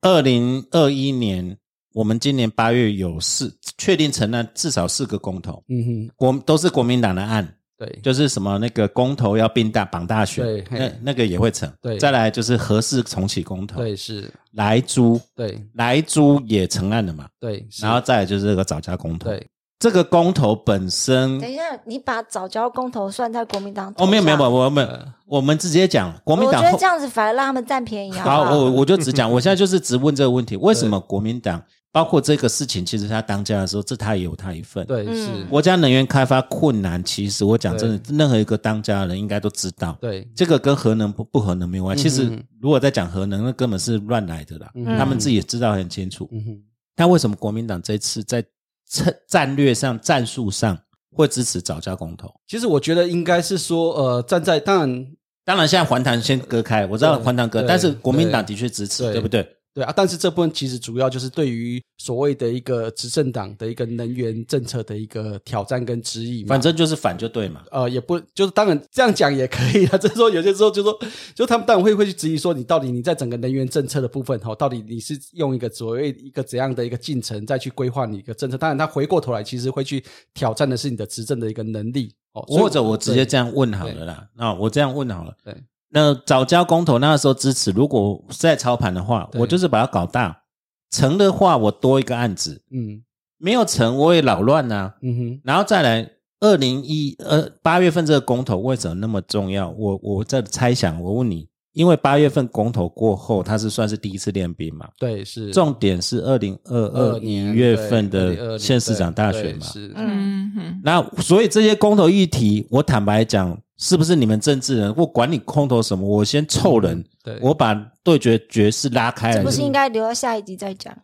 [0.00, 1.56] 二零二一年，
[1.94, 11.70] 我们今年八月有四确定成了至少四个公投，嗯哼，国都是国民党的案，对，就是什么那个公投要并大绑大选，对那那个也会成。
[11.80, 11.98] 对。
[11.98, 13.96] 再来就是合适重启公投，对。
[13.96, 15.58] 是，莱猪对。
[15.74, 19.46] 莱猪也成案了嘛，对，然后再来就是这个早家公投，对。
[19.80, 28.56] 这个公投本身等一下，你把早教公投算在国民党哦，没有没有没有，我们我们直接讲国民党我觉得这样子反而让他们占便宜好好，好？
[28.56, 31.60] 我我就只讲，我现在就是只问这个问题：为什么国民党
[31.92, 39.96] 包括这个事情，其实他当家的时候，这他也有他一份。，对嗯是，国家能源开发困难，其实我讲真的，任何一个当家的人应该都知道。
[40.00, 42.04] 对这个跟核能不不核能没有关系。
[42.04, 44.70] 其实如果在讲核能，那根本是乱来的啦。
[44.74, 46.26] 嗯他们自己也知道很清楚。
[46.32, 46.62] 嗯哼，
[46.96, 48.42] 但为什么国民党这次在
[48.88, 50.78] 策战略上、战术上
[51.14, 52.32] 会支持早教公投？
[52.46, 55.06] 其实我觉得应该是说，呃，站在当然
[55.44, 59.46] 当然，现在环坛先割开，我知道对环坛割，但是国民党的确支持，对对不对？
[59.74, 66.48] 对啊，但是这部分其实主要就是对于所谓的一个执政党的一个能源政策的一个挑战跟质疑嘛。
[66.48, 67.62] 反正就是反就对嘛。
[67.70, 69.96] 呃，也不就是当然这样讲也可以啊。
[69.98, 70.98] 就是说有些时候就说，
[71.34, 78.58] 就他们当然会会去质疑说，你到底你在整个能源政策的部分哈，到底你是用一个所谓一个怎样的一个进程再去规划你一个政策？
[78.58, 80.04] 当然，他回过头来其实会去
[80.34, 82.42] 挑战的是你的执政的一个能力哦。
[82.42, 85.34] 或者我直接对这样问好了啦，啊，我这样问好了。
[85.42, 85.56] 对
[85.94, 90.42] 那早教公投那个时候支持，如果是在操盘的话，我就是把它搞大，
[90.90, 93.04] 成的话我多一个案子，嗯。
[93.44, 99.68] 没有成我也扰乱呐、嗯哼，然后再来，二零一呃八月份这个公投为什么那么重要？
[99.70, 104.88] 我我在猜想，我问你，因为八月份公投过后，他是算是第一次练兵嘛？
[104.98, 109.66] 对，是重点是二零二二一年月份的2020县市长大选嘛？
[109.66, 119.50] 是，嗯哼，那所以这些公投议题，我坦白讲，是不是你们政治人，我管你空投什么，我先凑人，对，我把对决决势拉开了这不。
[119.50, 120.94] 是应该留到下一集再讲？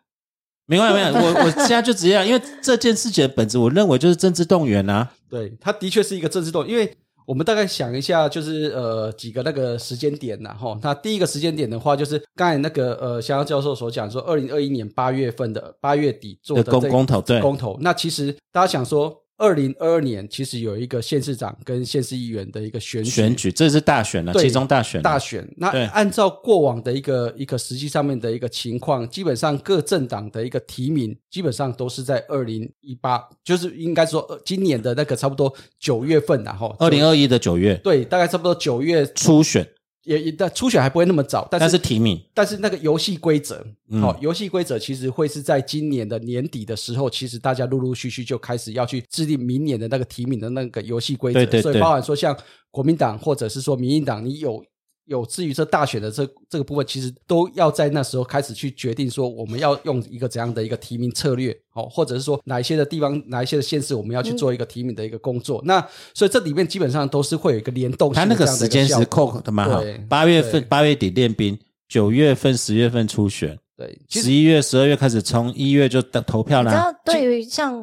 [0.66, 5.10] 没关系，没关系，我我现在就直接讲，因为这件事情的本质，我认为就是政治动员啊。
[5.30, 6.94] 对，它的确是一个政治动，因为
[7.28, 19.14] 我们大概想一下，就是呃几个那个时间点呐、啊，哈那第一个时间点的话，就是刚才那个呃香香教授所讲说，二零二一年八月份的八月底做的的公这公投对公投，那其实大家想说。
[19.38, 25.48] 二零二二年其实有一个县市长跟县市议员的一个选举，选举这是大选了，对其中大选，大选。
[25.56, 37.76] 那按照过往的一个一个实际上面的一个情况，基本上各政党的一个提名，基本上都是在二零一八，就是应该说呃今年的那个差不多九月份然后二零二一的九月。
[37.76, 39.64] 对，大概差不多九月初选，
[40.08, 42.20] 也也但初选还不会那么早，但是但是提名。
[42.34, 44.00] 但是那个游戏规则，嗯。
[44.00, 52.36] 好、游戏规则其实会是在今年的年底的时候，其实大家陆陆续续就开始要去制定明年的那个提名的那个游戏规则，对对对所以包含说像
[52.70, 54.64] 国民党或者是说民进党，你有。
[55.08, 65.60] 有至于这大选的这这个部分，其实都要在那时候开始去决定说我们要用一个怎样的一个提名策略，哦，或者是说哪一些的地方、哪一些的县市，我们要去做一个提名的一个工作。
[65.64, 65.84] 那
[66.14, 76.70] 所以这里面基本上都是会有一个联动性他那个时间是扣的蛮好对，八月份八月底练兵，九月份十月份初选，对，十一月十二月开始冲，一月就投投票啦。
[76.70, 77.80] 你知道，对于像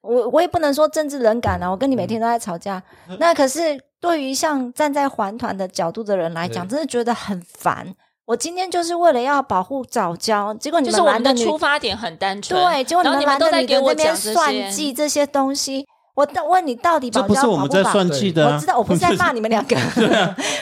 [0.00, 2.82] 我，我也不能说政治冷感啊，我跟你每天都在吵架。
[3.18, 7.94] 那可是对于像站在环团的角度的人来讲，真的觉得很烦。
[8.26, 15.86] 我今天就是为了要保护早教，结果你就是我们的们男女出发点很单纯，对，结果你们们男的都在给我女的那边讲这算些计这些东西。
[16.14, 19.74] 我到问你，到底这保教不是我们在算计的啊我知，道，我不是 在骂你们两个，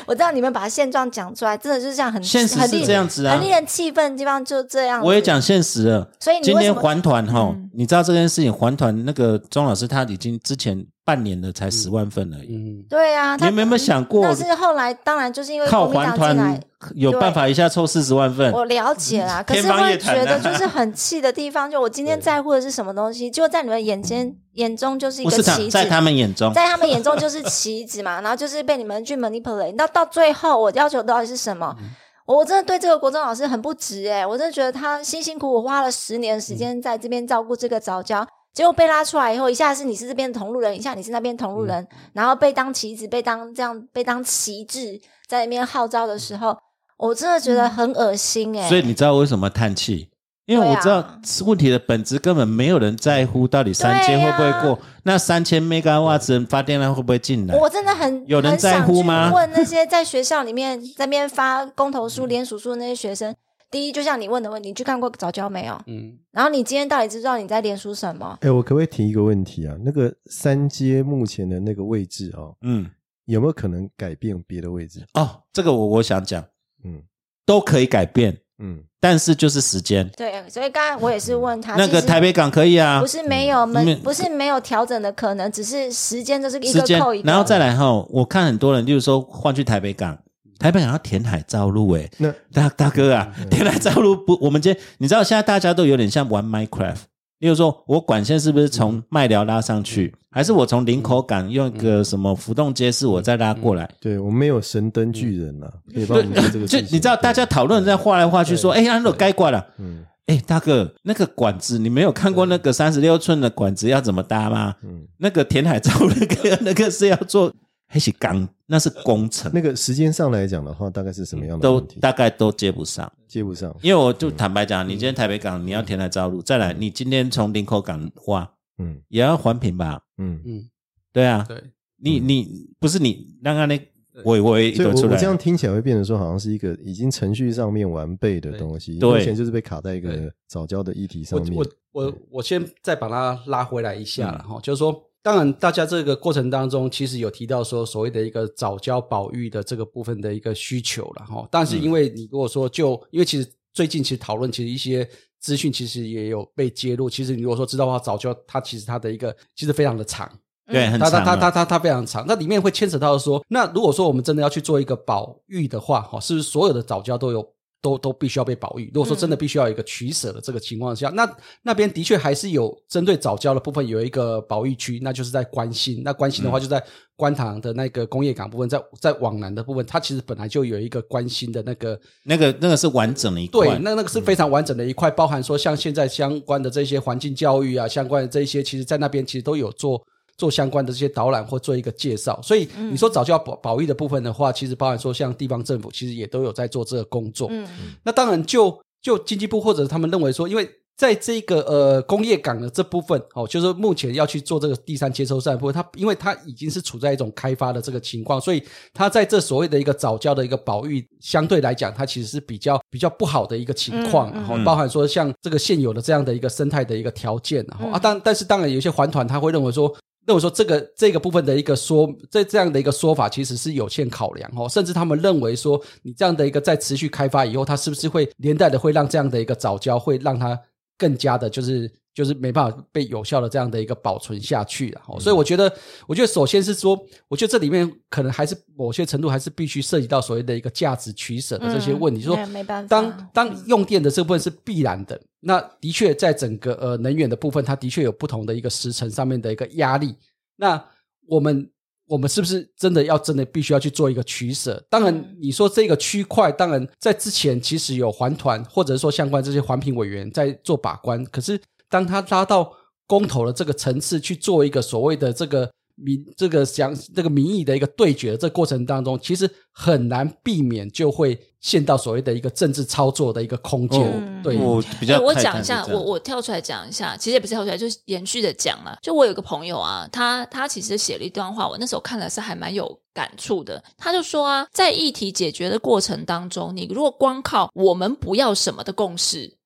[0.06, 5.02] 我知道你们把现状讲出来，真的就是这样很现实是很令这样子啊很令人气愤的地方就这样。
[5.02, 6.08] 我也，讲现实了。
[6.20, 12.54] 所以你今天为什么环团哈嗯，你知道这件事情，环团那个钟老师他已经之前半年了，才十万份而已。
[12.54, 18.52] 嗯，对啊，他你们有没有想过但是后来当然就是因为靠国民党进来团，有办法一下凑四十万份？
[18.52, 31.74] 我了解啦， 可是会觉得就是很气的地方，就我今天在乎的是什么东西，就在你们眼前眼中就是一个棋子，在他们眼中，在他们眼中就是棋子嘛， 然后就是被你们去 manipulate，到到最后我要求到底是什么？
[31.80, 31.88] 嗯。
[32.26, 46.56] 我真的对这个国中老师很不值诶、我真的觉得他辛辛苦苦花了十年时间在这边照顾这个早教，结果被拉出来以后，一下是你是这边的同路人，一下你是那边同路人，然后被当棋子，被当这样被当旗帜在那边号召的时候，
[46.96, 50.08] 我真的觉得很恶心诶、所以你知道为什么叹气？
[50.46, 51.04] 因为我知道
[51.46, 57.56] 问题的本质根本没有人在乎到底三千会不会过，那三千 mega 瓦时发电量会不会进来？
[57.56, 59.28] 我真的很有人在乎吗？
[59.28, 63.32] 去问那些在学校里面在那边发公投书、联署书的那些学生，
[63.70, 65.80] 第一，就像你问的问题，你去看过早教没有？
[65.86, 68.36] 嗯，然后你今天到底知不知道你在联署什么？
[68.40, 69.76] 哎，我可不可以提一个问题啊？
[69.84, 72.90] 那个三阶目前的那个位置啊，嗯，
[73.26, 75.06] 有没有可能改变别的位置？
[75.14, 76.44] 哦，这个我我想讲，
[76.84, 77.02] 嗯
[77.46, 80.08] 都可以改变，嗯，但是就是时间。
[80.16, 83.66] 对，所以刚才我也是问他，那个台北港可以啊不，是没有
[84.02, 90.16] 不是没有调整的可能，只是时间就是一个扣一，个，然后再来哈，我看很多人，例如说换去台北港，
[90.60, 96.98] 台北想要填海造陆，诶，那大大哥啊，填海造陆不，我们今天你知道现在大家都有点像玩 Minecraft，
[97.38, 103.90] 例如说我管线是不是从麦寮拉上去，还是我从林口港用一个什么浮动街市我再拉过来？
[104.00, 106.66] 对我们没有神灯巨人呐，可以帮我们做这个。
[106.66, 109.66] 就你知道大家讨论在画来画去说，哎，安乐该挂了。
[109.78, 110.04] 嗯。
[110.26, 114.76] 哎，大哥，那个管子你没有看过那个三十六寸的管子要怎么搭吗？
[114.84, 117.52] 嗯，那个填海造那个 那个是要做，
[117.92, 121.80] 还是钢，那是工程，那个时间上来讲的话，大概是什么样的都？
[122.00, 123.12] 大概都接不上。
[123.26, 123.76] 接不上。
[123.82, 129.00] 因为我就坦白讲，你今天台北港你要填海造陆，再来你今天从林口港挖嗯。
[129.08, 130.00] 也要环评吧？
[130.18, 130.40] 嗯。
[130.46, 130.70] 嗯，
[131.12, 131.60] 对啊，对，
[131.96, 133.76] 你你不是你让他那
[134.22, 139.18] 我我也所以我都出来我这样听起来会变成说，好像是一个已经程序上面完备的东西，对。
[139.18, 141.56] 目前就是被卡在一个早教的议题上面。
[141.56, 144.34] 我我我我先再把它拉回来一下嗯。
[144.34, 151.46] 了哈、就是说，当然大家这个过程当中，其实有提到说所谓的一个早教保育的这个部分的一个需求了哈。
[151.50, 155.08] 但是因为你如果说就因为其实最近其实讨论其实一些
[155.38, 160.30] 资讯其实也有被揭露，其实你如果说知道的话，早教它其实它的一个其实非常的长，
[160.66, 167.46] 对很它它它它它非常长，那里面会牵扯到说，那如果说我们真的要去做一个保育的话，哈，是不是所有的早教都有
[167.82, 168.90] 都都必须要被保育。
[168.94, 171.28] 如果说真的必须要有一个取舍的这个情况下，那
[171.62, 176.02] 那边的确还是有针对早教的部分有一个保育区，那就是在关心。
[176.04, 176.82] 那关心的话，就在
[177.16, 190.00] 观塘的那个工业港部分，在在往南的部分，它其实本来就有一个关心的那个那个那个是完整的一块，对，那那个是非常完整的一块，包含说像现在相关的这些环境教育啊，相关的这些，其实在那边其实都有做。
[190.40, 197.48] 做相关的这些导览或做一个介绍，所以你说早教保保育的部分的话，其实包含说像地方政府其实也都有在做这个工作。
[197.50, 197.68] 嗯，
[198.02, 200.66] 那当然就就经济部或者他们认为说，因为
[200.96, 208.62] 在这个呃工业港的这部分哦，就是目前要去做这个第三接收站部分，它因为它已经是处在一种开发的这个情况，所以
[208.94, 214.32] 它在这所谓的一个早教的一个保育相对来讲，它其实是比较比较不好的一个情况。
[214.32, 219.94] 然后包含说像这个现有的这样的一个生态的一个条件，然后啊，当但是当然有些环团他会认为说。
[220.26, 230.58] 那我说这个这个部分的一个说，这这样的一个说法其实是有限考量哦，甚至他们认为说，你这样的一个在持续开发以后，它是不是会连带的会让这样的一个早教会让它
[230.98, 235.18] 更加的，就是就是没办法被有效的这样的一个保存下去哦。
[235.18, 235.72] 所以我觉得，
[236.06, 236.96] 我觉得首先是说，
[237.26, 245.18] 我觉得这里面可能还是某些程度还是必须涉及到所谓的一个价值取舍的这些问题，说没办法，当当用电的这部分是必然的。
[245.40, 250.14] 那的确，在整个呃能源的部分，它的确有不同的一个时程上面的一个压力。
[250.56, 250.82] 那
[251.26, 251.70] 我们
[252.06, 254.82] 我们是不是真的要真的必须要去做一个取舍？
[254.90, 261.24] 当然，你说这个区块，当然在之前其实有环团或者说相关这些环评委员在做把关。
[261.26, 262.72] 可是当他拉到
[263.06, 265.70] 公投的这个层次去做一个所谓的这个。
[266.02, 274.42] 民这个想这个民意的一个对决，这过程当中，其实很难避免就会陷到所谓的一个政治操作的一个空间。
[274.42, 278.98] 对，我比较我讲一下，我我跳出来讲一下，其实也不是跳出来，就是延续的讲了。
[279.02, 283.82] 就我有个朋友啊，他他其实写了一段话，我那时候看了是还蛮有感触的。
[283.96, 289.59] 他就说啊，在议题解决的过程当中，你如果光靠我们不要什么的共识。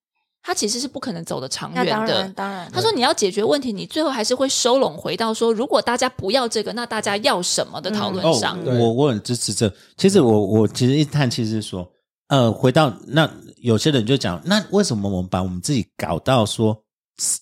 [0.46, 1.90] 他其实是不可能走得长远的。
[1.90, 2.70] 当然，当然。
[2.70, 9.72] 他说：“你要解决问题，你最后还是会收拢回到说，如果大家不要这个，那大家要什么的讨论上。”我我很支持这。
[9.96, 11.90] 其实我我其实一叹，气是说，
[12.28, 16.78] 呃，回到那有些人就讲，那为什么我们把我们自己搞到说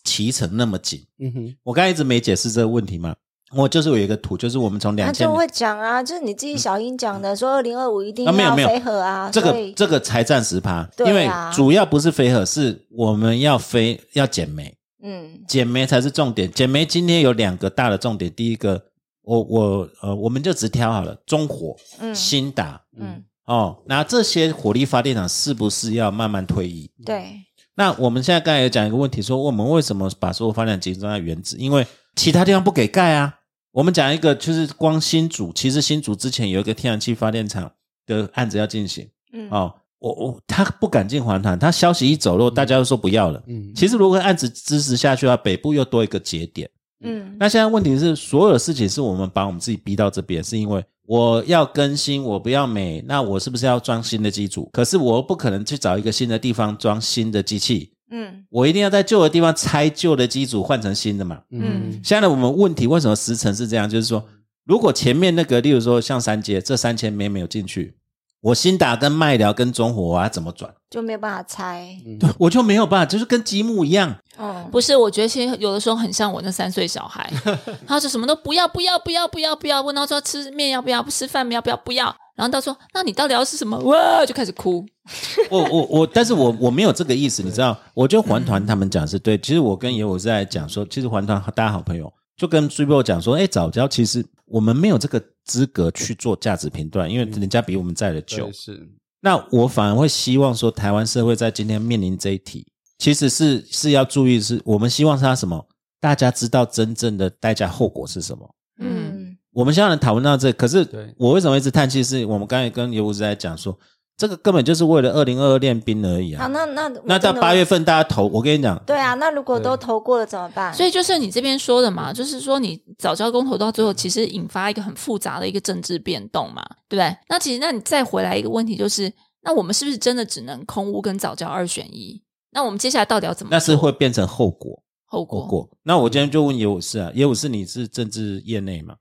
[0.04, 1.04] 骑成那么紧？
[1.18, 3.16] 嗯哼，我刚才一直没解释这个问题嘛。
[3.54, 16.50] 我就是有一个图，就是我们从两千，他就会讲啊，就是你自己小英讲的，说二零二五一定要飞核啊，这个这个才占十趴，因为主要不是飞核，是我们要飞要减煤，嗯，减煤才是重点。
[16.50, 18.82] 减煤今天有两个大的重点，第一个，
[19.22, 26.90] 我我呃，我们就只挑好了中火、嗯新达，嗯，哦，那这些火力发电厂是不是要慢慢退役？
[27.04, 27.34] 对，
[27.74, 31.58] 那我们现在刚才有讲一个问题，说我们为什么把所有发电集中在原子？
[31.58, 31.86] 因为
[32.16, 33.34] 其他地方不给盖啊。
[33.72, 37.70] 我们讲一个，就是光新竹，其实新竹之前有一个天然气发电厂
[38.06, 39.08] 的案子要进行。
[39.32, 43.42] 嗯，哦，我我他不敢进环团，他消息一走漏，大家都说不要了。
[43.46, 46.68] 嗯，其实如果案子支持下去的话，北部又多一个节点。
[47.00, 54.68] 嗯，那现在问题是，所有的事情是我们把我们自己逼到这边，是因为我要更新，我不要美，那我是不是要装新的机组？
[54.72, 57.91] 可是我不可能去找一个新的地方装新的机器。
[58.12, 61.40] 嗯，我一定要在旧的地方拆旧的机组换成新的嘛。
[61.50, 63.88] 嗯，现在我们问题为什么时程是这样？
[63.88, 64.22] 就是说，
[64.64, 67.96] 如果前面那个，例如说像三阶这三千枚没有进去，
[68.42, 70.72] 我新打跟麦寮跟中火我要怎么转？
[70.90, 71.88] 就没有办法拆。
[72.20, 74.14] 对，我就没有办法，就是跟积木一样。
[74.36, 77.32] 哦，不是，我觉得其实有的时候很像我那三岁小孩，
[77.86, 82.14] 他说什么都不要，不要，不要，不要，不要，问他说吃面要不要，不吃饭要不要，不要。
[82.42, 84.84] 然后他说：“那你到底要是什么？”哇，就开始哭。
[85.48, 87.78] 我我我，但是我我没有这个意思，你知道？
[87.94, 89.38] 我觉得环团他们讲是对。
[89.38, 98.50] 其实我跟爷我是在讲说，其实环团大家好朋友，就跟 s u 讲说，哎，早教其实我们没有这个资格去做价值评断，因为人家比我们在的久。
[98.50, 98.88] 是。
[99.20, 102.66] 那我反而会希望说，台湾社会在今天面临这一题，
[102.98, 105.64] 其实是是要注意，是我们希望他什么？
[106.00, 108.52] 大家知道真正的代价后果是什么？
[108.80, 109.21] 嗯。
[109.52, 110.86] 我们现在讨论到这，可是
[111.18, 112.02] 我为什么一直叹气？
[112.02, 113.78] 是我们刚才跟尤武在讲说，
[114.16, 116.42] 这个根本就是为了二零二二练兵而已啊！
[116.42, 120.72] 好那那那到八月份大家投，我跟你讲，对啊，那如果都投过了怎么办？
[120.72, 127.16] 所以就是你这边说的嘛，就是说你早教公投到最后，其实引发一个很复杂的一个政治变动嘛，对不对？
[127.28, 132.22] 那其实那你再回来一个问题，就是那我们是不是真的只能空屋跟早教二选一？
[132.52, 133.50] 那我们接下来到底要怎么？
[133.50, 135.46] 那是会变成后果，后果。
[135.46, 135.68] 果。
[135.82, 138.94] 那我今天就问野武士啊，野武士你是政治业内嘛？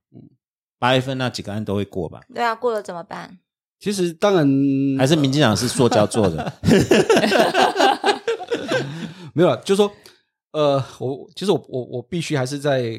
[0.81, 0.83] 嗯。
[0.83, 2.19] 八月份那几个案都会过吧？
[2.33, 3.37] 对啊，过了怎么办？
[3.79, 4.45] 其实当然
[4.97, 6.53] 还是民进党是塑胶做的，
[9.33, 9.57] 没有了。
[9.65, 9.91] 就说
[10.51, 12.93] 呃，我其实我我我必须还是再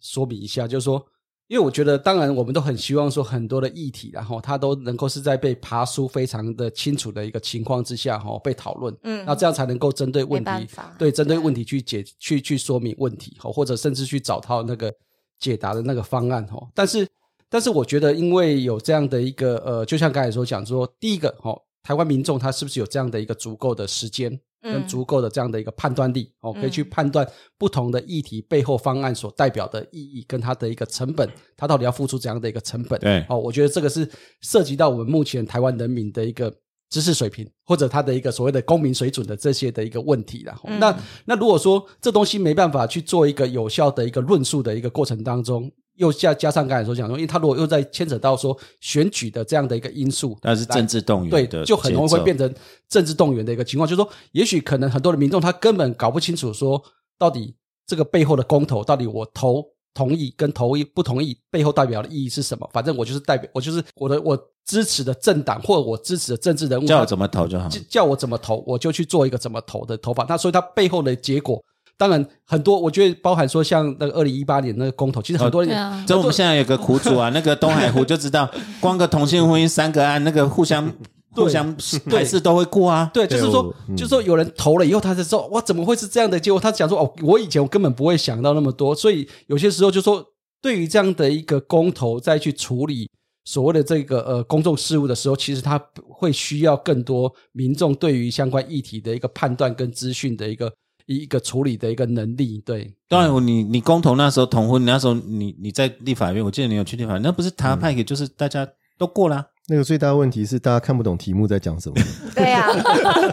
[0.00, 1.02] 说明一下，就是说
[1.46, 14.92] 因为我觉得，当然我们都很希望说很多的议题，然后它都能够是在被爬书非常的清楚的一个情况之下，哈，被讨论，嗯那这样才能够针对问题法，对针对对问题去解去去说明问题，哈，或者甚至去找到那个
[15.40, 16.62] 解答的那个方案，哈。
[16.74, 17.08] 但是，
[17.50, 24.38] 但是我觉得，因为有这样的一个呃，就像刚才所讲说，第一个，哦，台湾民众他是不是有这样的一个足够的时间？
[24.60, 27.24] 跟嗯足够的这样的一个判断力哦，可以去嗯判断
[27.56, 32.98] 不同的议题背后方案所代表的意义跟它的一个成本，它到底要付出怎样的一个成本？
[32.98, 36.52] 对哦，我觉得这个是涉及到我们目前台湾人民的一个
[36.90, 40.60] 知识水平，或者他的一个所谓的公民水准的这些的一个问题了。
[40.80, 52.56] 那那如果说这东西没办法去做一个有效的一个论述的一个过程当中，又加加上刚才所讲说，因为他如果又在牵扯到说选举的这样的一个因素，但是政治动员对的，就很容易会变成成
[52.88, 53.86] 政治动员的一个情况。
[53.86, 56.82] 就是说，也许可能很多的民众他根本搞不清楚说，
[57.18, 57.54] 到底
[57.86, 62.68] 这个背后的公投，到底我投同意跟投意不同意背后代表的意义是什么？
[62.72, 67.68] 反正我就是代表，我就是我的我支持的政党或者我支持的政治人物，叫我怎么投就好。
[67.68, 70.24] 叫叫我怎么投，我就去做一个怎么投的投法。
[70.28, 71.60] 那所以它背后的结果。
[71.98, 78.48] 当然，很多我觉得包含说，像那个二零一八年那个公投，其实很多人、这我们现在有个苦主啊，那个东海湖就知道，
[78.80, 80.88] 光个同性婚姻三个案，那个互相
[81.34, 81.76] 对互相
[82.06, 83.10] 还是都会过啊。
[83.12, 86.60] 对，就是说就是说，有人投了以后，他才知道，哇，怎么会是这样的结果？
[86.60, 90.24] 他讲说，哦，我以前我根本不会想到那么多，所以有些时候就说，
[90.62, 93.10] 对于这样的一个公投再去处理
[93.44, 95.76] 所谓的这个呃公众事务的时候，其实他
[96.08, 100.72] 会需要更多民众对于相关议题的一个判断跟资讯的一个
[101.16, 102.62] 一个处理的一个能力。
[102.64, 109.46] 对，当然，你你公投那时候同婚，那时候你你在立法院，我记得你有去立法院，那不是台湾派给，就是大家都过啦。
[109.70, 111.94] 那个最大的问题是大家看不懂题目在讲什么。
[112.34, 112.66] 对啊，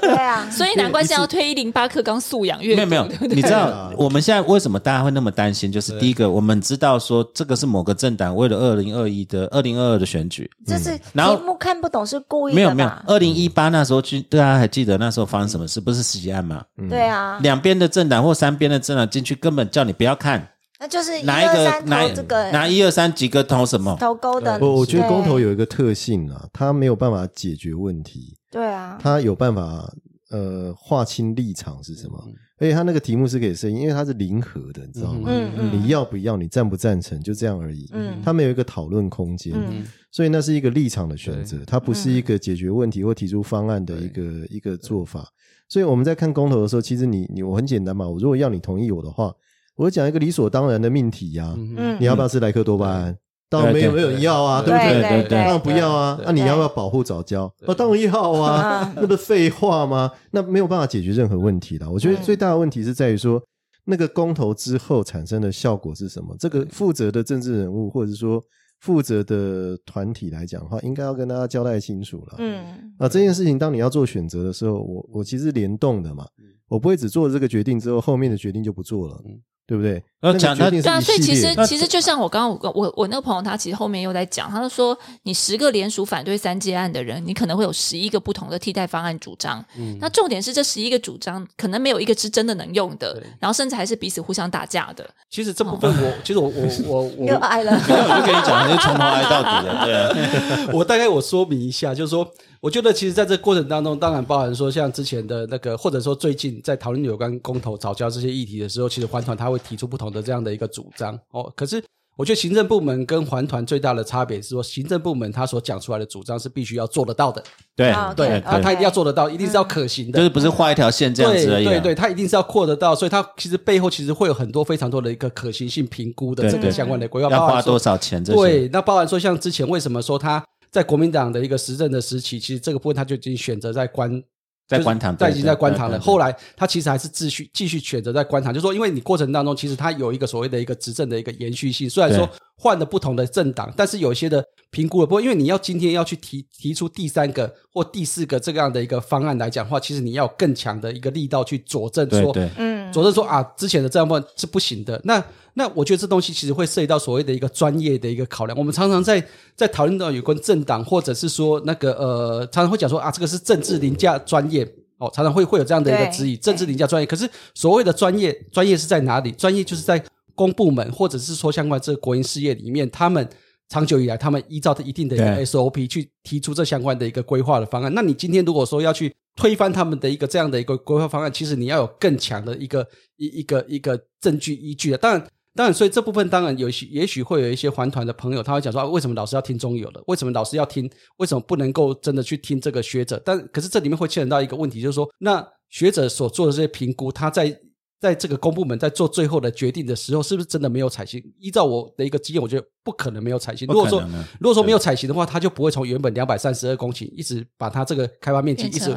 [0.01, 5.71] 对啊， 所以难怪现在要推一零八课纲素养阅读，没有没有对，对你知道啊我们现在为什么大家会那么担心？
[5.71, 12.91] 就是第一个，我们知道说这个是某个政党为了二零二一的二零二二的选举，这是然后题目看不懂是故意没有没有？
[13.07, 15.79] 二零一八那时候去，大家还记得那时候发生什么事？
[15.79, 16.61] 不是十几案吗？
[16.89, 20.45] 对啊，两边的政党或三边的政党进去，根本叫你不要看
[20.79, 23.95] 那就是一哪一个二三哪这个拿一二三几个投什么。
[23.99, 29.89] 投勾的，我我觉得公投有一个特性啊，它没有办法解决问题，对啊，它有办法
[30.31, 32.21] 呃划清立场是什么，
[32.57, 35.29] 而且它那个题目是可以设，因为它是零和的，你知道吗？
[35.31, 37.89] 嗯嗯你要不要，你赞不赞成，就这样而已。
[37.93, 38.19] 嗯。
[38.23, 39.85] 它没有一个讨论空间，嗯。
[40.11, 45.27] 所以那是一个立场的选择，它不是一个解决问题或提出方案的一个一个做法。
[45.67, 49.33] 所以我们在看公投的时候，其实你你我很简单嘛，我如果要你同意我的话，
[49.75, 53.17] 我讲一个理所当然的命题呀、嗯你要不要吃莱克多巴胺？
[53.47, 55.09] 当然没有没有人要啊，对不对对？
[55.09, 56.19] 对对，当然不要啊。
[56.25, 57.53] 那你要不要保护早教？
[57.67, 60.11] 那当然要啊 嗯，那不是废话吗？
[60.31, 61.89] 那没有办法解决任何问题的。
[61.89, 63.41] 我觉得嗯最大的问题是在于说，
[63.85, 66.35] 那个公投之后产生的效果是什么？
[66.39, 68.43] 这个负责的政治人物，或者说
[68.79, 72.35] 负责的团体来讲的话，应该要跟大家交代清楚了。
[72.39, 72.65] 嗯
[72.97, 76.25] 啊，这件事情当你要做选择的时候，我我其实联动的嘛，
[76.67, 79.21] 我不会只做这个决定之后，后面的决定就不做了，
[79.67, 80.03] 对不对？
[80.21, 89.63] 那讲决定是对啊，一所以其实其实就像我刚刚我我我那个朋友，他其实后面又在讲，他就说你十个联署反对三阶案的人，你可能会有十一个不同的替代方案主张。
[89.77, 95.07] 嗯那重点是这十一个主张可能没有一个是真的能用的，然后甚至还是彼此互相打架的。
[95.29, 100.69] 其实这部分我，其实我我 我我又爱了，我就跟你讲， 就从头挨到底了，对啊。
[100.73, 102.27] 我大概我说明一下，就是说，
[102.65, 111.53] 我觉得其实在这个过程当中，当然包含说像之前的那个，或者说最近在讨论有关公投、早教这些议题的时候，其实环团他会提出不同的这样的一个主张哦。
[111.55, 111.79] 可是
[112.17, 117.43] 我觉得行政部门跟环团最大的差别是说，行政部门他所讲出来的主张是必须要做得到的，
[117.75, 121.69] 对啊对，对啊，他一定要做得到，一定是要可行的，就是不是画一条线这样子而已啊。
[121.69, 128.39] 对对对，它一定是要扩得到，所以它其实背后其实会有很多非常多的一个可行性评估的这个相关的规划，要花多少钱这些？
[128.39, 130.43] 对，那包含说像之前为什么说他
[130.75, 134.21] 在国民党的一个执政的时期，其实这个部分他就已经选择在关。
[134.67, 135.99] 在官堂在已经在官堂了。
[135.99, 154.99] 后来他其实还是继续继续选择在官堂，就是说，因为你过程当中其实他有一个所谓的一个执政的一个延续性，虽然说对换了不同的政党，但是有一些的评估了，不过，因为你要今天要去提提出第三个或第四个这样的一个方案来讲的话，其实你要更强的一个力道去佐证说，嗯佐证说啊，之前的这样部分是不行的。
[155.03, 155.23] 那
[155.55, 158.57] 那我觉得这东西其实会涉及到所谓的一个专业的一个考量。
[158.57, 159.25] 我们常常在
[159.55, 164.65] 在讨论到有关政党，或者是说那个呃，常常会讲说啊，这个是政治凌驾专业。
[164.97, 167.05] 哦，常常会会有这样的一个对质疑，政治凌驾专业。
[167.05, 169.29] 可是所谓的专业，专业是在哪里？
[169.33, 170.01] 专业就是在
[170.35, 173.27] 公部门，或者是说相关这个国营事业里面，他们
[173.69, 177.91] 长久以来，他们依照着一定的一个 SOP 去提出这相关的一个规划的方案。
[177.93, 184.97] 那你今天如果说要去推翻他们的一个这样的一个规划方案，其实你要有更强的一个一一个一个证据依据的。
[184.97, 190.03] 当然，当然，所以这部分当然有些也许会有一些环团的朋友，他会讲说、啊，为什么老师要听中友的？
[190.07, 190.89] 为什么老师要听？
[191.17, 193.21] 为什么不能够真的去听这个学者？
[193.25, 197.59] 但可是这里面会牵扯到一个问题，就是说，那学者所做的这些评估，他在
[198.05, 201.19] 在这个公部门在做最后的决定的时候，是不是真的没有采信？
[201.39, 203.67] 依照我的一个经验，我觉得不可能没有采信。
[203.67, 203.99] 如果说
[204.39, 208.95] 如果说没有采信的话，他就不会从原本两百三十二公顷一直把它这个开发面积一直成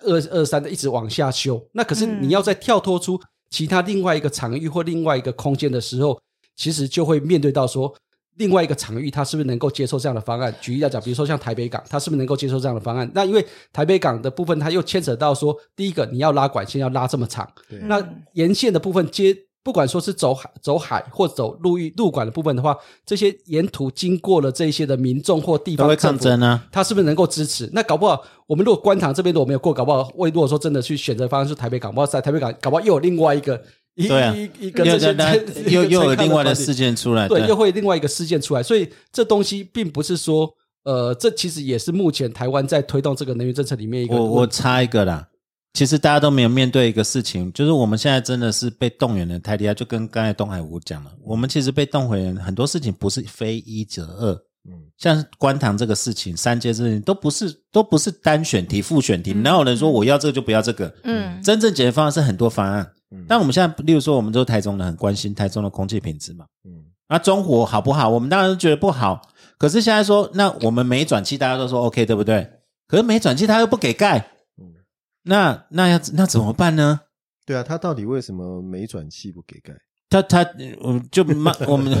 [0.00, 1.66] 二二二三的一直往下修。
[1.72, 3.18] 那可是嗯你要再跳脱出
[3.48, 6.20] 其他另外一个场域或另外一个空间的时候，
[6.54, 7.94] 其实就会面对到说。
[8.36, 10.54] 另外一个场域，它是不是能够接受这样的方案？
[10.60, 13.10] 举例来讲，比如说像台北港，它是不是能够接受这样的方案？
[13.14, 17.48] 那因为台北港的部分，它又牵扯到说，第一个你要拉管线要拉这么长，
[17.82, 22.76] 那沿线的部分接，不管说是走海、走海或走陆域陆管的部分的话，
[23.06, 26.66] 这些沿途经过了这些的民众或地方政府抗争啊。
[26.70, 27.70] 他是不是能够支持？
[27.72, 33.58] 那搞不好，我们如果观塘这边如果没有过，搞不好，为如果说真的去选择方案是台北港，搞不好在台北港，搞不好又有另外一个
[33.94, 34.34] 一对啊。
[34.34, 40.50] 一一个又这些 又又又有另外的事件出来，对，又会另外一个事件出来，所以这东西并不是说，
[40.84, 45.26] 呃，这其实也是目前台湾在推动这个能源政策里面一个我我插一个啦，
[45.72, 54.32] 其实大家都没有面对一个事情，就是我们现在真的是被动员的太厉害，就跟刚才东海吴讲了，我们其实被动员很多事情不是非一则二，
[54.68, 54.84] 嗯。
[54.96, 60.94] 像观塘这个事情、三阶这事情都不是都不是单选题、复选题，嗯哪有人说我要这个就不要这个？
[61.02, 61.42] 嗯。
[61.42, 68.08] 真正解决方案是很多方案，嗯但我们现在，例如说，我们都台中人很关心台中的空气品质嘛，嗯那中火好不好？
[68.08, 69.22] 我们当然是觉得不好。
[69.56, 72.50] 可是现在说，那我们没转气，大家都说 OK，对不对？
[72.88, 74.18] 可是没转气，他又不给盖，
[74.58, 74.74] 嗯，
[75.22, 77.00] 那那要那怎么办呢？
[77.46, 79.74] 对啊，他到底为什么没转气不给盖？
[80.22, 80.50] 他他，
[80.80, 81.92] 我就骂 我们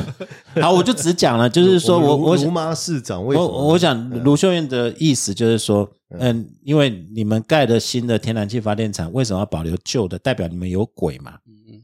[0.60, 3.48] 好，我就只讲了，就是说我我想卢卢妈市长为什么？
[3.48, 5.88] 我我想嗯卢秀燕的意思就是说，
[6.18, 10.18] 嗯，因为你们盖的新的天然气发电厂，为什么要保留旧的？
[10.18, 11.34] 代表你们有鬼嘛？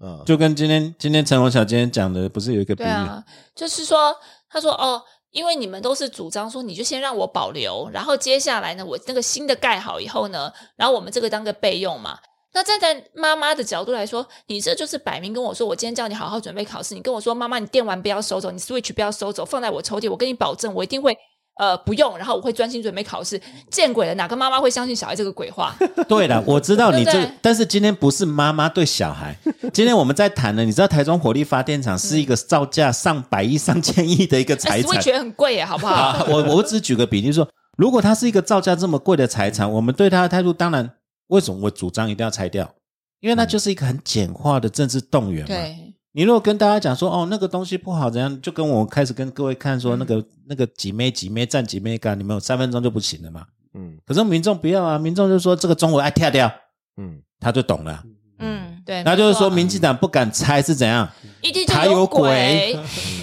[0.00, 2.86] 嗯，就跟今天今天陈宏晓今天讲的，不是有一个比喻？
[2.86, 3.24] 对啊，
[3.54, 4.14] 就是说，
[4.48, 5.02] 他说哦，
[5.32, 12.18] 因为你们都是主张说，你就先让我保留，然后接下来呢，我那个新的盖好以后呢，然后我们这个当个备用嘛。
[12.52, 21.16] 那站在妈妈的角度来说，你这就是摆明跟我说，我今天叫你好好准备考试，你跟我说，妈妈，你电玩不要收走，你 Switch 不要收走，放在我抽屉，我跟你保证，我一定会。
[21.58, 23.38] 呃，不用，然后我会专心准备考试。
[23.70, 25.76] 见鬼了，哪个妈妈会相信小孩这个鬼话？
[26.08, 29.36] 对了，我知道你这对对，但是今天不是妈妈对小孩，
[29.70, 35.92] 今天我们在谈的，你知道台中火力发电厂是一个造价上百亿、上千亿的一个财产 Switch 很贵耶，好不好？
[35.92, 36.26] 啊。
[36.30, 37.46] 我我只举个比例说，
[37.76, 40.90] 如果它是一个造价这么贵的财产，我们对它的态度，当然
[41.30, 42.72] 为什么我主张一定要拆掉？
[43.20, 45.48] 因为那就是一个很简化的政治动员嘛。
[45.48, 53.46] 对，你如果跟大家讲说，哦，那个东西不好，怎样，就跟我开始跟各位看说，那个那个几枚几枚站几枚干，你们有三分钟就不行了嘛。
[53.74, 56.50] 嗯可是民众不要啊，民众就说这个中国爱跳掉，
[56.96, 58.02] 嗯他就懂了。
[58.38, 61.06] 嗯，对，那就是说，民进党不敢拆是怎样？
[61.42, 62.74] 一定就他有鬼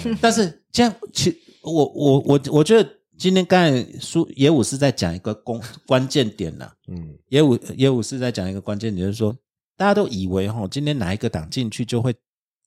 [0.02, 0.14] 鬼。
[0.22, 2.88] 但是现在，其我我我我觉得
[3.18, 6.72] 今天刚才苏野武是在讲一个关关键点了。
[6.86, 9.36] 嗯野武野武是在讲一个关键点，就是说
[9.76, 12.14] 大家都以为哈，今天哪一个党进去就会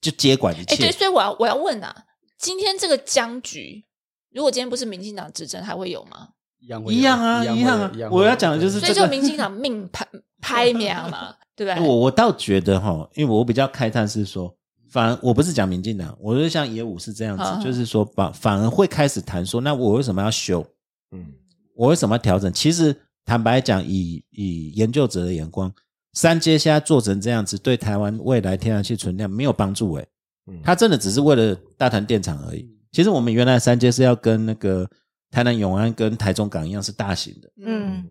[0.02, 0.92] 就接管一哎，对，切。
[0.92, 2.04] 所以我要我要问啊，
[2.38, 3.86] 今天这个僵局，
[4.32, 6.30] 如果今天不是民进党执政，还会有吗？
[6.60, 10.06] 一样一样啊，一一样啊我要讲的就是所以这个就民进党命 拍
[10.42, 11.88] 拍苗嘛，对不对？
[11.88, 14.54] 我我倒觉得哈，因为我比较开探是说，
[14.92, 20.64] 反而我不是讲民进党，我是像野武是这样嗯子，就是说把反而会开始谈说，那我为什么要修？
[21.12, 21.26] 嗯。
[21.74, 22.52] 我为什么要调整？
[22.54, 25.74] 其实坦白讲，以以研究者的眼光，
[26.14, 30.08] 三阶现在做成这样子，对台湾未来天然气存量没有帮助诶、
[30.52, 32.70] 嗯，它真的只是为了大潭电厂而已。
[32.92, 34.88] 其实我们原来三阶是要跟那个
[35.32, 38.04] 台南永安跟台中港一样是大型的，嗯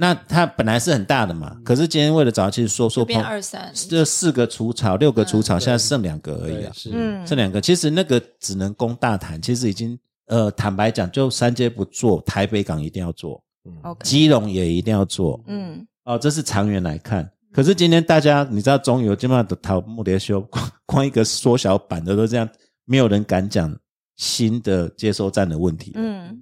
[0.00, 6.88] 那它本来是很大的嘛，可是今天为了找其实说说就变碰二三，这四个除草六个除草，嗯现在剩两个而已啊，是。
[6.90, 7.26] 嗯。
[7.26, 7.60] 剩两个。
[7.60, 9.98] 其实那个只能供大潭，其实已经
[10.28, 13.44] 呃坦白讲，就三阶不做，台北港一定要做
[13.82, 15.38] ，，OK，基隆也一定要做。
[15.46, 15.86] 嗯。
[16.04, 17.30] 哦，这是长远来看。
[17.52, 22.48] 可是今天大家你知道中油基本上都讨木蝶修，光 光一个缩小版的都这样，
[22.86, 23.76] 没有人敢讲
[24.16, 25.92] 新的接收站的问题。
[25.94, 26.40] 嗯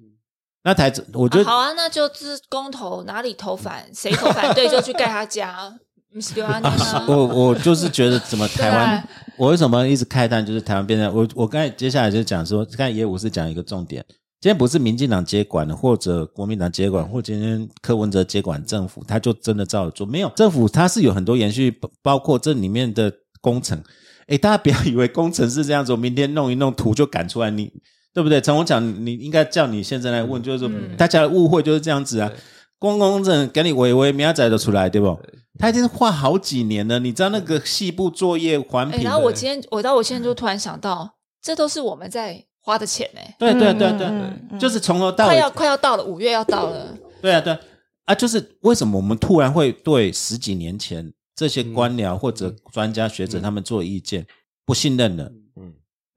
[0.68, 5.72] 那台子，我觉得、啊好啊，那就是公投哪里投反， 谁投反对就去盖他家，
[7.08, 9.08] 我我就是觉得怎么台湾 啊，
[9.38, 14.04] 我为什么一直开单就是台湾变成我我刚才接下来就讲说，刚才野武是讲一个重点，
[14.42, 20.06] 今天不是民进党接管了，或者国民党接管，或今天柯文哲接管政府，他就真的照着做。
[20.06, 23.10] 没有政府，它是有很多延续，包包括这里面的
[23.40, 23.82] 工程。
[24.26, 27.72] 诶，大家不要以为工程是这样子，我明天弄一弄图就赶出来，你
[28.18, 28.40] 对不对？
[28.40, 32.28] 陈宏讲，你应该叫你现在来问，就是大家的误会就是这样子啊。
[32.28, 32.36] 对。
[32.80, 35.16] 公公证给你微微明仔就出来，对不？
[35.56, 41.08] 他已经画好几年了，你知道那个细部作业环哎，评，然后我今天，我到我现在就突然想到，
[41.40, 47.60] 这都是我们在花的钱哎，对对对对，就是从头到尾快要快要到了，五月要到了，对啊，对啊。
[48.06, 54.26] 啊，就是为什么我们突然会对十几年前这些官僚或者专家学者他们做的意见
[54.64, 55.30] 不信任了？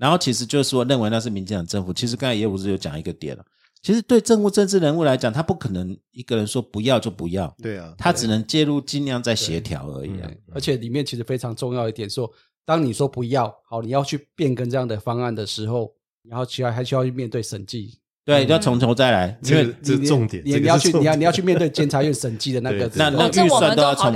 [0.02, 1.94] 嗯，然后其实就是说认为那是民进党政府。
[1.94, 3.46] 其实刚才也不是有讲一个点了，
[3.84, 10.12] 其实对政务政治人物来讲，他不可能一个人说不要就不要，对啊，他只能介入，尽量在协调而已
[10.54, 12.30] 而且里面其实非常重要一点说，
[12.66, 15.94] 当你说不要好，你要去变更这样的方案的时候，
[16.28, 21.04] 然后需要还需要去面对审计，对，要从头再来，因为这个这重点，你你要去是重点。
[21.04, 24.14] 你要你要去面对监察院审计的那个那那预算都要重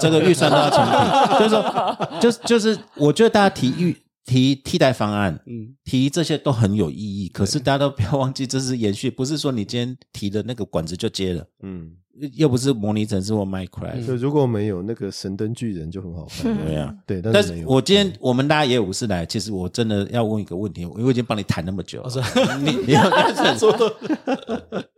[0.00, 3.96] 这个预算都要重评，就是说，就是就是，我觉得大家提预
[4.28, 7.28] 提替代方案，嗯提这些都很有意义。
[7.30, 11.92] 可是大家都不要忘记，这是延续，不是说你今天提的那个管子就接了，嗯，
[12.34, 14.06] 又不是模拟城市或 Minecraft。
[14.06, 17.68] 就如果没有那个神灯巨人就很好看， 对啊，对，但但是没有。
[17.68, 22.10] 我今天我们大家也有五十来，其实我真的要问一个问题，因为我已经帮你谈那么久了，
[22.60, 23.02] 你你要
[23.56, 23.72] 说，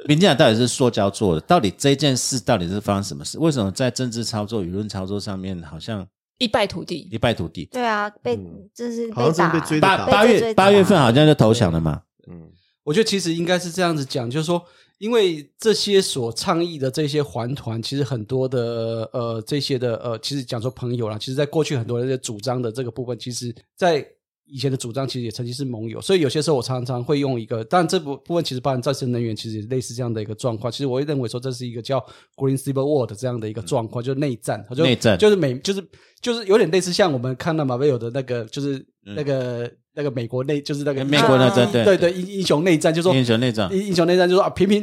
[0.08, 1.40] 民进党到底是塑胶做的？
[1.42, 3.38] 到底这件事到底是发生什么事？
[3.38, 6.04] 为什么在政治操作、舆论操作上面好像
[6.40, 7.08] 一败涂地。
[7.12, 7.66] 一败涂地？
[7.66, 12.02] 对啊，被嗯这是好像真打的被追着打八八月八月份好像就投降了嘛？
[12.28, 12.50] 嗯，
[12.82, 14.60] 我觉得其实应该是这样子讲，就是说，
[14.98, 24.06] 因为这些所倡议的这些环团，其实很多的呃这些的呃，其实讲说朋友啦，其实在过去很多人的主张的这个部分，其实在
[24.52, 30.70] 以前的主张其实也曾经是盟友，所以有些时候我常常会用一个，但这部部分其实包含再生能源，其实也类似这样的一个状况。
[30.70, 31.98] 其实我会认为说这是一个叫
[32.36, 35.82] Green Civil War 的这样的一个状况，就是内战，就内战就是美就是
[36.20, 44.80] 就是有点类似像我们看到马威尔的那个，就是那个、那个美国内就是那个美国那啊这对对对英英雄内战，就说英雄内战英英雄内战就说啊，平平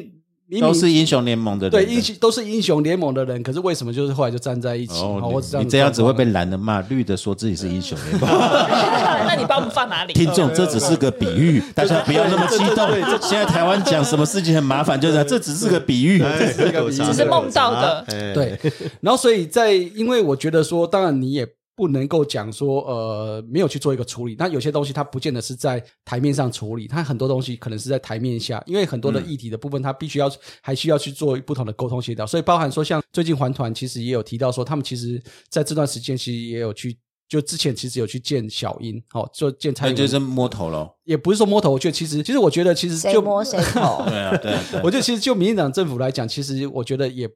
[0.49, 4.93] 明明都是英雄联盟的人，对英雄都是英雄联盟的人，可是为什么就是后来就站在一起？
[5.01, 8.29] 哦好，我只你你这样子会被蓝的骂，绿的说自己是英雄联盟。
[9.27, 10.13] 那你把我们放哪里？
[10.13, 12.89] 听众，这只是个比喻，大家不要那么激动。
[13.21, 16.23] 现在台湾讲什么事情很麻烦，就是这只是个比喻。
[16.47, 18.59] 只只是梦到的哎对，
[19.01, 36.97] 然后所以在因为我觉得说，当然你也不能够讲说呃没有去做一个处理，那有些东西它不见得是在台面上处理，它很多东西可能是在台面下，因为很多的议题的部分，它必须要还需要去做不同的沟通协调，所以包含说像最近环团其实也有提到说，他们其实在这段时间其实也有去。
[37.27, 40.89] 就之前其实有去见小英，哦，就见蔡英文，那就是摸头了。
[41.03, 44.03] 也不是说摸头，我觉得其实其实我觉得其实就摸谁头。
[44.07, 44.81] 对啊，对啊，对啊。
[44.83, 47.29] 我觉得其实就民进党政府来讲，其实我觉得也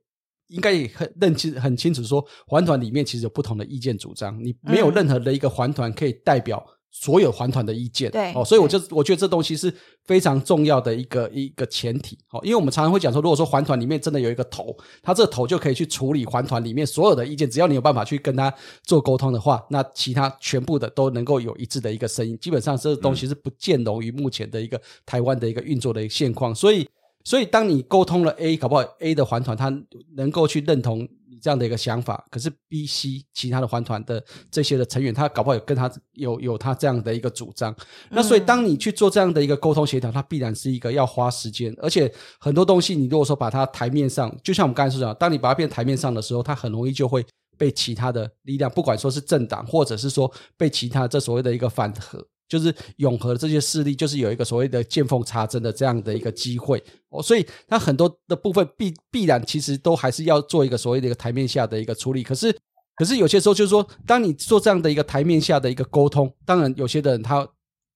[0.48, 6.66] 应该也很认清很清楚，说环团里面其实有不同的意见主张，你没有嗯任何的一个环团可以代表。
[6.92, 9.74] 所有环团的意见，对哦，所以我就我觉得这东西是
[10.04, 22.38] 非常重要的一个一个前提，哦，因为我们常常会讲说，如果说环团里面真的有一个头，他这个头就可以去处理环团里面所有的意见，只要你有办法去跟他做沟通的话，那其他全部的都能够有一致的一个声音。
[22.39, 26.88] 基本上这个东西是不见容于目前的一个台湾的一个运作的一个现况，所以。
[27.24, 29.72] 所以，当你沟通了 A，搞不好 A 的环团他
[30.15, 37.76] 能够去认同你这样的一个想法，可是 B、C 其他的环团的这些的成员，他搞不好有跟他有有他这样的一个主张。
[38.09, 47.26] 那所以，当你去做这样的一个沟通协调，它必然是一个要花时间，而且很多东西，你如果说把它台面上，就像我们刚才说的，当你把它变台面上的时候，它很容易就会
[47.57, 52.26] 被其他的力量，不管说是政党，或者是说被其他这所谓的一个反核。
[52.52, 62.24] 就是永和这些势力，就是有一个所谓的见缝插针的这样的一个机会哦，所以它很多的部分必必然其实都还是要做一个所谓的一个台面下的一个处理。
[62.24, 62.54] 可是，
[62.93, 67.47] 可是有些时候就是说，当你做这样的一个台面下的一个沟通，当然有些的人他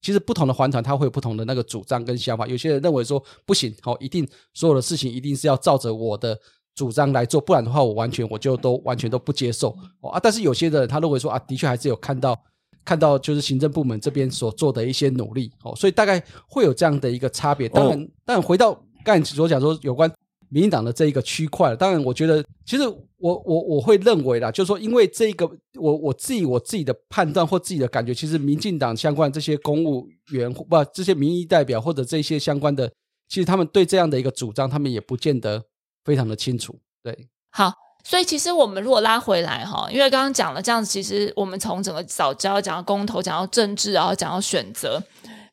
[0.01, 6.39] 其实不同的环团他会有不同的那个主张跟想法，有些人认为说不行，哦，一定所有的事情一定是要照着我的。
[6.75, 9.69] 主张来做，不然的话，我完全我就都完全都不接受
[10.01, 10.19] 哦啊！
[10.21, 12.37] 但是有些人他认为说啊，的确还是有看到
[12.85, 17.67] 看到就是行政部门这边所做的一些努力哦，所以大概会有这样的一个差别。
[17.67, 20.09] 当然，当然回到刚才所讲说有关
[20.49, 22.83] 民进党的这一个区块，当然我觉得其实
[23.17, 32.87] 我我我会认为啦，就是说因为这个我我自己我自己的判断或自己的感觉，其实民进党相关这些公务员不这些民意代表或者这些相关的，
[33.27, 35.63] 其实他们对这样的一个主张，他们也不见得
[36.03, 36.79] 非常的清楚。
[37.01, 37.73] 对，好，
[38.07, 45.01] 所以其实我们如果拉回来哈，因为刚刚讲了这样子，其实我们从整个早教讲到公投，讲到政治，然后讲到选择，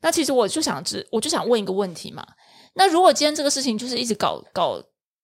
[0.02, 2.22] 那其实我就想知，我就想问一个问题嘛。
[2.74, 4.78] 那如果今天这个事情就是一直搞搞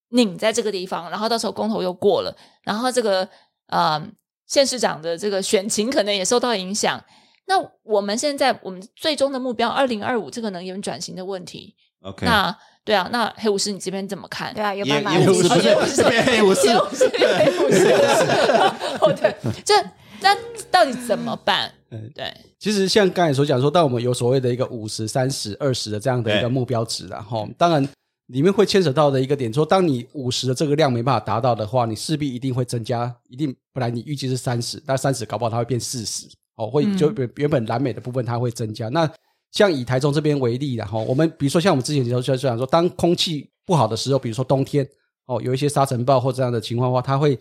[0.09, 3.29] 拧在这个地方，然后到时候公投又过了，然后这个
[3.67, 4.03] 呃
[4.47, 6.99] 县市长的这个选情可能也受到影响，
[7.47, 12.57] 那我们现在我们最终的目标，二零二五这个能源转型的问题，OK，那
[12.89, 14.55] 对啊，那黑武士你这边怎么看？
[14.55, 17.87] 对啊，有也办法也不是自己哦也不是黑武士也不是黑武士，
[19.05, 19.75] 哦对，这
[20.23, 20.35] 那
[20.71, 21.71] 到底怎么办？
[21.91, 27.87] 嗯对，其实像刚才所讲说，当我们有所谓的一个五十、三十、二十的这样的一对个目标值然后当然
[28.29, 38.89] 里面会牵扯到的一个点，说当你五十的这个量没办法达到的话，你势必一定会增加，一定本来你预计是三十，但三十搞不好它会变四十哦，会嗯就原原本蓝美的部分它会增加。
[38.89, 39.07] 那
[39.53, 44.89] 像以台中这边为例，然后我们比如说像我们之前就就讲说，当空气不好的时候，比如说冬天
[45.27, 47.39] 哦，有一些沙尘暴或这样的情况的话，它会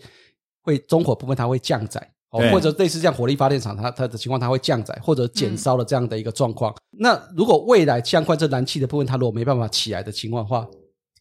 [0.62, 2.12] 会中火部分它会降载。
[2.30, 6.74] 哦，或者类似这样火力发电厂，它它的情况它会降载或者减烧的这样的一个状况。
[6.90, 10.68] 那如果未来相关这燃气的部分，它如果没办法起来的情况的话，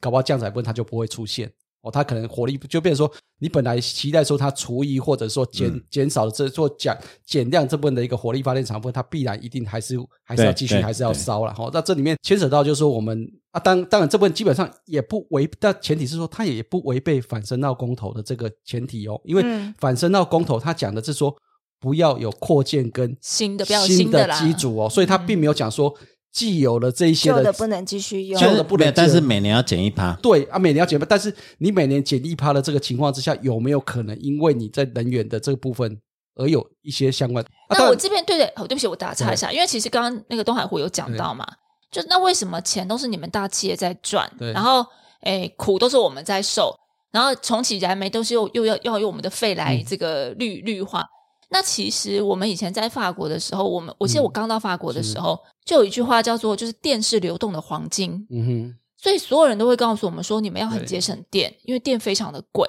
[0.01, 1.49] 搞不好降载部分它就不会出现。
[1.81, 5.83] 哦，它可能火力就变成说，你本来期待说它除以或者说减、嗯。
[5.89, 11.53] 减少的这做减减量这部分的一个火力发电厂部分，它必然一定还是还是要继续还是要烧了。
[11.57, 19.73] 哦，那这里面牵扯到就是说我们啊，当当然这部分基本上也不违，但前提是说它也不违背反声闹公投的这个前提哦，因为嗯。
[19.77, 21.35] 反声闹公投它讲的是说
[21.79, 24.39] 不要有扩建跟新的不要新新的啦。
[24.39, 25.93] 机组哦，所以它并没有讲说
[26.37, 30.13] 既有了这一些旧的的不能继续用旧的不能但是每年要减一趴。
[30.21, 35.99] 对啊，每年要减一趴，但是你每年减一趴的这个情况之下，有没有可能因为你在能源的这个部分
[36.35, 37.43] 而有一些相关？
[37.69, 41.43] 啊那我这边对对不起，我打岔一下，因为其实刚刚那个东海湖有讲到嘛，
[41.89, 44.85] 就那为什么钱都是你们大企业在赚，然后
[45.23, 46.71] 诶苦都是我们在受，
[47.11, 51.03] 然后重启燃煤都是又又要要用我们的肺来嗯这个绿、绿化。
[51.49, 62.67] 那其实我们以前在法国的时候，我们我记得我刚到法国的时候，就有一句话叫做就是电是流动的黄金，嗯哼，所以所有人都会告诉我们说，你们要很节省电，因为电非常的贵。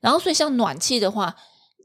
[0.00, 1.34] 然后，所以像暖气的话，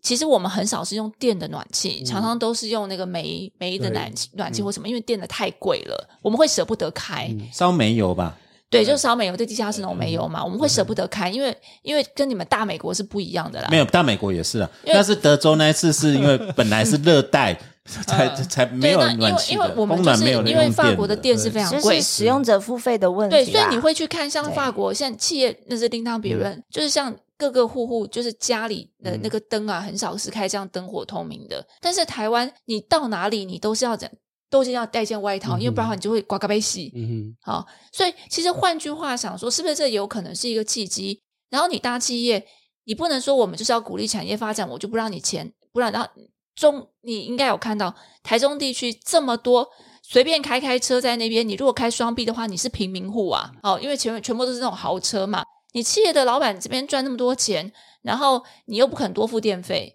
[0.02, 4.66] 其实我们很少是用电的暖气，常常都是用那个煤煤的暖气暖气嗯。
[4.66, 7.28] 或什么，因为电的太贵了，我们会舍不得开。
[7.32, 7.50] 嗯。
[7.52, 8.38] 烧煤油吧，
[8.76, 13.68] 对，就烧煤油，对地下室那种煤油嘛，我们会舍不得开，因为因为跟你们大美国是不一样的啦。
[13.72, 14.70] 没有，大美国也是啊。
[14.86, 23.36] 但是德州那一次是因为本来是热带， 才才没，有因为暖气的，因为我们供就是因为法国的电是非常贵是，使用者付费的问题。
[23.36, 31.66] 对，所以你会去看像法国，像企业那是另当别论，就是像各个户户，就是家里的那个灯啊，很少是开这样灯火通明的。
[31.80, 34.10] 但是台湾，你到哪里你都是要整，
[34.50, 36.92] 都是要带件外套，因为不然的话你就会刮嘎被洗。
[36.96, 41.22] 嗯哼好，所以其实换句话想说，是不是这有可能是一个契机？
[41.50, 42.46] 然后你大企业，
[42.86, 46.10] 你不能说我们就是要鼓励产业发展，我就不让你钱，不然然后
[46.56, 47.94] 中你应该有看到
[48.24, 49.68] 台中地区这么多。
[50.08, 55.44] 随便开开车在那边，你如果开双臂的话，你是平民户啊，哦，因为全全部都是那种豪车嘛。
[55.74, 57.74] 你企业的老板这边赚那么多钱，
[58.04, 59.95] 然后你又不肯多付电费，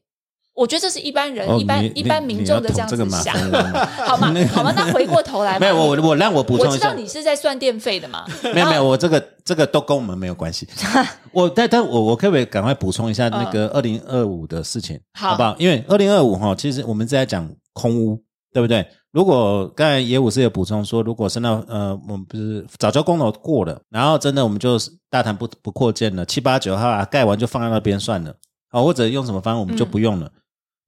[0.60, 3.34] 我觉得这是一般人、哦一般一般民众的这样子想
[4.06, 4.34] 好吗？
[4.52, 4.72] 好吗？
[4.76, 8.26] 那回过头来嘛，没有，我我让我补充一下我知道，你是在算电费的嘛？
[8.54, 10.68] 没有没有，我这个这个都跟我们没有关系。
[11.32, 15.56] 我但但我我可不可以赶快补充一下那个二零二五的事情，好好不好？
[15.58, 18.22] 因为二零二五哈，其实我们是在讲空屋，
[18.52, 18.86] 对不对？
[19.12, 24.76] 如果刚才野武是有补充说，如果升到呃，我们不是早教公投过了，然后真的我们就
[25.08, 28.34] 大谈不不扩建了，七八九号啊盖完就放在那边算了，
[28.72, 30.30] 哦，或者用什么方案我们就不用了，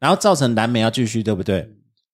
[0.03, 1.65] 然后造成蓝莓要继续，对不对？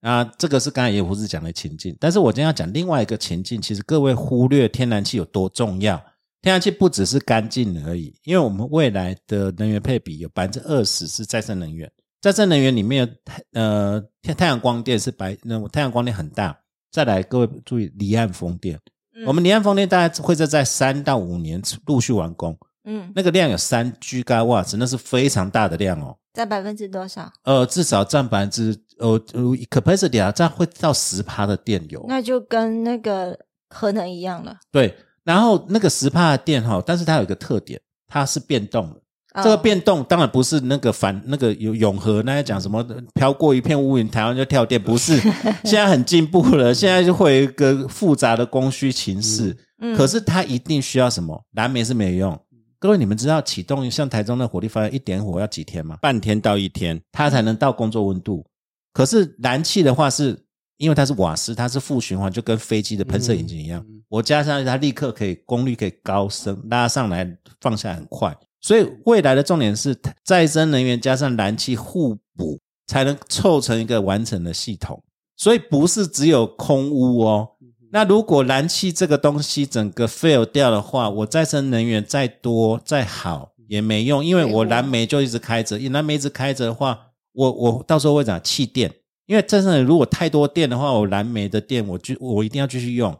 [0.02, 5.96] 啊，这个是刚才野武是讲的情境，但是我今天要讲另外一个情境，其实各位忽略天然气有多重要。
[6.42, 11.90] 天然气不只是干净而已，因为我们未来的能源配比有百分之二十是再生能源，
[12.20, 13.10] 再生能源里面
[13.54, 16.56] 呃太太阳光电是白，那太阳光电很大。
[16.92, 18.78] 再来，各位注意离岸风电，
[19.16, 22.56] 嗯我们离岸风电大概会在在三到五年陆续完工，
[22.90, 26.16] 嗯，那个量有三 G 瓦瓦那是非常大的量哦。
[26.32, 27.30] 占百分之多少？
[27.44, 32.02] 呃，至少占百分之呃呃 capacity 啊，这样会到十趴的电油。
[32.08, 33.38] 那就跟那个
[33.68, 34.56] 核能一样了。
[34.72, 39.00] 对，然后那个十帕的电哈，但是它有一个特点，它是变动的。
[39.34, 42.82] 哦这个变动当然不是那个反那个有永和那些讲什么
[43.14, 45.16] 飘过一片乌云，台湾就跳电，不是。
[45.64, 49.56] 现在很进步了，现在就会有一个复杂的供需情势。
[49.80, 51.44] 嗯可是它一定需要什么？
[51.52, 52.40] 蓝莓是没有用。
[52.80, 55.98] 各位，你们知道启动像台中的火力发电一点火要几天吗？
[56.00, 58.46] 半天到一天，它才能到工作温度。
[58.92, 60.44] 可是燃气的话是，
[60.76, 63.84] 因为它是瓦斯，它是负循环，就跟飞机的喷射引擎一样。
[64.08, 67.28] 我加上去它立刻可以功率可以高升，拉上来
[67.60, 68.36] 放下来很快。
[68.60, 75.02] 所以未来的重点是再生能源加上燃气互补，才能凑成一个完整的系统。
[75.36, 77.48] 所以不是只有空屋哦。
[77.90, 86.98] 那如果燃气这个东西整个 fail 掉的话，我再生能源再多再好也没用，因为我燃煤就一直开着，燃煤一直开着的话，
[87.32, 88.92] 我我到时候会讲气电，
[89.26, 93.16] 因为再生能源如果太多电的话，我燃煤的电我就我一定要继续用，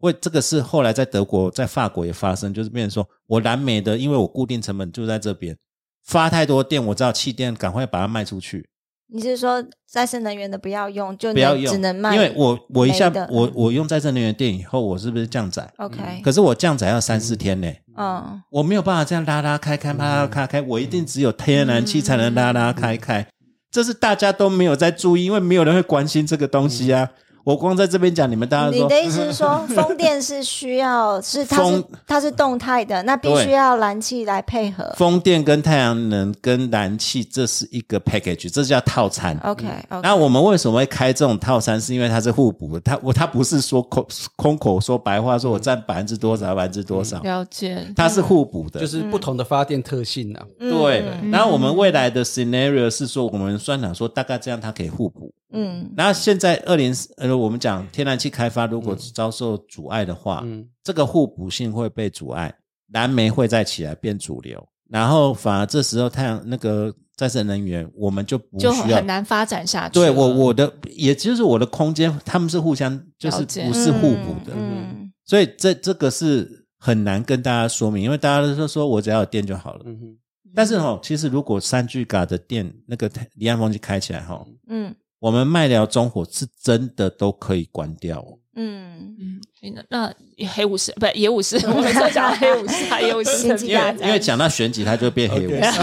[0.00, 5.56] 为这个是后来在德国、在法国也发生，就是变成说我燃煤的，因为我固定成本就在这边，
[6.04, 8.68] 发太多电，我知道气电赶快把它卖出去，
[9.08, 12.14] 你是说再生能源的不要用，就不要用，只能卖？
[12.14, 23.26] 因为我我一下我我用再生能源电以后，我是不是降载？OK，可是我降载要三四天呢，嗯我没有办法这样拉拉开开、拉拉开开，我一定只有天然气才能拉拉开开。
[23.70, 27.10] 这是大家都没有在注意，因为没有人会关心这个东西啊。
[27.44, 34.92] 我光在这边讲，你们大家说你的意思是说， 风电是需要是它是风它是动态的，那必须要燃气来配合。
[34.96, 39.38] 风电跟太阳能跟燃气，这是一个 package，这叫套餐。
[39.44, 41.78] OK OK，那我们为什么会开这种套餐？
[41.78, 44.06] 是因为它是互补的，它我它不是说空
[44.36, 48.80] 空口说白话，说我占百分之多少，百分之多少，了解，它是互补的。
[48.80, 50.42] 就是不同的发电特性啊。
[50.58, 55.30] 对，然后我们未来的 scenario 是说，我们算想说大概这样它可以互补。
[55.52, 55.92] 嗯。
[55.96, 60.68] 然后现在二零呃，我们讲天然气开发如果遭受阻碍的话，嗯。
[60.82, 62.54] 这个互补性会被阻碍，
[62.92, 69.06] 燃煤会再起来变主流，然后反而这时候太阳那个再生能源我们就不就很。
[69.06, 70.06] 难发展下去了。
[70.06, 79.82] 对我我的也就是我的空间，他们是互相就是不是互补的，嗯所以这这个是很难跟大家说明，因为大家都说说我只要有电就好了。
[79.86, 80.18] 嗯哼，
[80.54, 88.36] 但是哈、其实如果三 G 嘎的电那个离岸风机开起来哈、嗯我们麦寮中火是真的都可以关掉哦。
[88.56, 89.40] 嗯，嗯，
[89.74, 95.80] 那那黑武士不野武士， 我们说讲黑武士啊， 野武士星际因大战为因为讲到选举，他就变黑武士。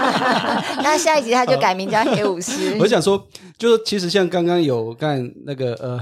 [0.82, 2.78] 那下一集他就改名叫黑武士。
[2.80, 3.22] 我想说，
[3.58, 6.00] 就是其实像刚刚有干那个呃，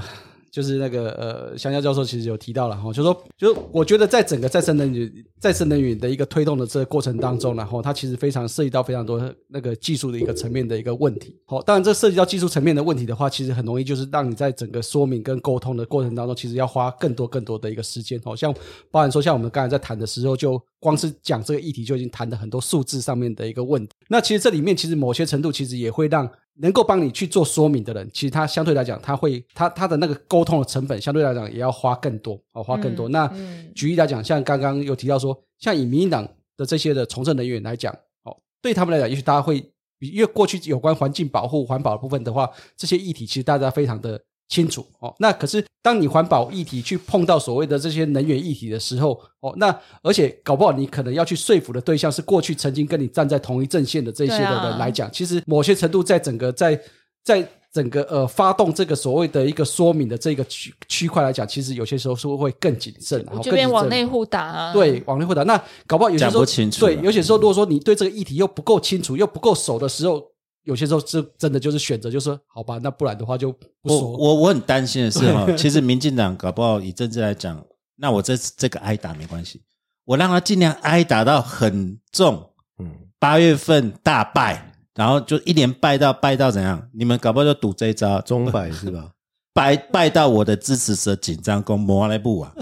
[0.57, 11.39] 就是那个呃，香蕉教授其实有提到了哈，就说，就是我觉得在整个再生能源、再生能源的一个推动的这个过程当中，然后它其实非常涉及到非常多那个技术的一个层面的一个问题。
[11.45, 18.19] 好，当然这涉及到技术层面的问题的话，其实很容易就是让你在整个说明跟沟通的过程当中，其实要花更多更多的一个时间。
[18.25, 18.51] 好像
[18.89, 23.93] 包含说，像我们刚才在谈的时候，就光是讲这个议题就已经谈了很多数字上面的一个问题。
[24.09, 26.27] 那其实这里面其实某些程度其实也会让
[26.59, 33.09] 能够帮你去做说明的人，其实他相对来讲，他会他他的那个沟通的成本相对来讲也要花更多哦，花更多。
[33.09, 37.93] 那嗯举例来讲，像刚刚有提到说，像以民进党的这些的从政人员来讲，
[38.23, 39.57] 哦，对他们来讲，也许大家会
[39.99, 45.13] 因为过去有关环境保护、环保的部分的话，这些议题其实大家非常的清楚哦。
[45.19, 56.79] 那可是当你环保议题去碰到所谓的这些能源议题的时候，哦，那而且搞不好你可能要去说服的对象是过去曾经跟你站在同一阵线的这些的人来讲，其实某些程度在整个在
[57.23, 64.73] 在整个呃发动这个所谓的一个说明的这个区区块来讲，其实有些时候是会更谨慎，然后就更谨慎变往内互打啊。
[64.73, 65.43] 对，往内互打。
[65.43, 66.45] 那搞不好有些时候
[66.79, 70.23] 对，有些时候如果说你对这个议题又不够清楚，又不够熟的时候，
[70.67, 74.11] 有些时候是真的就是选择，就是说好吧，那不然的话就不我说。
[74.11, 77.63] 我我很担心的是哈， 其实民进党搞不好以政治来讲，
[77.95, 79.61] 那我这这个挨打没关系，
[80.03, 82.49] 我让他尽量挨打到很重，
[82.79, 86.89] 嗯，八月份大败，然后就一连败到败到怎样？
[86.93, 89.11] 你们搞不好就赌这一招，中摆是吧？
[89.57, 92.53] 败败到我的支持者紧张，攻摩来布啊，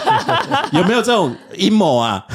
[0.72, 2.26] 有没有这种阴谋啊？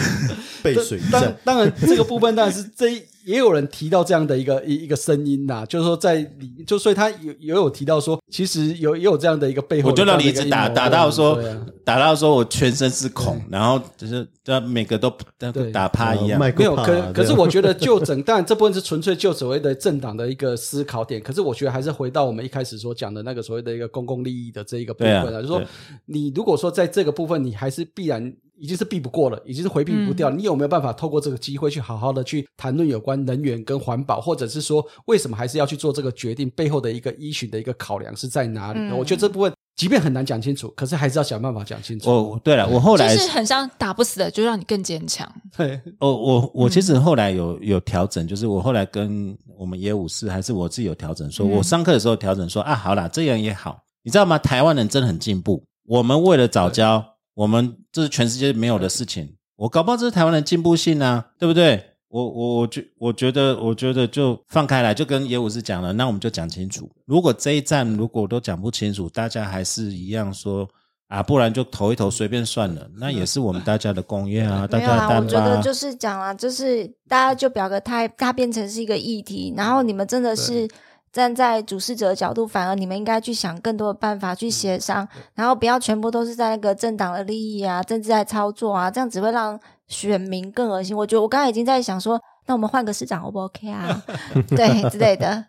[0.63, 16.39] 背水一当战，当然，这个部分当然是这一也有人提到这样的一个一一个声音呐、就是说在里，就所以他有也有提到说，其实有也有这样的一个背后我就让你一直打打到说啊，打到说我全身是孔，然后就是就每个都都对打趴一样。
[16.39, 21.22] 没有，可可是我觉得就整，当然这部分是纯粹就所谓的政党的一个思考点。
[21.22, 25.61] 可是我觉得还是回到我们一开始所讲的那个所谓的一个公共利益的这一个部分对啊就是说
[26.06, 42.07] 你如果说在这个部分你还是必然已经是避不过了，已经是回避不掉，你有没有办法透过这个机会去好好的去谈论有关能源跟环保，或者是说为什么还是要去做这个决定背后的一个依循的一个考量是在哪里我觉得这部分即便很难讲清楚，可是还是要想办法讲清楚。
[42.07, 45.27] 哦对了，我后来就是很像打不死的，就让你更坚强。
[45.57, 54.38] 对，哦我我其实后来有有调整，就是我后来跟我们业务室还是我自己有调整，说我上课的时候调整说啊，好啦，这样也好，你知道吗？
[54.38, 57.03] 台湾人真的很进步，我们为了早教，
[57.41, 61.84] 我们这是全世界没有的事情，我搞不好这是台湾的进步性啊，对不对？
[62.07, 66.88] 我我我觉我觉得我觉得就放开来，就跟野武士讲了，那我们就讲清楚。
[67.07, 70.69] 如果这一站如果都讲不清楚，大家还是一样说
[71.07, 75.61] 啊，不然就投一投随便算了，那也是我们大家的公约啊， 大没有啦，家我觉得吧。
[75.63, 80.68] 就是讲啊，就是大家就表个态，它变成是一个议题，然后你们真的是
[81.11, 90.95] 站在主事者的角度，反而你们应该去想更多的办法去协商，然后不要全部都是在那个政党的利益啊、政治在操作啊，这样只会让选民更恶心。
[90.95, 92.21] 我觉得我刚才已经在想说，
[92.52, 94.03] 那我们换个市长 O 不 OK 啊？
[94.49, 95.41] 对之类的。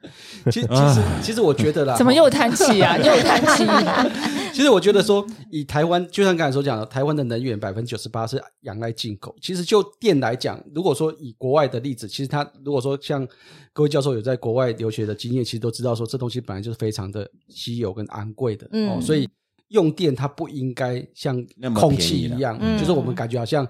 [0.44, 2.96] 其其实其实我觉得啦，怎么又叹气啊？
[2.96, 3.66] 又叹气？
[4.54, 9.34] 其实我觉得说，以台湾，就像刚才所讲的，台湾的能源百分之九十八是仰赖进口。
[9.40, 13.26] 其实就电来讲，如果说以国外的例子，其实它如果说像
[13.72, 19.28] 各位教授有在国外留学的经验，其实都知道说，这东西本来就是非常的稀有跟昂贵的、嗯哦，嗯所以
[19.72, 21.44] 用电它不应该像
[21.74, 22.78] 空气一样，嗯。
[22.78, 23.66] 就是我们感觉好像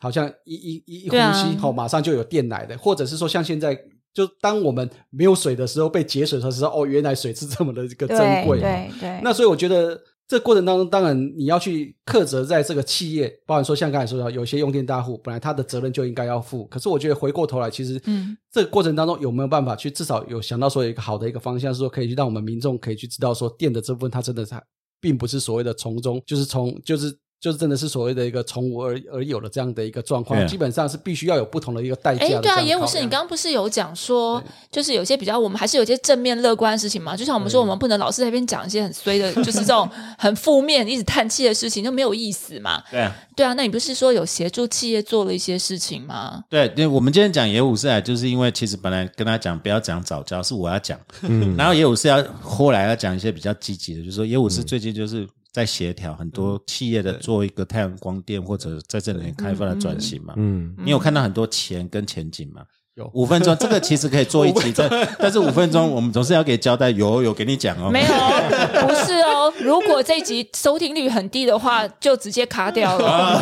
[0.00, 3.78] 好像一一一一呼吸，好、马上就有电来的，或者是说像现在。
[4.14, 8.58] 就当我们没有水的时候，被节水的时候，知道哦，原来水是这么的一个珍对贵。
[8.58, 18.36] 对对，那所以我觉得这过程当中，当然你要去克责在这个企业，包含说像刚才说的，有些用电大户本来他的责任就应该要负，可是我觉得回过头来，其实嗯。
[18.50, 24.52] 这个过程当中有没有办法去至少有想到说有一个好的一个方向，是说可以去让我们民众可以去知道说电的这部分它真的是
[25.00, 27.18] 并不是所谓的从中，就是从就是。
[27.40, 32.66] 就是真的是所谓的一个从无而而有的这样的一个状况基本上是必须要有不同的一个代价哎，对啊，考量。
[32.66, 34.42] 严武士，你刚刚不是有讲说，
[34.72, 37.16] 就是有些比较，我们还是有些正面乐观的事情嘛？
[37.16, 39.88] 就像我们说，我们不能老是在那边讲一些很衰的，就是这种
[40.18, 42.82] 很负面、一直叹气的事情，就没有意思嘛。
[42.90, 46.42] 对啊，对啊，那你不是说有协助企业做了一些事情吗？
[46.50, 60.34] 对，因为我们今天讲野武士啊，就是因为其实本来跟他讲不要讲早教，是我要讲，嗯然后野武士要后来要讲一些比较积极的，就是说野武士最近就是在协调很多企业的做一个太阳光电或者在这里面开发的转型嘛。
[60.36, 62.62] 嗯，你有看到很多钱跟前景吗？
[62.94, 63.10] 有。
[63.14, 68.06] 五分钟，这个其实可以做一集， 但但是五分钟我们总是要给交代，有有给你讲哦，没有。
[68.12, 69.52] 哦， 不是哦。
[69.60, 73.40] 如果这一集收听率很低的话，就直接卡掉了。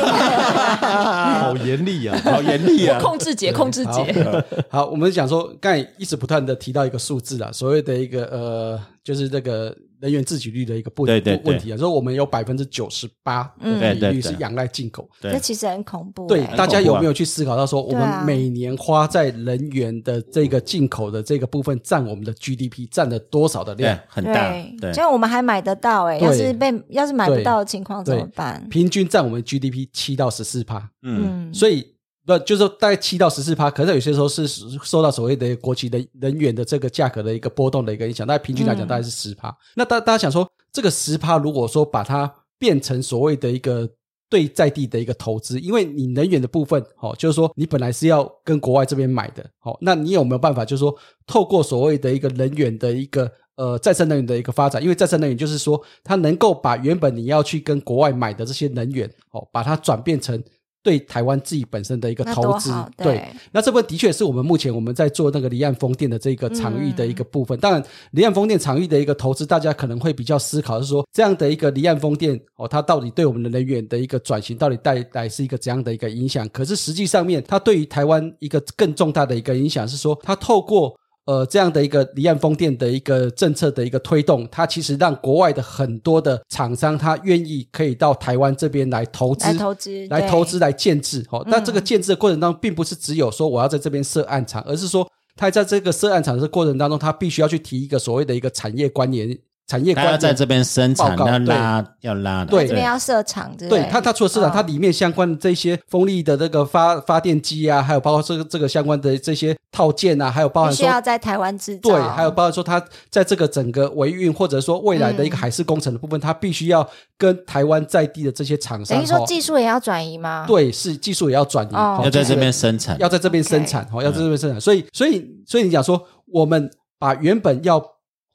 [1.58, 2.18] 好严厉啊！
[2.24, 3.00] 好严厉啊！
[3.00, 4.44] 控制节，控制节。
[4.68, 15.08] 好， 我们讲说，刚才一直不断的提到一个数字啊，所谓的一个呃，就是这个能源自给率的一个不对问题啊，说我们有百分之九十八嗯的比率是仰赖进口。
[15.20, 16.56] 对这其实很恐怖、对，欸。
[16.56, 28.66] 大家有没有去思考到说，我们每年花在能源的这个进口的这个部分，占我们的 GDP 占了多少的量对？，很大，对，对这，样我们还买得到哎、要是被要是买不到的情况怎么对办？
[28.68, 30.90] 平均占我们 GDP 七到十四趴。
[31.08, 31.94] 嗯，嗯，所以
[32.24, 34.48] 不就是说大概七到十四趴，可是有些时候是
[34.82, 39.56] 受到所谓的国企的能源的这个价格的一个波动的一个影响，大概平均来讲嗯大概是十趴。
[39.76, 43.88] 那大大家想说，这个十趴如果说把它变成所谓的一个
[44.28, 50.92] 对在地的一个投资，因为你能源的部分，哦，就是说你本来是要跟国外这边买的，哦，那你有没有办法，就是说
[51.28, 60.42] 透过所谓的一个能源的一个呃再生能源的一个发展，因为再生能源就是说它能够把原本你要去跟国外买的这些能源，哦，把它转变成。
[60.86, 67.58] 对台湾自己本身的一个投资对，那这部分的确是我们目前我们在做那个离岸风电的这个场域的一个部分。
[67.58, 67.82] 当然，
[68.12, 76.48] 离岸风电场域的一个投资，大家可能会比较思考是说，这样的一个离岸风电哦，它到底对我们的能源的一个转型，到底带来是一个怎样的一个影响？
[76.50, 80.96] 可是实际上面，它对于台湾一个更重大的一个影响是说，它透过
[81.26, 91.26] 呃，这样的一个离岸风电的一个政策的一个推动，它其实让国外的很多的厂商，他愿意可以到台湾这边来投资，来投资，来投资来建制。
[91.30, 95.04] 哦，那这个嗯建制的过程当中，并不是只有说我要在这边设案场，而是说
[95.34, 99.36] 他在这个设案场的过程当中，他必须要去提一个所谓的一个产业关联、
[99.66, 100.12] 产业他关联。
[100.12, 102.66] 要在这边生产，要拉要拉的，对。
[102.66, 103.88] 这边要设厂，对对？
[103.90, 104.52] 它，它除了市场，哦。
[104.54, 116.88] 它里面相关的这些风力的这个发发电机啊，还有包括这个这个相关的这些套件啊，还有包含需要在台湾制造，对，还有包括说它在这个整个维运或者说未来的一个嗯海事工程的部分，它必须要
[117.18, 126.02] 跟台湾在地的这些厂商等于说哦技术也要转移吗？，对是技术也要转移，要在这边生产，要在这边生产，哦，要在这边生产，所以，所以，所以你讲说，
[126.32, 127.84] 我们把原本要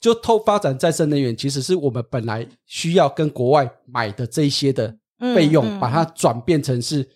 [0.02, 4.98] 就透发展再生能源，其实是我们本来需要跟国外买的这一些的
[5.36, 5.78] 费用，嗯。
[5.78, 7.08] 嗯把它转变成是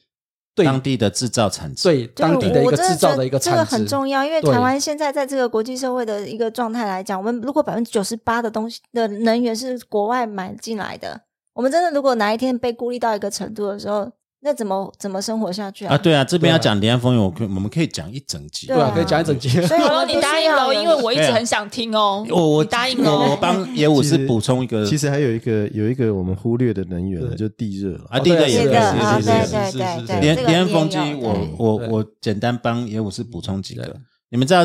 [0.53, 11.19] 对当地的制造产值，对对当地的一个制造的一个觉得这个产值，很重要，因为台湾现在在这个国际社会的一个状态来讲，我们如果百分之九十八的东西的能源是国外买进来的，
[11.53, 14.11] 我们真的如果哪一天被孤立到一个程度的时候，
[14.45, 15.97] 那怎么怎么生活下去啊，啊？
[15.97, 18.67] 对啊，这边要讲离岸风云，我可以我们可以讲一整集。
[18.67, 19.49] 对啊，可以讲一整集。
[19.65, 22.23] 所以我说，你答应了，因为我一直很想听哦。
[22.29, 28.05] 我我答应我我，帮野武士补充一个，其实还有一个有一个我们忽略的能源，对就地热了。
[28.11, 33.99] 啊，地热也可以是是是是对对是是对对，连这个连风机我我我简单帮野武士补充几个。
[34.29, 34.61] 你们知道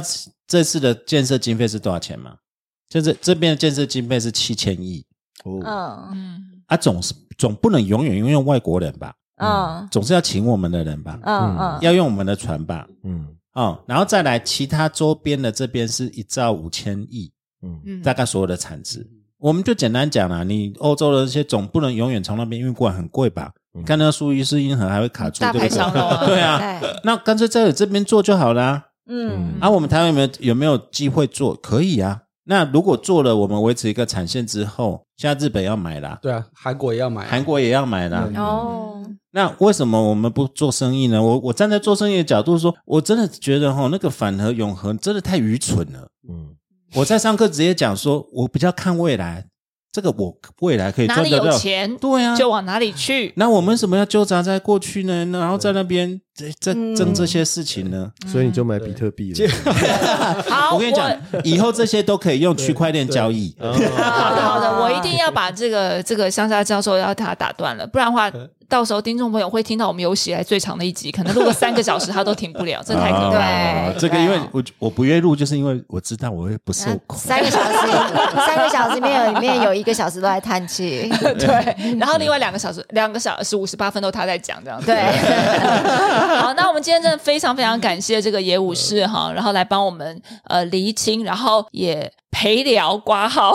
[0.47, 2.35] 这次的建设经费是多少钱吗？
[2.91, 5.07] 就是这边的建设经费是七千亿
[5.45, 9.15] 哦，嗯嗯，啊，总是总不能永远用外国人吧？
[9.41, 11.19] 嗯总是要请我们的人吧？
[11.23, 12.87] 嗯嗯，要用我们的船吧？
[13.05, 19.07] 嗯哦，然后再来其他周边的这边是一兆五千亿，嗯嗯大概所有的产值。
[19.39, 23.51] 我们就简单讲啦，你欧洲的这些总不能永远从那边运过来，很贵吧？
[23.75, 25.79] 嗯你看那个苏伊士运河还会卡住，大排对不对？
[25.79, 28.85] 长龙啊， 对啊，那干脆在这边做就好啦。
[29.09, 31.55] 嗯啊，我们台湾有没有有没有机会做？
[31.57, 32.21] 可以啊。
[32.51, 38.29] 那如果做了，我们维持一个产线之后，现在日本要买啦，对啊，韩国也要买啊，韩国也要买啦。
[38.35, 41.23] 哦，那为什么我们不做生意呢？
[41.23, 46.09] 我我站在做生意的角度说，我真的觉得哈，那个反和永恒真的太愚蠢了。
[46.29, 46.57] 嗯，
[46.97, 49.47] 我在上课直接讲说，我比较看未来，
[49.93, 51.53] 这个我未来可以哪里赚得到。
[51.53, 53.33] 有钱对啊，就往哪里去。
[53.37, 55.27] 那我们为什么要纠缠在过去呢？
[55.33, 58.11] 然后在那边在在嗯争这些事情呢？
[58.27, 59.51] 所以你就买比特币了。
[60.49, 61.13] 好，我跟你讲，
[61.43, 63.55] 以后这些都可以用区块链交易。
[63.59, 68.31] 哦 好的，好的，我一定要把这个这个乡下教授要他打断了，不然的话，
[68.69, 77.19] 到时候听众朋友会听到我们有史以来最长的一集，可能录个三个小时他都停不了，这太可怕这个因为我我不愿意录，就是因为我知道我会不受控。
[77.19, 77.80] 三个小时，
[78.47, 81.09] 三个小时里面有里面有一个小时都在叹气。
[81.39, 84.87] 对，然后另外两个小时，两个小时五十八分都他在讲这样子。
[84.87, 84.97] 对，
[86.41, 93.55] 好，那我们今天真的非常非常感谢这个野武士哈，然后来帮我们呃厘清，然后也陪聊挂号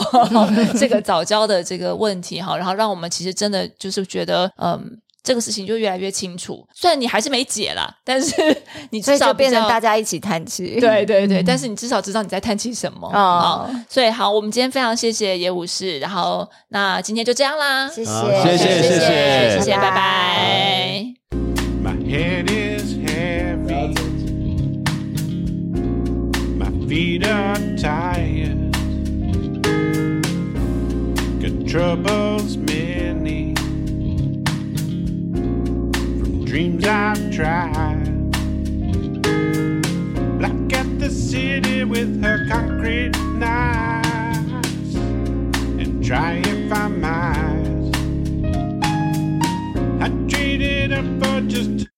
[0.77, 4.97] 这个早教的这个问题哈，然后让我们其实真的就是觉得嗯。
[5.25, 8.33] 这个事情就越来越清楚，虽然你还是没解啦，但是
[8.91, 10.79] 你至少比较变成大家一起叹气。
[10.79, 13.19] 对对对，但是你至少知道你在叹气什么哦
[13.67, 13.75] 哦。
[13.89, 21.05] 所以好，我们今天非常谢谢野武士，然后那今天就这样啦，谢谢，好谢谢谢谢谢谢，拜拜。
[21.83, 23.95] My head is heavy.
[26.57, 28.71] My feet are tired.
[31.41, 33.04] Got troubles many
[36.55, 38.31] dreams I've tried.
[40.39, 47.91] Black at the city with her concrete knives and try if I might.
[50.01, 51.89] I traded her for just